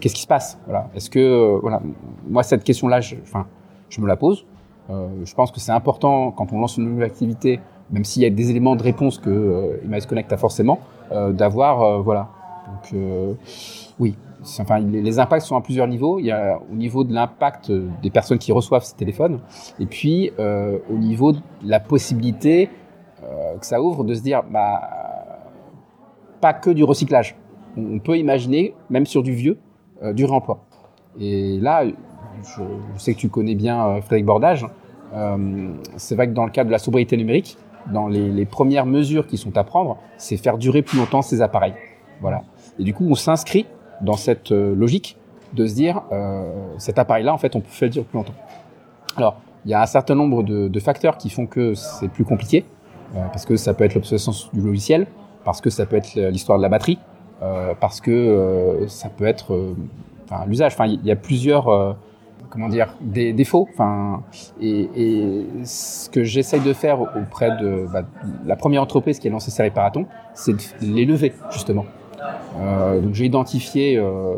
qu'est-ce 0.00 0.14
qui 0.14 0.22
se 0.22 0.26
passe? 0.26 0.58
Voilà. 0.64 0.88
Est-ce 0.94 1.10
que 1.10 1.18
euh, 1.18 1.58
voilà, 1.60 1.80
moi 2.26 2.42
cette 2.42 2.64
question-là, 2.64 3.00
enfin, 3.22 3.46
je 3.88 4.00
me 4.00 4.06
la 4.06 4.16
pose. 4.16 4.44
Euh, 4.90 5.08
je 5.24 5.34
pense 5.34 5.50
que 5.50 5.60
c'est 5.60 5.72
important 5.72 6.30
quand 6.30 6.52
on 6.52 6.60
lance 6.60 6.76
une 6.78 6.86
nouvelle 6.86 7.06
activité, 7.06 7.60
même 7.90 8.04
s'il 8.04 8.22
y 8.22 8.26
a 8.26 8.30
des 8.30 8.50
éléments 8.50 8.76
de 8.76 8.82
réponse 8.82 9.18
que 9.18 9.30
euh, 9.30 10.00
Connect 10.08 10.32
a 10.32 10.36
forcément, 10.36 10.78
d'avoir 11.10 12.02
voilà. 12.02 12.28
Donc 12.66 13.00
oui, 13.98 14.14
enfin 14.60 14.78
les, 14.78 15.00
les, 15.00 15.18
impacts 15.18 15.46
sont 15.46 15.56
à 15.56 15.62
plusieurs 15.62 15.86
niveaux. 15.86 16.18
Il 16.18 16.26
y 16.26 16.30
a 16.30 16.60
au 16.70 16.74
niveau 16.74 17.02
de 17.02 17.14
l'impact 17.14 17.72
des 18.02 18.10
personnes 18.10 18.36
qui 18.36 18.52
reçoivent 18.52 18.84
ces 18.84 18.94
téléphones, 18.94 19.40
et 19.80 19.86
puis 19.86 20.30
au 20.38 20.96
niveau 20.98 21.32
de 21.32 21.40
la 21.64 21.80
possibilité 21.80 22.68
que 23.22 23.64
ça 23.64 23.80
ouvre 23.80 24.04
de 24.04 24.14
se 24.14 24.20
dire 24.20 24.42
bah 24.50 24.82
pas 26.42 26.52
que 26.52 26.70
du 26.70 26.84
recyclage 26.84 27.36
on 27.78 27.98
peut 27.98 28.18
imaginer, 28.18 28.74
même 28.90 29.06
sur 29.06 29.22
du 29.22 29.32
vieux, 29.32 29.58
euh, 30.02 30.12
du 30.12 30.24
réemploi. 30.24 30.60
Et 31.20 31.58
là, 31.58 31.84
je, 31.86 32.62
sais 32.98 33.14
que 33.14 33.18
tu 33.18 33.28
connais 33.28 33.54
bien 33.54 33.86
euh, 33.86 34.00
Frédéric 34.00 34.26
Bordage. 34.26 34.66
Euh, 35.14 35.72
c'est 35.96 36.14
vrai 36.14 36.28
que 36.28 36.34
dans 36.34 36.44
le 36.44 36.50
cadre 36.50 36.68
de 36.68 36.72
la 36.72 36.78
sobriété 36.78 37.16
numérique, 37.16 37.56
dans 37.92 38.06
les, 38.06 38.44
premières 38.44 38.86
mesures 38.86 39.26
qui 39.26 39.38
sont 39.38 39.56
à 39.56 39.64
prendre, 39.64 39.96
c'est 40.18 40.36
faire 40.36 40.58
durer 40.58 40.82
plus 40.82 40.98
longtemps 40.98 41.22
ces 41.22 41.40
appareils. 41.40 41.74
Voilà. 42.20 42.42
Et 42.78 42.84
du 42.84 42.92
coup, 42.92 43.06
on 43.08 43.14
s'inscrit 43.14 43.66
dans 44.02 44.16
cette 44.16 44.50
logique 44.50 45.16
de 45.54 45.66
se 45.66 45.74
dire, 45.74 46.02
cet 46.76 46.98
appareil-là, 46.98 47.32
en 47.32 47.38
fait, 47.38 47.56
on 47.56 47.60
peut 47.60 47.70
faire 47.70 47.88
durer 47.88 48.04
plus 48.04 48.18
longtemps. 48.18 48.34
Alors, 49.16 49.40
il 49.64 49.70
y 49.70 49.74
a 49.74 49.80
un 49.80 49.86
certain 49.86 50.14
nombre 50.14 50.42
de, 50.42 50.80
facteurs 50.80 51.16
qui 51.16 51.30
font 51.30 51.46
que 51.46 51.72
c'est 51.72 52.08
plus 52.08 52.24
compliqué, 52.24 52.66
parce 53.14 53.46
que 53.46 53.56
ça 53.56 53.72
peut 53.72 53.84
être 53.84 53.94
l'obsolescence 53.94 54.50
du 54.52 54.60
logiciel, 54.60 55.06
parce 55.44 55.62
que 55.62 55.70
ça 55.70 55.86
peut 55.86 55.96
être 55.96 56.14
l'histoire 56.14 56.58
de 56.58 56.62
la 56.62 56.68
batterie, 56.68 56.98
parce 57.40 58.00
que 58.00 58.10
euh, 58.10 58.88
ça 58.88 59.08
peut 59.08 59.26
être 59.26 59.54
euh, 59.54 59.74
l'usage. 60.46 60.72
Enfin, 60.74 60.86
il 60.86 61.04
y 61.04 61.10
a 61.10 61.16
plusieurs 61.16 61.96
comment 62.50 62.68
dire 62.68 62.94
des 63.00 63.32
défauts. 63.32 63.68
Enfin 63.72 64.22
et, 64.60 64.88
et, 64.94 65.46
ce 65.64 66.08
que 66.10 66.24
j'essaye 66.24 66.60
de 66.60 66.72
faire 66.72 67.00
auprès 67.00 67.56
de 67.60 67.86
bah, 67.92 68.02
la 68.46 68.56
première 68.56 68.82
entreprise 68.82 69.18
qui 69.18 69.28
a 69.28 69.30
lancé 69.30 69.50
ces 69.50 69.62
réparatons 69.62 70.06
c'est 70.34 70.52
de 70.52 70.94
les 70.94 71.04
lever 71.04 71.32
justement. 71.50 71.84
Euh, 72.58 73.00
donc 73.00 73.14
j'ai 73.14 73.26
identifié 73.26 73.96
euh, 73.96 74.34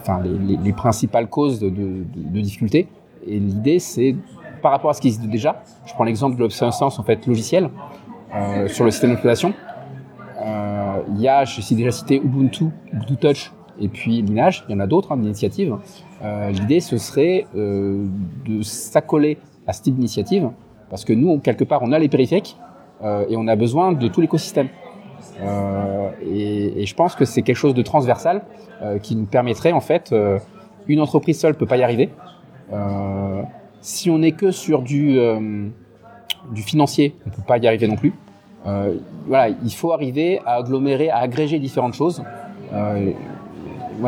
enfin 0.00 0.20
les, 0.22 0.38
les, 0.38 0.62
les, 0.62 0.72
principales 0.72 1.28
causes 1.28 1.58
de, 1.58 1.68
de, 1.68 2.04
de 2.14 2.40
difficultés. 2.40 2.88
Et 3.26 3.38
l'idée 3.38 3.78
c'est 3.78 4.14
par 4.62 4.72
rapport 4.72 4.90
à 4.90 4.94
ce 4.94 5.00
qui 5.00 5.08
existe 5.08 5.28
déjà 5.28 5.62
je 5.86 5.94
prends 5.94 6.04
l'exemple 6.04 6.36
de 6.36 6.40
l'obsolescence 6.40 6.98
en 6.98 7.02
fait 7.02 7.26
logicielle 7.26 7.70
euh, 8.34 8.68
sur 8.68 8.84
le 8.84 8.90
système 8.90 9.10
d'exploitation 9.10 9.54
il 10.40 11.20
y 11.20 11.28
a, 11.28 11.44
je 11.44 11.60
suis 11.60 11.74
déjà 11.74 11.90
cité 11.90 12.16
Ubuntu, 12.16 12.66
Ubuntu 12.92 13.16
Touch 13.16 13.52
et 13.80 13.88
puis 13.88 14.22
Linage, 14.22 14.64
il 14.68 14.72
y 14.72 14.74
en 14.74 14.80
a 14.80 14.86
d'autres, 14.86 15.12
hein, 15.12 15.16
d'initiatives. 15.16 15.76
Euh, 16.22 16.50
L'idée, 16.50 16.80
ce 16.80 16.98
serait 16.98 17.46
euh, 17.56 18.06
de 18.46 18.62
s'accoler 18.62 19.38
à 19.66 19.72
ce 19.72 19.82
type 19.82 19.94
d'initiative, 19.94 20.50
parce 20.90 21.04
que 21.04 21.12
nous, 21.12 21.38
quelque 21.38 21.64
part, 21.64 21.82
on 21.82 21.92
a 21.92 21.98
les 21.98 22.08
périphériques 22.08 22.56
euh, 23.02 23.26
et 23.28 23.36
on 23.36 23.46
a 23.46 23.56
besoin 23.56 23.92
de 23.92 24.08
tout 24.08 24.20
l'écosystème. 24.20 24.68
Euh, 25.40 26.10
et, 26.22 26.84
je 26.84 26.94
pense 26.94 27.14
que 27.14 27.24
c'est 27.24 27.42
quelque 27.42 27.56
chose 27.56 27.74
de 27.74 27.82
transversal 27.82 28.42
euh, 28.82 28.98
qui 28.98 29.14
nous 29.14 29.26
permettrait, 29.26 29.72
en 29.72 29.80
fait, 29.80 30.10
euh, 30.12 30.38
une 30.86 31.00
entreprise 31.00 31.38
seule 31.38 31.54
peut 31.54 31.66
pas 31.66 31.76
y 31.76 31.82
arriver. 31.82 32.10
si 33.80 34.10
on 34.10 34.18
n'est 34.18 34.32
que 34.32 34.50
sur 34.50 34.82
du, 34.82 35.18
du 36.52 36.62
financier, 36.62 37.14
on 37.26 37.30
peut 37.30 37.42
pas 37.46 37.58
y 37.58 37.66
arriver 37.66 37.86
non 37.86 37.96
plus. 37.96 38.12
Euh, 38.68 38.94
voilà, 39.26 39.48
il 39.48 39.74
faut 39.74 39.92
arriver 39.92 40.40
à 40.44 40.54
agglomérer, 40.54 41.10
à 41.10 41.18
agréger 41.18 41.58
différentes 41.58 41.94
choses. 41.94 42.22
Euh, 42.72 43.12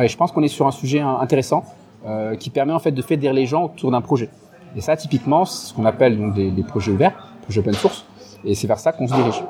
je 0.06 0.16
pense 0.16 0.32
qu'on 0.32 0.42
est 0.42 0.48
sur 0.48 0.66
un 0.66 0.70
sujet 0.70 1.00
intéressant 1.00 1.64
euh, 2.06 2.36
qui 2.36 2.50
permet 2.50 2.72
en 2.72 2.78
fait 2.78 2.92
de 2.92 3.02
fédérer 3.02 3.34
les 3.34 3.46
gens 3.46 3.64
autour 3.64 3.90
d'un 3.90 4.00
projet. 4.00 4.28
Et 4.76 4.80
ça, 4.80 4.96
typiquement, 4.96 5.44
c'est 5.44 5.68
ce 5.68 5.74
qu'on 5.74 5.84
appelle 5.84 6.16
donc 6.18 6.34
des, 6.34 6.62
projets 6.62 6.92
ouverts, 6.92 7.32
projets 7.42 7.60
open 7.60 7.74
source, 7.74 8.04
et 8.44 8.54
c'est 8.54 8.66
vers 8.66 8.78
ça 8.78 8.92
qu'on 8.92 9.08
se 9.08 9.14
dirige. 9.14 9.42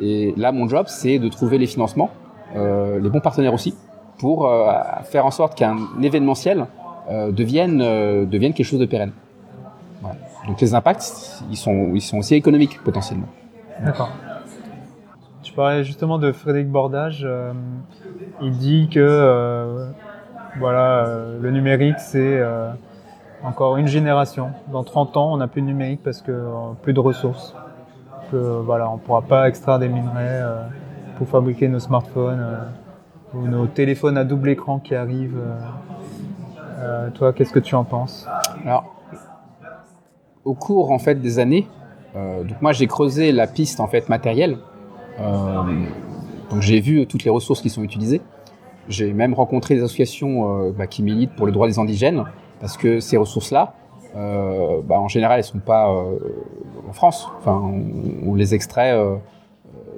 Et 0.00 0.32
là, 0.36 0.52
mon 0.52 0.68
job, 0.68 0.86
c'est 0.88 1.18
de 1.18 1.28
trouver 1.28 1.58
les 1.58 1.66
financements, 1.66 2.10
euh, 2.56 3.00
les 3.00 3.10
bons 3.10 3.20
partenaires 3.20 3.52
aussi, 3.52 3.74
pour 4.18 4.50
faire 5.04 5.24
en 5.24 5.30
sorte 5.30 5.56
qu'un 5.56 5.78
événementiel 6.02 6.66
devienne, 7.10 7.78
devienne 7.78 8.52
quelque 8.52 8.66
chose 8.66 8.78
de 8.78 8.84
pérenne. 8.84 9.12
Donc 10.46 10.60
les 10.60 10.74
impacts, 10.74 11.42
ils 11.50 11.56
sont, 11.56 11.92
ils 11.94 12.02
sont 12.02 12.18
aussi 12.18 12.34
économiques 12.34 12.78
potentiellement. 12.84 13.26
D'accord. 13.84 14.10
Tu 15.42 15.52
parlais 15.54 15.84
justement 15.84 16.18
de 16.18 16.32
Frédéric 16.32 16.68
Bordage. 16.68 17.22
Euh, 17.24 17.52
il 18.42 18.52
dit 18.52 18.88
que 18.92 19.00
euh, 19.00 19.90
voilà, 20.58 21.06
euh, 21.06 21.38
le 21.40 21.50
numérique, 21.50 21.98
c'est 21.98 22.42
encore 23.42 23.76
une 23.78 23.86
génération. 23.86 24.50
Dans 24.70 24.84
30 24.84 25.16
ans, 25.16 25.32
on 25.32 25.38
n'a 25.38 25.48
plus 25.48 25.62
de 25.62 25.66
numérique 25.66 26.02
parce 26.04 26.20
que 26.20 26.46
plus 26.82 26.92
de 26.92 27.00
ressources. 27.00 27.54
Voilà, 28.32 28.88
on 28.88 28.98
pourra 28.98 29.22
pas 29.22 29.48
extraire 29.48 29.80
des 29.80 29.88
minerais 29.88 30.40
pour 31.16 31.26
fabriquer 31.26 31.66
nos 31.66 31.80
smartphones 31.80 32.46
ou 33.34 33.48
nos 33.48 33.66
téléphones 33.66 34.16
à 34.16 34.24
double 34.24 34.50
écran 34.50 34.78
qui 34.78 34.94
arrivent. 34.94 35.40
toi, 37.14 37.32
qu'est-ce 37.32 37.52
que 37.52 37.58
tu 37.58 37.74
en 37.74 37.82
penses? 37.82 38.28
Alors, 38.64 38.94
au 40.44 40.54
cours 40.54 40.92
en 40.92 41.00
fait 41.00 41.16
des 41.16 41.40
années, 41.40 41.66
donc 42.14 42.60
moi 42.60 42.72
j'ai 42.72 42.86
creusé 42.86 43.32
la 43.32 43.46
piste 43.46 43.80
en 43.80 43.86
fait 43.86 44.08
matérielle. 44.08 44.58
Euh, 45.20 45.62
j'ai 46.58 46.80
vu 46.80 47.06
toutes 47.06 47.24
les 47.24 47.30
ressources 47.30 47.60
qui 47.60 47.70
sont 47.70 47.82
utilisées. 47.82 48.20
J'ai 48.88 49.12
même 49.12 49.34
rencontré 49.34 49.76
des 49.76 49.82
associations 49.82 50.66
euh, 50.66 50.72
bah, 50.76 50.86
qui 50.86 51.02
militent 51.02 51.34
pour 51.36 51.46
le 51.46 51.52
droit 51.52 51.68
des 51.68 51.78
indigènes 51.78 52.24
parce 52.60 52.76
que 52.76 53.00
ces 53.00 53.16
ressources-là, 53.16 53.74
euh, 54.16 54.80
bah, 54.84 54.98
en 54.98 55.08
général, 55.08 55.38
elles 55.38 55.44
sont 55.44 55.58
pas 55.58 55.90
euh, 55.90 56.18
en 56.88 56.92
France. 56.92 57.28
Enfin, 57.38 57.62
on, 58.26 58.34
les 58.34 58.54
extrait 58.54 58.92
euh, 58.92 59.16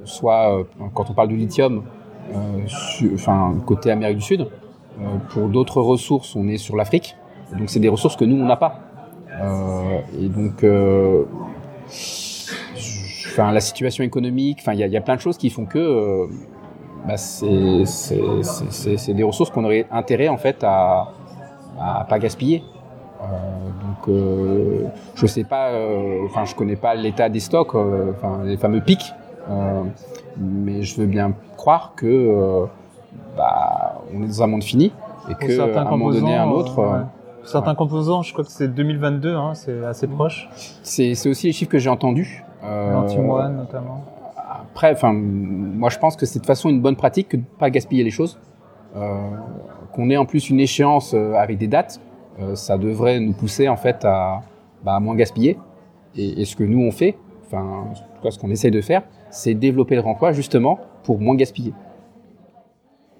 soit 0.04 0.64
quand 0.94 1.10
on 1.10 1.14
parle 1.14 1.28
du 1.28 1.36
lithium, 1.36 1.84
enfin 3.14 3.54
côté 3.66 3.90
Amérique 3.90 4.18
du 4.18 4.24
Sud, 4.24 4.48
pour 5.30 5.48
d'autres 5.48 5.80
ressources, 5.80 6.34
on 6.36 6.48
est 6.48 6.56
sur 6.56 6.76
l'Afrique. 6.76 7.16
Donc 7.56 7.70
c'est 7.70 7.80
des 7.80 7.88
ressources 7.88 8.16
que 8.16 8.24
nous 8.24 8.36
on 8.36 8.46
n'a 8.46 8.56
pas. 8.56 8.80
et 10.20 10.28
donc 10.28 10.64
enfin 11.88 13.52
la 13.52 13.60
situation 13.60 14.04
économique, 14.04 14.58
enfin 14.60 14.72
il 14.74 14.80
y 14.80 14.84
a, 14.84 14.86
y 14.86 14.96
a, 14.96 15.00
plein 15.00 15.16
de 15.16 15.20
choses 15.20 15.38
qui 15.38 15.50
font 15.50 15.64
que 15.64 15.78
euh, 15.78 16.26
bah, 17.06 17.16
c'est 17.16 19.14
des 19.14 19.22
ressources 19.22 19.50
qu'on 19.50 19.64
aurait 19.64 19.86
intérêt 19.90 20.28
en 20.28 20.36
fait 20.36 20.62
à, 20.62 21.12
à 21.80 22.04
pas 22.04 22.18
gaspiller. 22.18 22.62
Euh, 23.22 23.26
donc 23.86 24.08
euh, 24.08 24.86
je 25.14 25.26
sais 25.26 25.44
pas, 25.44 25.68
euh, 25.68 26.24
enfin 26.26 26.44
je 26.44 26.54
connais 26.54 26.76
pas 26.76 26.94
l'état 26.94 27.28
des 27.28 27.40
stocks, 27.40 27.74
enfin 27.74 28.40
les 28.44 28.56
fameux 28.56 28.80
pics, 28.80 29.12
mais 30.38 30.82
je 30.82 31.00
veux 31.00 31.06
bien 31.06 31.32
croire 31.56 31.92
que 31.96 32.66
bah, 33.36 34.02
on 34.12 34.22
est 34.22 34.26
dans 34.26 34.42
un 34.42 34.46
monde 34.48 34.64
fini 34.64 34.92
et 35.30 35.34
que 35.34 35.60
à 35.60 35.82
un 35.82 35.90
moment 35.90 36.10
donné 36.10 36.36
un 36.36 36.48
autre. 36.48 37.06
Certains 37.44 37.74
composants, 37.74 38.22
je 38.22 38.32
crois 38.32 38.44
que 38.44 38.50
c'est 38.50 38.68
2022, 38.68 39.34
hein, 39.34 39.54
c'est 39.54 39.84
assez 39.84 40.06
proche. 40.06 40.48
C'est 40.82 41.12
aussi 41.26 41.48
les 41.48 41.52
chiffres 41.52 41.70
que 41.70 41.78
j'ai 41.78 41.90
entendus. 41.90 42.44
Euh, 42.64 42.92
L'antimoine 42.92 43.56
notamment. 43.56 44.04
Après, 44.36 44.92
enfin, 44.92 45.12
moi 45.12 45.90
je 45.90 45.98
pense 45.98 46.16
que 46.16 46.24
c'est 46.24 46.38
de 46.38 46.42
toute 46.42 46.46
façon 46.46 46.68
une 46.68 46.80
bonne 46.80 46.96
pratique 46.96 47.30
que 47.30 47.36
de 47.36 47.42
pas 47.58 47.70
gaspiller 47.70 48.04
les 48.04 48.10
choses. 48.10 48.38
Euh, 48.94 49.30
qu'on 49.94 50.10
ait 50.10 50.16
en 50.16 50.26
plus 50.26 50.50
une 50.50 50.60
échéance 50.60 51.14
euh, 51.14 51.34
avec 51.34 51.58
des 51.58 51.66
dates, 51.66 52.00
euh, 52.40 52.54
ça 52.54 52.76
devrait 52.78 53.20
nous 53.20 53.32
pousser 53.32 53.68
en 53.68 53.76
fait 53.76 54.04
à, 54.04 54.40
bah, 54.84 54.94
à 54.94 55.00
moins 55.00 55.14
gaspiller. 55.14 55.58
Et, 56.14 56.42
et, 56.42 56.44
ce 56.44 56.56
que 56.56 56.64
nous 56.64 56.80
on 56.80 56.90
fait, 56.90 57.16
enfin, 57.46 57.86
en 57.90 57.92
tout 57.94 58.22
cas 58.22 58.30
ce 58.30 58.38
qu'on 58.38 58.50
essaye 58.50 58.70
de 58.70 58.80
faire, 58.82 59.02
c'est 59.30 59.54
développer 59.54 59.94
le 59.94 60.02
remploi 60.02 60.32
justement 60.32 60.78
pour 61.04 61.20
moins 61.20 61.36
gaspiller. 61.36 61.72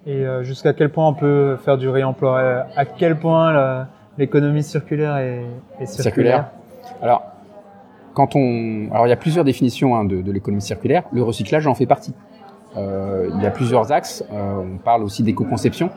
Et 0.05 0.25
jusqu'à 0.41 0.73
quel 0.73 0.91
point 0.91 1.07
on 1.07 1.13
peut 1.13 1.55
faire 1.63 1.77
du 1.77 1.87
réemploi? 1.87 2.65
À 2.75 2.85
quel 2.85 3.17
point 3.17 3.87
l'économie 4.17 4.63
circulaire 4.63 5.17
est, 5.17 5.45
est 5.79 5.85
circulaire, 5.85 6.51
Alors, 7.01 7.23
quand 8.13 8.35
on, 8.35 8.89
alors 8.91 9.07
il 9.07 9.09
y 9.09 9.13
a 9.13 9.17
plusieurs 9.17 9.45
définitions 9.45 9.95
hein, 9.95 10.05
de, 10.05 10.31
l'économie 10.31 10.61
circulaire. 10.61 11.03
Le 11.11 11.23
recyclage 11.23 11.67
en 11.67 11.73
fait 11.73 11.85
partie. 11.85 12.13
Euh, 12.77 13.29
il 13.35 13.41
y 13.41 13.45
a 13.45 13.51
plusieurs 13.51 13.91
axes. 13.91 14.23
Euh, 14.31 14.63
on 14.75 14.77
parle 14.77 15.03
aussi 15.03 15.23
d'éco-conception, 15.23 15.89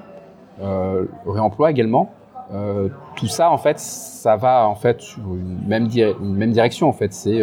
euh, 0.63 1.05
réemploi 1.27 1.71
également. 1.71 2.11
Euh, 2.53 2.89
tout 3.17 3.27
ça, 3.27 3.51
en 3.51 3.59
fait, 3.59 3.79
ça 3.79 4.37
va 4.37 4.69
en 4.69 4.75
fait 4.75 5.01
sur 5.01 5.23
une 5.35 5.59
même, 5.67 5.89
direction. 6.53 6.89
En 6.89 6.93
fait, 6.93 7.13
c'est 7.13 7.41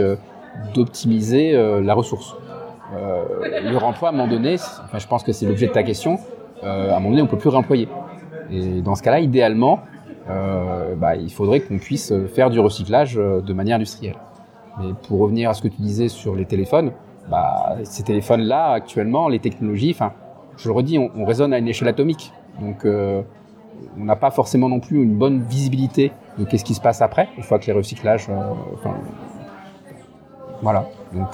d'optimiser 0.74 1.54
la 1.82 1.94
ressource. 1.94 2.36
le 2.94 3.78
réemploi, 3.78 4.10
à 4.10 4.12
un 4.12 4.16
moment 4.16 4.30
donné, 4.30 4.56
enfin, 4.84 5.00
je 5.00 5.08
pense 5.08 5.24
que 5.24 5.32
c'est 5.32 5.46
l'objet 5.46 5.68
de 5.68 5.74
ta 5.74 5.84
question. 5.84 6.20
à 6.62 6.96
un 6.96 7.00
moment 7.00 7.10
donné, 7.10 7.22
on 7.22 7.28
peut 7.28 7.38
plus 7.38 7.50
réemployer. 7.50 7.88
Et 8.52 8.82
dans 8.82 8.96
ce 8.96 9.02
cas-là, 9.02 9.20
idéalement, 9.20 9.80
bah, 10.28 11.16
il 11.16 11.32
faudrait 11.32 11.60
qu'on 11.60 11.78
puisse 11.78 12.14
faire 12.34 12.50
du 12.50 12.60
recyclage 12.60 13.16
de 13.16 13.54
manière 13.54 13.76
industrielle. 13.76 14.16
Mais 14.80 14.94
pour 15.08 15.20
revenir 15.20 15.50
à 15.50 15.54
ce 15.54 15.62
que 15.62 15.68
tu 15.68 15.82
disais 15.82 16.08
sur 16.08 16.36
les 16.36 16.46
téléphones, 16.46 16.92
bah, 17.30 17.76
ces 17.84 18.04
téléphones-là, 18.04 18.72
actuellement, 18.72 19.28
les 19.28 19.40
technologies, 19.40 19.96
je 20.58 20.68
le 20.68 20.74
redis, 20.74 20.98
on, 20.98 21.12
on, 21.16 21.26
raisonne 21.26 21.54
à 21.54 21.58
une 21.58 21.68
échelle 21.68 21.88
atomique. 21.88 22.34
Donc, 22.60 22.86
euh, 22.86 23.22
on 24.00 24.04
n'a 24.04 24.16
pas 24.16 24.32
forcément 24.32 24.70
non 24.70 24.80
plus 24.80 25.02
une 25.02 25.16
bonne 25.16 25.42
visibilité 25.42 26.12
de 26.38 26.46
qu'est-ce 26.46 26.64
qui 26.64 26.74
se 26.74 26.82
passe 26.82 27.02
après, 27.02 27.30
une 27.38 27.44
fois 27.44 27.60
que 27.60 27.66
les 27.66 27.74
recyclages. 27.74 28.28
Euh, 28.30 28.90
voilà. 30.62 30.86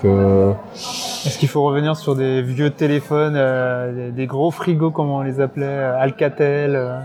Euh... 0.03 0.53
Est-ce 0.73 1.37
qu'il 1.37 1.47
faut 1.47 1.63
revenir 1.63 1.95
sur 1.95 2.15
des 2.15 2.41
vieux 2.41 2.71
téléphones, 2.71 3.35
euh, 3.35 4.07
des, 4.07 4.11
des, 4.11 4.27
gros 4.27 4.51
frigos, 4.51 4.91
comme 4.91 5.09
on 5.09 5.21
les 5.21 5.39
appelait, 5.39 5.65
euh, 5.65 5.99
Alcatel, 5.99 6.75
euh, 6.75 6.99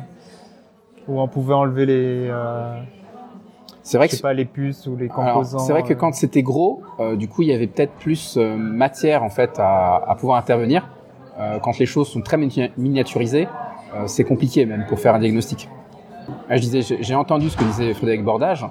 où 1.09 1.21
on 1.21 1.29
pouvait 1.29 1.55
enlever 1.55 1.87
les 1.87 2.31
c'est 3.85 3.99
vrai 3.99 4.09
que 4.09 4.17
pas 4.17 4.33
les 4.33 4.47
puces 4.47 4.87
ou 4.87 4.97
les 4.97 5.09
composants. 5.09 5.59
C'est 5.59 5.73
vrai 5.73 5.83
que 5.83 5.93
quand 5.93 6.15
c'était 6.15 6.43
gros, 6.43 6.83
euh, 7.01 7.17
du 7.17 7.29
coup, 7.29 7.43
il 7.43 7.49
y 7.49 7.53
avait 7.53 7.67
peut-être 7.67 7.93
plus 7.93 8.39
euh, 8.39 8.57
matière 8.57 9.23
en 9.23 9.29
fait 9.29 9.59
à, 9.59 9.97
à 9.97 10.15
pouvoir 10.15 10.39
intervenir. 10.39 10.89
Euh, 11.39 11.59
quand 11.59 11.79
les 11.79 11.85
choses 11.85 12.09
sont 12.09 12.23
très 12.23 12.39
miniaturisées, 12.79 13.47
euh, 13.95 14.07
c'est 14.07 14.25
compliqué 14.25 14.65
même 14.65 14.87
pour 14.89 14.99
faire 15.01 15.15
un 15.15 15.19
diagnostic. 15.19 15.69
je 16.49 16.59
disais, 16.59 16.97
j'ai 16.99 17.15
entendu 17.15 17.51
ce 17.51 17.59
que 17.59 17.65
disait 17.65 17.93
Frédéric 17.93 18.25
Bordage. 18.25 18.65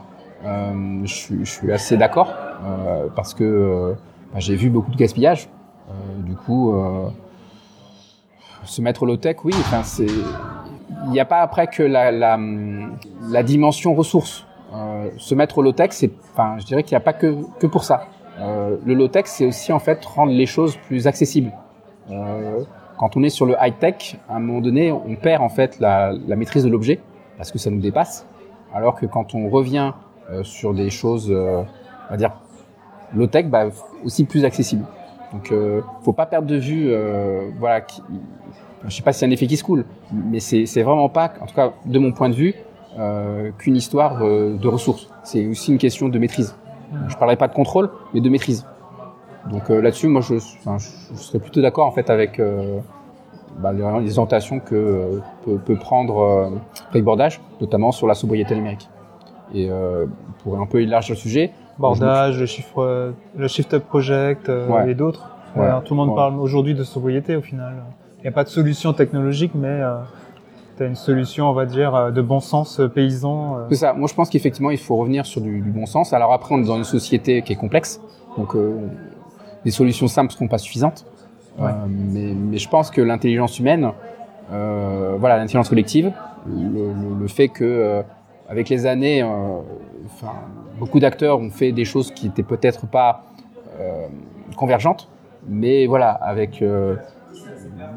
Euh, 0.43 1.01
je, 1.03 1.13
suis, 1.13 1.45
je, 1.45 1.51
suis 1.51 1.71
assez 1.71 1.95
d'accord 1.95 2.33
parce 3.15 3.35
que 3.35 3.95
bah, 4.33 4.39
j'ai 4.39 4.55
vu 4.55 4.71
beaucoup 4.71 4.91
de 4.91 4.97
gaspillage. 4.97 5.47
du 6.25 6.33
coup, 6.35 6.73
se 8.63 8.81
mettre 8.81 9.05
low 9.05 9.17
tech, 9.17 9.37
oui. 9.43 9.53
Enfin, 9.59 9.83
c'est 9.83 10.07
il 11.05 11.11
n'y 11.11 11.19
a 11.19 11.25
pas 11.25 11.41
après 11.41 11.67
que 11.67 11.83
la, 11.83 12.11
la, 12.11 13.43
dimension 13.43 13.93
ressources. 13.93 14.45
Euh, 14.73 15.09
se 15.17 15.35
mettre 15.35 15.59
au 15.59 15.61
low-tech, 15.61 15.91
enfin, 16.31 16.55
je 16.57 16.65
dirais 16.65 16.83
qu'il 16.83 16.95
n'y 16.95 17.01
a 17.01 17.05
pas 17.05 17.13
que, 17.13 17.35
que 17.59 17.67
pour 17.67 17.83
ça. 17.83 18.07
Euh, 18.39 18.77
le 18.83 18.95
low-tech, 18.95 19.25
c'est 19.27 19.45
aussi 19.45 19.71
en 19.71 19.79
fait 19.79 20.03
rendre 20.03 20.31
les 20.31 20.47
choses 20.47 20.77
plus 20.87 21.05
accessibles. 21.05 21.51
Euh, 22.09 22.63
quand 22.97 23.15
on 23.15 23.23
est 23.23 23.29
sur 23.29 23.45
le 23.45 23.55
high-tech, 23.59 24.17
à 24.27 24.37
un 24.37 24.39
moment 24.39 24.61
donné, 24.61 24.91
on 24.91 25.15
perd 25.15 25.43
en 25.43 25.49
fait 25.49 25.79
la, 25.79 26.11
la 26.27 26.35
maîtrise 26.35 26.63
de 26.63 26.69
l'objet 26.69 26.99
parce 27.37 27.51
que 27.51 27.59
ça 27.59 27.69
nous 27.69 27.79
dépasse. 27.79 28.25
Alors 28.73 28.95
que 28.95 29.05
quand 29.05 29.35
on 29.35 29.49
revient 29.49 29.91
sur 30.41 30.73
des 30.73 30.89
choses, 30.89 31.31
on 31.31 31.65
va 32.09 32.17
dire 32.17 32.31
low-tech, 33.13 33.47
bah, 33.47 33.65
aussi 34.03 34.23
plus 34.23 34.45
accessibles. 34.45 34.85
Donc, 35.31 35.53
faut 36.01 36.13
pas 36.13 36.25
perdre 36.25 36.47
de 36.47 36.55
vue, 36.55 36.91
voilà. 37.59 37.81
Je 38.87 38.95
sais 38.95 39.01
pas 39.01 39.13
si 39.13 39.19
c'est 39.19 39.25
un 39.25 39.31
effet 39.31 39.47
qui 39.47 39.57
se 39.57 39.63
coule, 39.63 39.85
mais 40.11 40.39
c'est, 40.39 40.83
vraiment 40.83 41.09
pas, 41.09 41.33
en 41.41 41.45
tout 41.45 41.55
cas 41.55 41.73
de 41.85 41.99
mon 41.99 42.11
point 42.11 42.29
de 42.29 42.35
vue, 42.35 42.53
euh, 42.99 43.51
qu'une 43.57 43.75
histoire 43.75 44.21
euh, 44.21 44.57
de 44.57 44.67
ressources. 44.67 45.09
C'est 45.23 45.47
aussi 45.47 45.71
une 45.71 45.77
question 45.77 46.09
de 46.09 46.19
maîtrise. 46.19 46.55
Je 47.07 47.15
parlerai 47.15 47.37
pas 47.37 47.47
de 47.47 47.53
contrôle, 47.53 47.89
mais 48.13 48.21
de 48.21 48.29
maîtrise. 48.29 48.65
Donc 49.49 49.69
euh, 49.69 49.81
là-dessus, 49.81 50.07
moi, 50.07 50.21
je, 50.21 50.35
enfin, 50.35 50.77
je, 50.77 51.15
serais 51.15 51.39
plutôt 51.39 51.61
d'accord 51.61 51.87
en 51.87 51.91
fait 51.91 52.09
avec 52.09 52.39
euh, 52.39 52.79
bah, 53.59 53.73
les, 53.73 54.17
orientations 54.17 54.59
que 54.59 55.21
peut, 55.43 55.57
peut, 55.57 55.75
prendre 55.75 56.51
euh, 56.93 57.01
Bordage, 57.01 57.41
notamment 57.59 57.91
sur 57.91 58.07
la 58.07 58.13
sobriété 58.13 58.55
numérique. 58.55 58.89
Et 59.53 59.69
pour 60.41 60.59
un 60.59 60.65
peu 60.65 60.81
élargir 60.81 61.13
le 61.13 61.19
sujet, 61.19 61.51
Bordage, 61.77 62.39
le 62.39 62.47
chiffre, 62.47 63.13
le 63.37 63.47
Shift 63.47 63.75
Up 63.75 63.83
Project 63.83 64.47
ouais. 64.47 64.89
et 64.89 64.95
d'autres. 64.95 65.29
Ouais. 65.55 65.67
tout 65.85 65.93
le 65.93 65.97
monde 65.97 66.09
ouais. 66.09 66.15
parle 66.15 66.39
aujourd'hui 66.39 66.73
de 66.73 66.83
sobriété 66.83 67.35
au 67.35 67.41
final. 67.41 67.83
Il 68.23 68.27
n'y 68.27 68.29
a 68.29 68.31
pas 68.31 68.45
de 68.45 68.49
solution 68.49 68.93
technologique, 68.93 69.51
mais 69.53 69.81
tu 70.77 70.83
as 70.83 70.85
une 70.85 70.95
solution, 70.95 71.49
on 71.49 71.53
va 71.53 71.65
dire, 71.65 72.11
de 72.11 72.21
bon 72.21 72.39
sens 72.39 72.79
paysan. 72.95 73.57
C'est 73.69 73.75
ça. 73.75 73.91
Moi, 73.91 74.07
je 74.07 74.13
pense 74.13 74.29
qu'effectivement, 74.29 74.71
il 74.71 74.77
faut 74.77 74.95
revenir 74.95 75.25
sur 75.25 75.41
du, 75.41 75.59
du, 75.59 75.71
bon 75.71 75.85
sens. 75.85 76.13
Alors 76.13 76.31
après, 76.31 76.55
on 76.55 76.63
est 76.63 76.67
dans 76.67 76.77
une 76.77 76.85
société 76.85 77.41
qui 77.41 77.51
est 77.51 77.57
complexe, 77.57 77.99
donc 78.37 78.55
euh, 78.55 78.87
les 79.65 79.71
solutions 79.71 80.07
simples 80.07 80.31
seront 80.31 80.47
pas 80.47 80.57
suffisantes. 80.57 81.05
Ouais. 81.57 81.69
Euh, 81.69 81.73
mais, 81.87 82.33
mais, 82.33 82.57
je 82.57 82.69
pense 82.69 82.89
que 82.91 83.01
l'intelligence 83.01 83.59
humaine, 83.59 83.91
euh, 84.51 85.15
voilà, 85.19 85.37
l'intelligence 85.37 85.69
collective, 85.69 86.11
le, 86.47 86.93
le, 86.93 87.19
le, 87.19 87.27
fait 87.27 87.47
que 87.47 87.63
euh, 87.63 88.01
avec 88.49 88.69
les 88.69 88.85
années, 88.85 89.21
euh, 89.21 89.27
enfin, 90.05 90.33
beaucoup 90.79 90.99
d'acteurs 90.99 91.39
ont 91.39 91.49
fait 91.49 91.71
des 91.71 91.85
choses 91.85 92.11
qui 92.11 92.27
étaient 92.27 92.43
peut-être 92.43 92.87
pas 92.87 93.23
euh, 93.79 94.07
convergentes, 94.55 95.09
mais 95.47 95.85
voilà, 95.87 96.11
avec 96.11 96.63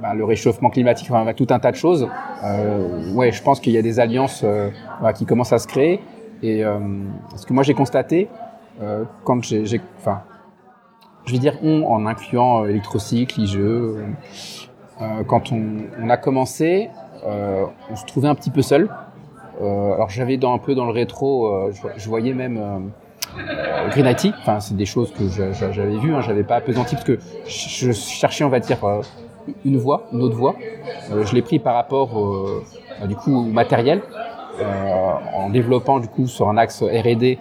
bah, 0.01 0.15
le 0.15 0.25
réchauffement 0.25 0.71
climatique, 0.71 1.09
enfin, 1.11 1.33
tout 1.33 1.47
un 1.51 1.59
tas 1.59 1.71
de 1.71 1.77
choses. 1.77 2.09
Euh, 2.45 3.13
ouais, 3.15 3.33
je 3.33 3.43
pense 3.43 3.61
qu'il 3.61 3.73
y 3.73 3.79
a 3.79 3.83
des 3.83 4.01
alliances 4.01 4.43
euh, 4.45 4.71
voilà, 5.01 5.13
qui 5.13 5.27
commencent 5.27 5.53
à 5.53 5.59
se 5.59 5.67
créer. 5.67 6.01
Et 6.43 6.65
euh, 6.65 6.79
ce 7.37 7.47
que 7.47 7.53
moi 7.53 7.63
j'ai 7.63 7.75
constaté, 7.75 8.29
quand 9.25 9.43
j'ai, 9.43 9.81
enfin, 9.99 10.21
je 11.25 11.33
vais 11.33 11.39
dire 11.39 11.57
on 11.63 11.85
en 11.85 12.05
incluant 12.05 12.67
électrocycle, 12.67 13.41
IGE, 13.41 13.57
euh, 13.57 14.03
quand 15.27 15.51
on, 15.51 16.11
a 16.11 16.17
commencé, 16.19 16.91
on 17.25 17.97
se 17.97 18.05
trouvait 18.05 18.29
un 18.29 18.35
petit 18.35 18.51
peu 18.51 18.61
seul. 18.61 18.91
alors 19.63 20.11
j'avais 20.11 20.39
un 20.45 20.59
peu 20.59 20.75
dans 20.75 20.85
le 20.85 20.93
rétro, 20.93 21.71
je, 21.97 22.09
voyais 22.09 22.35
même 22.35 22.93
Green 23.93 24.07
IT. 24.07 24.35
Enfin, 24.41 24.61
c'est 24.61 24.77
des 24.77 24.85
choses 24.85 25.11
que 25.15 25.25
j'avais 25.27 25.97
vues. 25.97 26.15
Hein, 26.15 26.21
j'avais 26.21 26.45
pas 26.45 26.57
appesanti 26.57 26.97
parce 26.97 27.07
que 27.07 27.19
je 27.47 27.93
cherchais, 27.93 28.45
on 28.45 28.51
va 28.51 28.61
dire, 28.61 28.79
une 29.65 29.77
voie, 29.77 30.05
une 30.13 30.23
autre 30.23 30.37
voie. 30.37 30.55
Euh, 31.11 31.25
je 31.25 31.35
l'ai 31.35 31.43
pris 31.43 31.59
par 31.59 31.75
rapport 31.75 32.19
euh, 32.19 32.65
du 33.07 33.17
coup 33.17 33.37
au 33.37 33.43
matériel, 33.43 34.03
en 35.35 35.51
développant 35.51 36.01
du 36.01 36.09
coup 36.09 36.27
sur 36.27 36.49
un 36.49 36.57
axe 36.57 36.83
R&D 36.83 37.39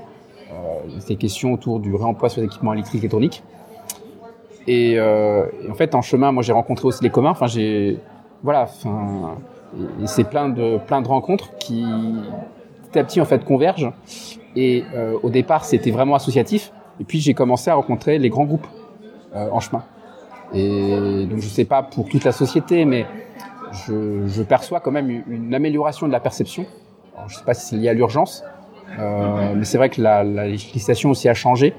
ces 0.99 1.15
questions 1.15 1.53
autour 1.53 1.79
du 1.79 1.95
réemploi 1.95 2.29
sur 2.29 2.41
les 2.41 2.47
équipements 2.47 2.73
électriques 2.73 3.01
et 3.01 3.05
électroniques. 3.05 3.43
Et, 4.67 4.99
en 4.99 5.73
fait, 5.75 5.95
en 5.95 6.01
chemin, 6.01 6.31
moi, 6.31 6.43
j'ai 6.43 6.53
rencontré 6.53 6.87
aussi 6.87 7.03
les 7.03 7.09
communs. 7.09 7.31
Enfin, 7.31 7.47
j'ai 7.47 7.99
voilà. 8.43 8.63
Enfin, 8.63 9.37
c'est 10.05 10.29
plein 10.29 10.49
de 10.49 10.77
plein 10.77 11.01
de 11.01 11.07
rencontres 11.07 11.55
qui 11.57 11.85
petit 12.95 12.99
à 12.99 13.03
petit 13.03 13.21
en 13.21 13.25
fait 13.25 13.43
convergent. 13.43 13.91
Et 14.55 14.83
euh, 14.93 15.17
au 15.21 15.29
départ, 15.29 15.65
c'était 15.65 15.91
vraiment 15.91 16.15
associatif. 16.15 16.71
Et 16.99 17.03
puis 17.03 17.19
j'ai 17.19 17.33
commencé 17.33 17.69
à 17.69 17.75
rencontrer 17.75 18.17
les 18.19 18.29
grands 18.29 18.45
groupes 18.45 18.67
euh, 19.35 19.49
en 19.51 19.59
chemin. 19.59 19.83
Et 20.55 21.25
donc 21.25 21.39
je 21.39 21.47
sais 21.47 21.65
pas 21.65 21.83
pour 21.83 22.07
toute 22.07 22.23
la 22.23 22.31
société, 22.31 22.85
mais 22.85 23.05
je, 23.87 24.25
je, 24.27 24.41
perçois 24.41 24.79
quand 24.79 24.91
même 24.91 25.23
une 25.27 25.53
amélioration 25.53 26.07
de 26.07 26.11
la 26.11 26.21
perception. 26.21 26.65
Alors, 27.15 27.29
je 27.29 27.35
ne 27.35 27.39
sais 27.39 27.45
pas 27.45 27.53
si 27.53 27.67
c'est 27.67 27.75
lié 27.75 27.89
à 27.89 27.93
l'urgence, 27.93 28.43
euh, 28.99 29.53
mais 29.55 29.65
c'est 29.65 29.77
vrai 29.77 29.89
que 29.89 30.01
la, 30.01 30.23
la, 30.23 30.47
législation 30.47 31.09
aussi 31.09 31.27
a 31.27 31.33
changé. 31.33 31.73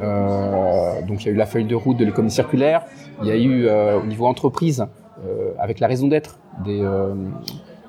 Euh, 0.00 1.00
donc 1.02 1.22
il 1.22 1.26
y 1.26 1.30
a 1.30 1.32
eu 1.32 1.36
la 1.36 1.46
feuille 1.46 1.64
de 1.64 1.74
route 1.74 1.96
de 1.96 2.04
l'économie 2.04 2.30
circulaire, 2.30 2.84
il 3.22 3.28
y 3.28 3.30
a 3.30 3.36
eu 3.36 3.66
euh, 3.66 4.00
au 4.00 4.06
niveau 4.06 4.26
entreprise, 4.26 4.86
avec 5.58 5.80
la 5.80 5.86
raison 5.86 6.06
d'être 6.06 6.38
des, 6.64 6.86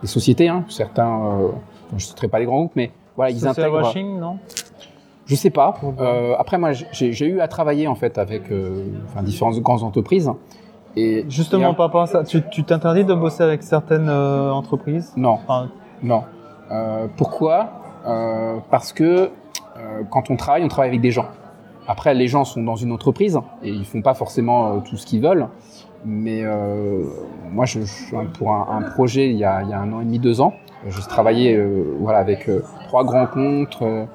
des, 0.02 0.08
sociétés, 0.08 0.48
hein, 0.48 0.64
certains, 0.70 1.38
je 1.90 1.96
ne 1.96 2.00
citerai 2.00 2.30
pas 2.30 2.40
les 2.40 2.46
grands 2.46 2.60
groupes, 2.60 2.76
mais 2.78 2.92
voilà, 3.18 3.32
ils 3.32 3.46
intègrent. 3.46 3.74
washing, 3.74 4.20
non? 4.20 4.38
Je 5.26 5.36
sais 5.36 5.50
pas. 5.50 5.74
Euh, 6.00 6.36
après, 6.38 6.58
moi, 6.58 6.72
j'ai 6.74 7.28
eu 7.28 7.40
à 7.40 7.48
travailler 7.48 7.88
en 7.88 7.96
fait 7.96 8.18
avec 8.18 8.52
euh, 8.52 8.86
enfin, 9.06 9.24
différentes 9.24 9.60
grandes 9.60 9.84
entreprises. 9.84 10.32
Et 10.96 11.26
justement, 11.28 11.74
à 11.74 12.06
ça, 12.06 12.24
tu 12.24 12.64
t'interdis 12.64 13.04
de 13.04 13.14
bosser 13.14 13.44
avec 13.44 13.64
certaines 13.64 14.08
euh, 14.08 14.52
entreprises? 14.52 15.12
Non. 15.18 15.40
Enfin, 15.44 15.70
non. 16.04 16.24
Euh, 16.72 17.08
pourquoi? 17.18 17.70
Parce 18.70 18.94
que 18.94 19.32
quand 20.12 20.30
on 20.30 20.36
travaille, 20.36 20.64
on 20.64 20.68
travaille 20.68 20.90
avec 20.90 21.02
des 21.02 21.12
gens. 21.12 21.26
Après, 21.88 22.14
les 22.14 22.28
gens 22.28 22.46
sont 22.46 22.62
dans 22.62 22.76
une 22.76 22.92
entreprise 22.92 23.40
et 23.64 23.70
ils 23.70 23.86
font 23.86 24.02
pas 24.02 24.14
forcément 24.14 24.80
tout 24.82 24.96
ce 24.96 25.08
qu'ils 25.08 25.22
veulent. 25.22 25.48
Mais 26.06 26.44
moi, 27.52 27.66
je, 27.66 27.82
je, 27.82 28.16
pour 28.38 28.54
un, 28.54 28.68
un 28.70 28.82
projet 28.92 29.32
il 29.32 29.38
y, 29.38 29.44
a, 29.44 29.64
il 29.64 29.70
y, 29.70 29.74
a, 29.74 29.80
un 29.80 29.92
an 29.92 30.02
et 30.02 30.06
demi, 30.06 30.20
deux 30.20 30.40
ans, 30.40 30.54
je 30.88 31.02
travaillais 31.02 31.60
voilà 32.00 32.20
avec 32.20 32.50
trois 32.88 33.04
grands 33.04 33.28
comptes, 33.28 33.78
euh, 33.82 34.06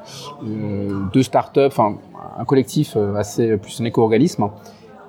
deux 1.13 1.23
startups, 1.23 1.61
enfin 1.67 1.97
un 2.39 2.45
collectif 2.45 2.97
assez 3.17 3.57
plus 3.57 3.81
un 3.81 3.85
éco-organisme. 3.85 4.49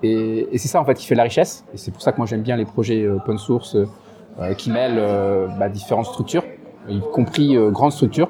Et, 0.04 0.48
et 0.52 0.58
c'est 0.58 0.68
ça 0.68 0.82
en 0.82 0.86
fait 0.86 0.96
qui 0.96 1.06
fait 1.06 1.16
la 1.16 1.24
richesse. 1.24 1.64
Et 1.74 1.78
c'est 1.78 1.92
pour 1.92 2.02
ça 2.02 2.12
que 2.12 2.18
moi 2.18 2.26
j'aime 2.26 2.42
bien 2.42 2.58
les 2.58 2.66
projets 2.66 3.08
open 3.08 3.38
source 3.38 3.76
euh, 3.76 4.54
qui 4.56 4.72
mêlent 4.72 4.98
euh, 4.98 5.48
bah, 5.60 5.70
différentes 5.70 6.08
structures, 6.08 6.44
y 6.90 7.00
compris 7.14 7.56
grandes 7.72 7.92
structures, 7.92 8.30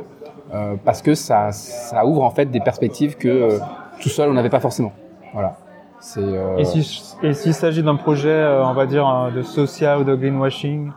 parce 0.84 1.02
que 1.02 1.16
ça, 1.16 1.52
ça 1.54 2.06
ouvre 2.06 2.24
en 2.24 2.32
fait 2.32 2.48
des 2.48 2.60
perspectives 2.60 3.16
que 3.16 3.58
tout 4.02 4.10
seul 4.10 4.30
on 4.30 4.34
n'avait 4.34 4.50
pas 4.50 4.60
forcément. 4.60 4.92
Voilà. 5.34 5.58
Et 6.58 6.66
s'il 6.66 6.84
si, 7.36 7.54
s'agit 7.54 7.84
d'un 7.84 7.96
projet, 7.96 8.44
on 8.64 8.74
va 8.74 8.86
dire, 8.86 9.32
de 9.34 9.44
social 9.44 10.00
ou 10.00 10.04
de 10.04 10.16
greenwashing, 10.16 10.90
euh, 10.90 10.92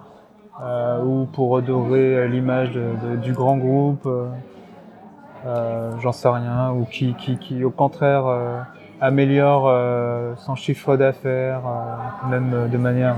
ou 1.05 1.26
pour 1.32 1.50
redorer 1.50 2.28
l'image 2.28 2.70
de, 2.72 2.84
de, 3.02 3.16
du 3.16 3.32
grand 3.32 3.57
groupe, 3.57 4.07
euh, 4.07 4.28
euh, 5.46 5.90
j'en 6.00 6.12
sais 6.12 6.28
rien, 6.28 6.72
ou 6.72 6.84
qui, 6.84 7.14
qui, 7.14 7.36
qui 7.38 7.64
au 7.64 7.70
contraire 7.70 8.26
euh, 8.26 8.61
améliore 9.00 9.70
son 10.38 10.55
chiffre 10.55 10.96
d'affaires, 10.96 11.62
même 12.30 12.68
de 12.70 12.78
manière. 12.78 13.16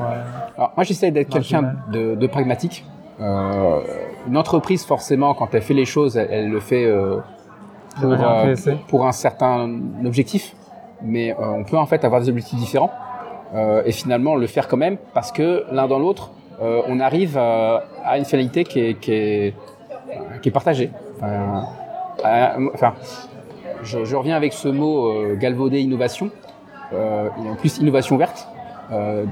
Alors 0.56 0.72
moi 0.76 0.84
j'essaie 0.84 1.10
d'être 1.10 1.28
quelqu'un 1.28 1.74
de, 1.92 2.14
de, 2.14 2.26
pragmatique. 2.26 2.84
une 3.20 4.36
entreprise 4.36 4.84
forcément 4.84 5.34
quand 5.34 5.54
elle 5.54 5.62
fait 5.62 5.74
les 5.74 5.84
choses, 5.84 6.16
elle, 6.16 6.28
elle 6.30 6.50
le 6.50 6.60
fait 6.60 6.90
pour, 8.00 8.16
pour 8.88 9.06
un 9.06 9.12
certain 9.12 9.70
objectif, 10.04 10.56
mais 11.02 11.36
on 11.38 11.62
peut 11.62 11.78
en 11.78 11.86
fait 11.86 12.04
avoir 12.04 12.20
des 12.20 12.30
objectifs 12.30 12.58
différents. 12.58 12.90
et 13.84 13.92
finalement 13.92 14.34
le 14.34 14.46
faire 14.48 14.66
quand 14.66 14.78
même 14.78 14.96
parce 15.14 15.30
que 15.30 15.66
l'un 15.70 15.86
dans 15.86 16.00
l'autre 16.00 16.32
euh, 16.60 16.82
on 16.88 17.00
arrive 17.00 17.36
euh, 17.36 17.78
à 18.04 18.18
une 18.18 18.24
finalité 18.24 18.64
qui 18.64 18.80
est, 18.80 19.54
partagée. 20.52 20.90
Euh, 21.22 21.60
je, 23.82 24.16
reviens 24.16 24.36
avec 24.36 24.52
ce 24.52 24.68
mot 24.68 25.08
euh, 25.08 25.36
galvaudé 25.36 25.80
innovation, 25.80 26.30
et 26.92 26.96
en 27.48 27.56
plus 27.56 27.78
innovation 27.78 28.16
verte. 28.16 28.48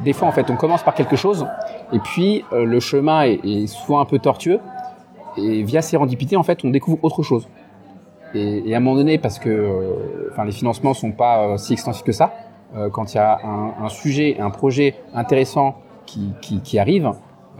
des 0.04 0.12
fois, 0.12 0.26
en 0.26 0.32
fait, 0.32 0.50
on 0.50 0.56
commence 0.56 0.82
par 0.82 0.94
quelque 0.94 1.14
chose, 1.14 1.46
et 1.92 2.00
puis 2.00 2.44
le 2.52 2.80
chemin 2.80 3.22
est, 3.22 3.40
est, 3.44 3.66
souvent 3.68 4.00
un 4.00 4.04
peu 4.04 4.18
tortueux, 4.18 4.58
et 5.36 5.62
via 5.62 5.80
sérendipité, 5.80 6.36
en 6.36 6.42
fait, 6.42 6.64
on 6.64 6.70
découvre 6.70 6.98
autre 7.02 7.22
chose. 7.22 7.48
Et, 8.34 8.74
à 8.74 8.78
un 8.78 8.80
moment 8.80 8.96
donné, 8.96 9.18
parce 9.18 9.38
que 9.38 10.28
enfin, 10.32 10.44
les 10.44 10.52
financements 10.52 10.94
sont 10.94 11.12
pas 11.12 11.56
si 11.58 11.74
extensifs 11.74 12.02
que 12.02 12.12
ça, 12.12 12.34
quand 12.92 13.14
il 13.14 13.18
y 13.18 13.20
a 13.20 13.38
un 13.80 13.88
sujet, 13.88 14.36
un 14.40 14.50
projet 14.50 14.96
intéressant 15.14 15.76
qui, 16.06 16.32
qui, 16.40 16.78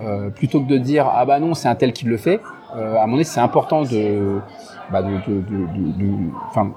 euh, 0.01 0.31
plutôt 0.31 0.61
que 0.61 0.69
de 0.69 0.79
dire 0.79 1.09
ah 1.13 1.25
bah 1.25 1.39
non 1.39 1.55
c'est 1.55 1.69
un 1.69 1.75
tel 1.77 1.93
qui 1.93 2.05
le 2.05 2.17
fait, 2.17 2.41
euh, 2.77 2.97
à 2.97 3.07
mon 3.07 3.17
avis 3.17 3.25
c'est 3.25 3.41
important 3.41 3.83
de, 3.83 4.41
bah 4.91 5.03
de, 5.03 5.11
de, 5.27 5.41
de, 5.41 6.13
enfin, 6.49 6.73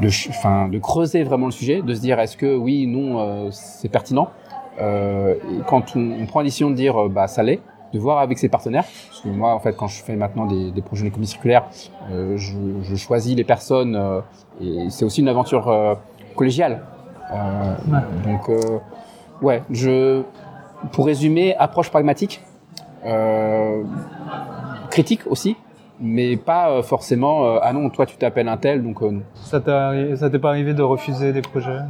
de, 0.00 0.08
enfin, 0.28 0.68
de 0.68 0.78
creuser 0.78 1.24
vraiment 1.24 1.46
le 1.46 1.52
sujet, 1.52 1.82
de 1.82 1.94
se 1.94 2.00
dire 2.00 2.20
est-ce 2.20 2.36
que 2.36 2.56
oui 2.56 2.86
non 2.86 3.18
euh, 3.18 3.48
c'est 3.50 3.88
pertinent. 3.88 4.30
Et 4.80 5.60
quand 5.66 5.96
on, 5.96 6.12
on 6.20 6.26
prend 6.26 6.38
la 6.38 6.44
décision 6.44 6.70
de 6.70 6.76
dire 6.76 7.08
bah 7.08 7.26
ça 7.26 7.42
l'est, 7.42 7.60
de 7.92 7.98
voir 7.98 8.18
avec 8.18 8.38
ses 8.38 8.48
partenaires. 8.48 8.84
Parce 9.08 9.20
que 9.20 9.28
moi, 9.28 9.54
en 9.54 9.58
fait, 9.58 9.76
quand 9.76 9.86
je 9.86 10.02
fais 10.02 10.16
maintenant 10.16 10.46
des, 10.46 10.70
des 10.70 10.82
projets 10.82 11.04
d'économie 11.04 11.26
circulaire, 11.26 11.64
euh, 12.10 12.36
je, 12.36 12.56
je, 12.82 12.96
choisis 12.96 13.36
les 13.36 13.44
personnes 13.44 13.96
euh, 13.96 14.20
et 14.60 14.90
c'est 14.90 15.04
aussi 15.04 15.20
une 15.20 15.28
aventure 15.28 15.68
euh, 15.68 15.94
collégiale. 16.36 16.82
Ouais. 17.32 17.98
Donc, 18.24 18.50
ouais, 19.42 19.62
je, 19.70 20.22
pour 20.92 21.06
résumer, 21.06 21.54
approche 21.56 21.90
pragmatique, 21.90 22.42
euh, 23.04 23.82
critique 24.90 25.20
aussi, 25.26 25.56
mais 26.00 26.36
pas 26.36 26.82
forcément 26.82 27.44
euh, 27.44 27.58
ah 27.62 27.72
non 27.72 27.90
toi 27.90 28.06
tu 28.06 28.16
t'appelles 28.16 28.48
un 28.48 28.56
tel 28.56 28.82
donc 28.82 29.02
euh. 29.02 29.20
Ça 29.34 29.60
t'est 29.60 30.38
pas 30.38 30.48
arrivé 30.48 30.74
de 30.74 30.82
refuser 30.82 31.32
des 31.32 31.42
projets? 31.42 31.80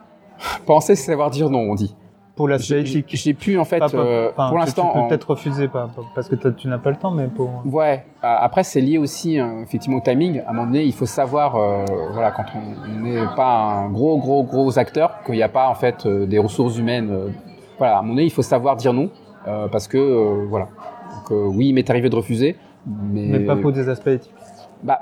Penser 0.66 0.94
c'est 0.94 1.10
savoir 1.10 1.30
dire 1.30 1.50
non 1.50 1.60
on 1.60 1.74
dit. 1.74 1.94
Pour 2.36 2.48
l'aspect 2.48 2.80
éthique. 2.80 3.06
J'ai 3.10 3.34
pu 3.34 3.58
en 3.58 3.66
fait 3.66 3.82
euh, 3.92 4.30
enfin, 4.30 4.48
pour 4.48 4.56
l'instant. 4.58 4.86
Tu 4.86 4.92
peux 4.94 4.98
en... 5.00 5.08
peut-être 5.08 5.30
refuser 5.30 5.68
pas 5.68 5.90
parce 6.14 6.28
que 6.28 6.36
tu 6.36 6.68
n'as 6.68 6.78
pas 6.78 6.90
le 6.90 6.96
temps 6.96 7.10
mais 7.10 7.26
pour. 7.26 7.50
Ouais. 7.66 8.06
Après 8.22 8.64
c'est 8.64 8.80
lié 8.80 8.96
aussi 8.96 9.38
hein, 9.38 9.58
effectivement 9.62 9.98
au 9.98 10.00
timing. 10.00 10.40
À 10.40 10.50
un 10.50 10.52
moment 10.52 10.66
donné 10.66 10.84
il 10.84 10.94
faut 10.94 11.06
savoir 11.06 11.58
voilà 12.12 12.30
quand 12.30 12.44
on 12.54 13.00
n'est 13.02 13.26
pas 13.36 13.56
un 13.56 13.90
gros 13.90 14.18
gros 14.18 14.42
gros 14.44 14.78
acteur 14.78 15.22
qu'il 15.26 15.34
n'y 15.34 15.42
a 15.42 15.48
pas 15.48 15.68
en 15.68 15.74
fait 15.74 16.06
des 16.06 16.38
ressources 16.38 16.78
humaines 16.78 17.32
voilà, 17.80 17.96
à 17.96 18.02
mon 18.02 18.12
avis, 18.18 18.26
il 18.26 18.30
faut 18.30 18.42
savoir 18.42 18.76
dire 18.76 18.92
non, 18.92 19.08
euh, 19.48 19.66
parce 19.68 19.88
que, 19.88 19.96
euh, 19.96 20.44
voilà. 20.50 20.66
Donc, 20.66 21.30
euh, 21.30 21.46
oui, 21.46 21.68
il 21.68 21.74
m'est 21.74 21.88
arrivé 21.88 22.10
de 22.10 22.14
refuser, 22.14 22.56
mais... 22.86 23.22
Mais 23.22 23.40
pas 23.40 23.56
pour 23.56 23.72
des 23.72 23.88
aspects 23.88 24.08
éthiques 24.08 24.34
Bah, 24.82 25.00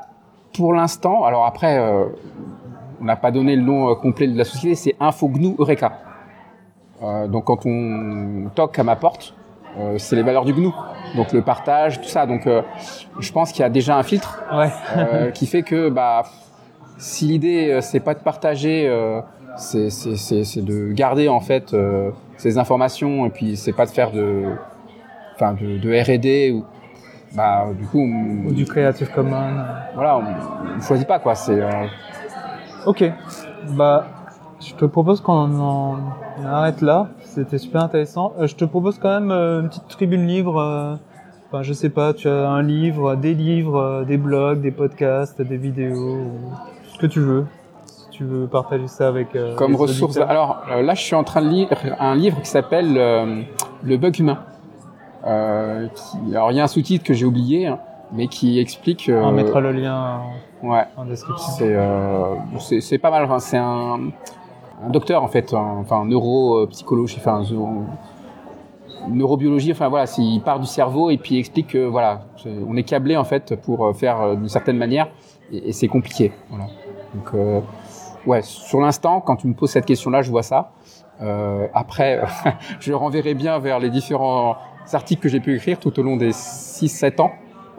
pour 0.57 0.73
l'instant, 0.73 1.25
alors 1.25 1.45
après, 1.45 1.77
on 3.01 3.05
n'a 3.05 3.17
pas 3.17 3.33
donné 3.33 3.57
le 3.57 3.63
nom 3.63 3.93
complet 3.97 4.29
de 4.29 4.39
la 4.39 4.45
société, 4.45 4.77
c'est 4.77 4.95
InfoGNU 5.01 5.57
Eureka. 5.59 5.99
donc, 7.29 7.45
quand 7.47 7.67
on 7.67 8.49
toque 8.55 8.79
à 8.79 8.85
ma 8.85 8.95
porte, 8.95 9.35
c'est 9.97 10.15
les 10.15 10.23
valeurs 10.23 10.45
du 10.45 10.53
GNU. 10.53 10.71
Donc, 11.17 11.33
le 11.33 11.43
partage, 11.43 12.01
tout 12.01 12.09
ça. 12.09 12.27
Donc, 12.27 12.49
je 13.19 13.33
pense 13.33 13.51
qu'il 13.51 13.63
y 13.63 13.65
a 13.65 13.71
déjà 13.71 13.97
un 13.97 14.05
filtre 14.05 14.41
ouais. 14.53 15.33
qui 15.33 15.47
fait 15.47 15.63
que, 15.63 15.91
bah, 15.91 16.23
si 16.97 17.27
l'idée, 17.27 17.81
c'est 17.83 18.01
pas 18.01 18.15
de 18.15 18.21
partager 18.21 18.89
c'est 19.57 20.65
de 20.65 20.93
garder 20.93 21.29
en 21.29 21.41
fait 21.41 21.75
ces 22.39 22.57
informations 22.57 23.27
et 23.27 23.31
puis 23.31 23.57
c'est 23.57 23.73
pas 23.73 23.85
de 23.85 23.91
faire 23.91 24.11
de 24.13 24.45
enfin 25.35 25.53
de, 25.53 25.79
de 25.79 25.91
R&D 25.91 26.53
ou 26.53 26.65
bah 27.37 27.67
du 27.79 27.85
coup 27.87 28.01
on, 28.01 28.49
ou 28.49 28.53
du 28.53 28.65
Creative 28.65 29.11
Commons. 29.15 29.53
voilà 29.95 30.19
on, 30.19 30.77
on 30.77 30.81
choisit 30.81 31.07
pas 31.07 31.19
quoi 31.19 31.35
c'est 31.35 31.61
euh... 31.61 31.87
ok. 32.87 33.05
Bah 33.77 34.07
je 34.61 34.75
te 34.75 34.85
propose 34.87 35.21
qu'on 35.21 35.61
en 35.61 35.99
arrête 36.45 36.81
là. 36.81 37.11
C'était 37.21 37.59
super 37.59 37.83
intéressant. 37.83 38.33
Euh, 38.39 38.47
je 38.49 38.57
te 38.57 38.65
propose 38.65 38.99
quand 38.99 39.21
même 39.21 39.31
euh, 39.31 39.61
une 39.61 39.69
petite 39.69 39.87
tribune 39.89 40.27
livre 40.27 40.61
euh, 40.61 40.97
enfin 41.49 41.63
je 41.63 41.73
sais 41.73 41.91
pas 41.91 42.13
tu 42.13 42.29
as 42.29 42.49
un 42.49 42.63
livre 42.63 43.15
des 43.15 43.35
livres 43.35 44.05
des 44.07 44.17
blogs 44.17 44.61
des 44.61 44.71
podcasts 44.71 45.41
des 45.41 45.57
vidéos 45.57 46.27
ce 46.93 46.99
que 46.99 47.07
tu 47.07 47.21
veux 47.21 47.47
tu 48.19 48.25
veux 48.25 48.49
partager 48.49 48.89
ça 48.89 49.07
avec 49.07 49.37
euh, 49.37 49.55
comme 49.55 49.77
ressources 49.77 50.17
alors 50.17 50.63
euh, 50.73 50.83
là 50.83 50.95
je 50.95 51.03
suis 51.03 51.15
en 51.15 51.23
train 51.23 51.41
de 51.41 51.49
lire 51.49 51.69
un 52.01 52.17
livre 52.17 52.41
qui 52.43 52.49
s'appelle 52.49 52.97
euh, 52.99 53.43
le 53.85 53.97
bug 53.97 54.19
humain. 54.19 54.41
Euh, 55.25 55.87
qui, 55.87 56.35
alors 56.35 56.51
il 56.51 56.57
y 56.57 56.61
a 56.61 56.65
un 56.65 56.69
sous-titre 56.69 57.05
que 57.05 57.15
j'ai 57.15 57.25
oublié 57.25 57.69
hein, 57.69 57.79
mais 58.13 58.27
qui 58.27 58.59
explique 58.59 59.09
on 59.15 59.31
mettra 59.31 59.61
le 59.61 59.71
lien 59.71 60.21
ouais. 60.65 60.83
en 60.97 61.05
description. 61.05 61.53
C'est 62.59 62.81
c'est 62.81 62.99
pas 62.99 63.13
mal 63.13 63.25
enfin, 63.25 63.39
c'est 63.39 63.57
un, 63.57 64.11
un 64.85 64.91
docteur 64.91 65.23
en 65.23 65.29
fait 65.29 65.55
un, 65.55 65.79
enfin 65.81 66.05
neuropsychologie 66.05 67.19
enfin 67.21 67.45
neurobiologie 69.09 69.71
enfin 69.71 69.89
voilà 69.89 70.07
il 70.19 70.41
part 70.41 70.59
du 70.59 70.67
cerveau 70.67 71.11
et 71.11 71.19
puis 71.19 71.37
il 71.37 71.39
explique 71.39 71.69
que 71.69 71.87
voilà 71.87 72.23
on 72.69 72.77
est 72.77 72.83
câblé 72.83 73.17
en 73.17 73.25
fait 73.25 73.55
pour 73.55 73.97
faire 73.97 74.35
d'une 74.37 74.49
certaine 74.49 74.77
manière 74.77 75.07
et, 75.53 75.69
et 75.69 75.73
c'est 75.73 75.89
compliqué. 75.89 76.33
Voilà. 76.49 76.67
Donc 77.15 77.35
euh, 77.35 77.61
ouais, 78.27 78.43
sur 78.43 78.81
l'instant, 78.81 79.21
quand 79.21 79.37
tu 79.37 79.47
me 79.47 79.55
poses 79.55 79.71
cette 79.71 79.87
question-là, 79.87 80.23
je 80.23 80.31
vois 80.31 80.43
ça. 80.43 80.73
Euh, 81.21 81.67
après, 81.75 82.21
je 82.81 82.93
renverrai 82.93 83.35
bien 83.35 83.59
vers 83.59 83.79
les 83.79 83.91
différents 83.91 84.57
articles 84.93 85.23
que 85.23 85.29
j'ai 85.29 85.41
pu 85.41 85.55
écrire 85.55 85.79
tout 85.79 85.99
au 85.99 86.03
long 86.03 86.17
des 86.17 86.31
6-7 86.31 87.21
ans. 87.21 87.33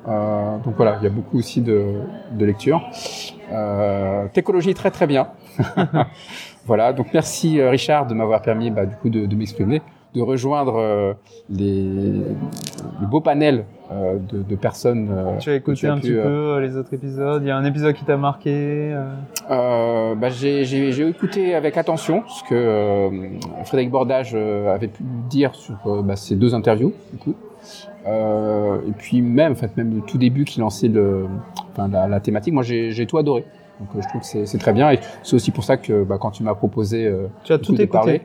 Euh, 0.07 0.57
donc 0.59 0.75
voilà, 0.75 0.97
il 1.01 1.03
y 1.03 1.07
a 1.07 1.09
beaucoup 1.09 1.37
aussi 1.37 1.61
de, 1.61 2.01
de 2.31 2.45
lecture. 2.45 2.81
Euh, 3.51 4.27
Técologie, 4.33 4.73
très 4.73 4.91
très 4.91 5.07
bien. 5.07 5.29
voilà, 6.65 6.93
donc 6.93 7.07
merci 7.13 7.61
Richard 7.61 8.07
de 8.07 8.13
m'avoir 8.13 8.41
permis 8.41 8.71
bah, 8.71 8.85
du 8.85 8.95
coup 8.95 9.09
de, 9.09 9.25
de 9.25 9.35
m'exprimer. 9.35 9.81
De 10.15 10.21
rejoindre 10.21 10.75
euh, 10.77 11.13
les, 11.49 11.83
le 11.83 13.07
beau 13.07 13.21
panel 13.21 13.65
euh, 13.91 14.17
de, 14.17 14.41
de, 14.41 14.55
personnes. 14.55 15.09
Euh, 15.11 15.37
tu 15.37 15.49
as 15.51 15.55
écouté 15.55 15.87
un 15.87 15.97
petit 15.97 16.11
peu 16.11 16.59
les 16.59 16.75
autres 16.75 16.93
épisodes. 16.93 17.41
Il 17.43 17.47
y 17.47 17.51
a 17.51 17.57
un 17.57 17.65
épisode 17.65 17.93
qui 17.93 18.05
t'a 18.05 18.17
marqué. 18.17 18.95
bah, 19.47 20.29
j'ai 20.29 21.07
écouté 21.07 21.53
avec 21.55 21.77
attention 21.77 22.23
ce 22.27 22.43
que 22.43 23.09
Frédéric 23.65 23.91
Bordage 23.91 24.35
avait 24.35 24.87
pu 24.87 25.03
dire 25.29 25.53
sur 25.55 26.03
bah, 26.03 26.15
ces 26.15 26.35
deux 26.35 26.55
interviews. 26.55 26.93
Du 27.13 27.19
coup. 27.19 27.35
et 28.07 28.91
puis 28.97 29.21
même, 29.21 29.51
en 29.51 29.55
fait, 29.55 29.77
même 29.77 29.95
le 29.95 30.01
tout 30.01 30.17
début 30.17 30.45
qui 30.45 30.59
lançait 30.59 30.87
le, 30.87 31.27
enfin, 31.71 31.87
la, 31.87 32.07
la 32.07 32.19
thématique, 32.19 32.53
moi 32.53 32.63
j'ai 32.63 33.05
tout 33.05 33.17
adoré. 33.17 33.45
Donc 33.79 33.89
je 33.95 34.07
trouve 34.09 34.21
que 34.21 34.45
c'est 34.45 34.57
très 34.57 34.73
bien 34.73 34.91
et 34.91 34.99
c'est 35.23 35.35
aussi 35.35 35.51
pour 35.51 35.63
ça 35.63 35.77
que 35.77 36.03
bah, 36.03 36.17
quand 36.19 36.31
tu 36.31 36.43
m'as 36.43 36.55
proposé 36.55 37.09
tu 37.43 37.53
as 37.53 37.59
tout 37.59 37.73
écouté. 37.73 37.87
Parler, 37.87 38.21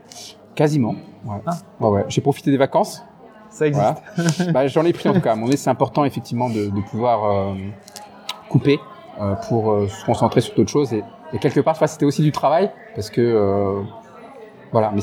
quasiment. 0.55 0.95
Ouais. 1.25 1.37
Ah. 1.47 1.53
ouais, 1.81 1.89
ouais. 1.89 2.05
J'ai 2.09 2.21
profité 2.21 2.51
des 2.51 2.57
vacances. 2.57 3.05
Ça 3.51 3.67
existe. 3.69 4.03
bah, 4.53 4.67
J'en 4.67 4.85
ai 4.85 4.93
pris 4.93 5.09
en 5.09 5.15
tout 5.15 5.21
cas. 5.21 5.33
À 5.33 5.37
mon 5.37 5.49
c'est 5.51 5.71
important 5.71 6.05
effectivement 6.05 6.51
de, 6.51 6.67
de 6.67 6.81
pouvoir 6.91 7.25
euh, 7.25 7.55
couper 8.49 8.81
euh, 9.21 9.35
pour 9.49 9.71
euh, 9.71 9.87
se 9.87 10.05
concentrer 10.05 10.41
sur 10.41 10.55
d'autres 10.57 10.71
choses. 10.71 10.93
Et, 10.93 11.05
et, 11.33 11.39
quelque 11.39 11.61
part, 11.61 11.77
c'était 11.89 12.05
aussi 12.05 12.23
du 12.23 12.33
travail 12.33 12.71
parce 12.97 13.11
que 13.11 13.83
voilà. 14.73 14.91
Mais 14.93 15.03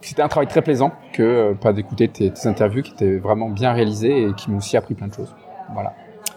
c'était 0.00 0.22
un 0.22 0.28
travail 0.28 0.48
très 0.48 0.62
plaisant 0.62 0.90
que 1.12 1.54
pas 1.54 1.72
d'écouter 1.72 2.08
tes, 2.08 2.32
tes, 2.32 2.48
interviews 2.48 2.82
qui 2.82 2.92
étaient 2.92 3.16
vraiment 3.18 3.48
bien 3.48 3.72
réalisées 3.72 4.24
et 4.24 4.32
qui 4.34 4.50
m'ont 4.50 4.58
aussi 4.58 4.76
appris 4.76 4.94
plein 4.94 5.06
de 5.06 5.14
choses. 5.14 5.34
Voilà. 5.72 5.94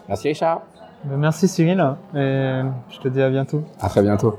Merci 0.08 0.28
Richard. 0.28 0.62
Merci 1.06 1.48
Cyril 1.48 1.96
et 2.16 2.62
je 2.90 3.00
te 3.00 3.08
dis 3.08 3.22
à 3.22 3.30
bientôt. 3.30 3.64
À 3.82 3.90
très 3.90 4.04
bientôt. 4.04 4.38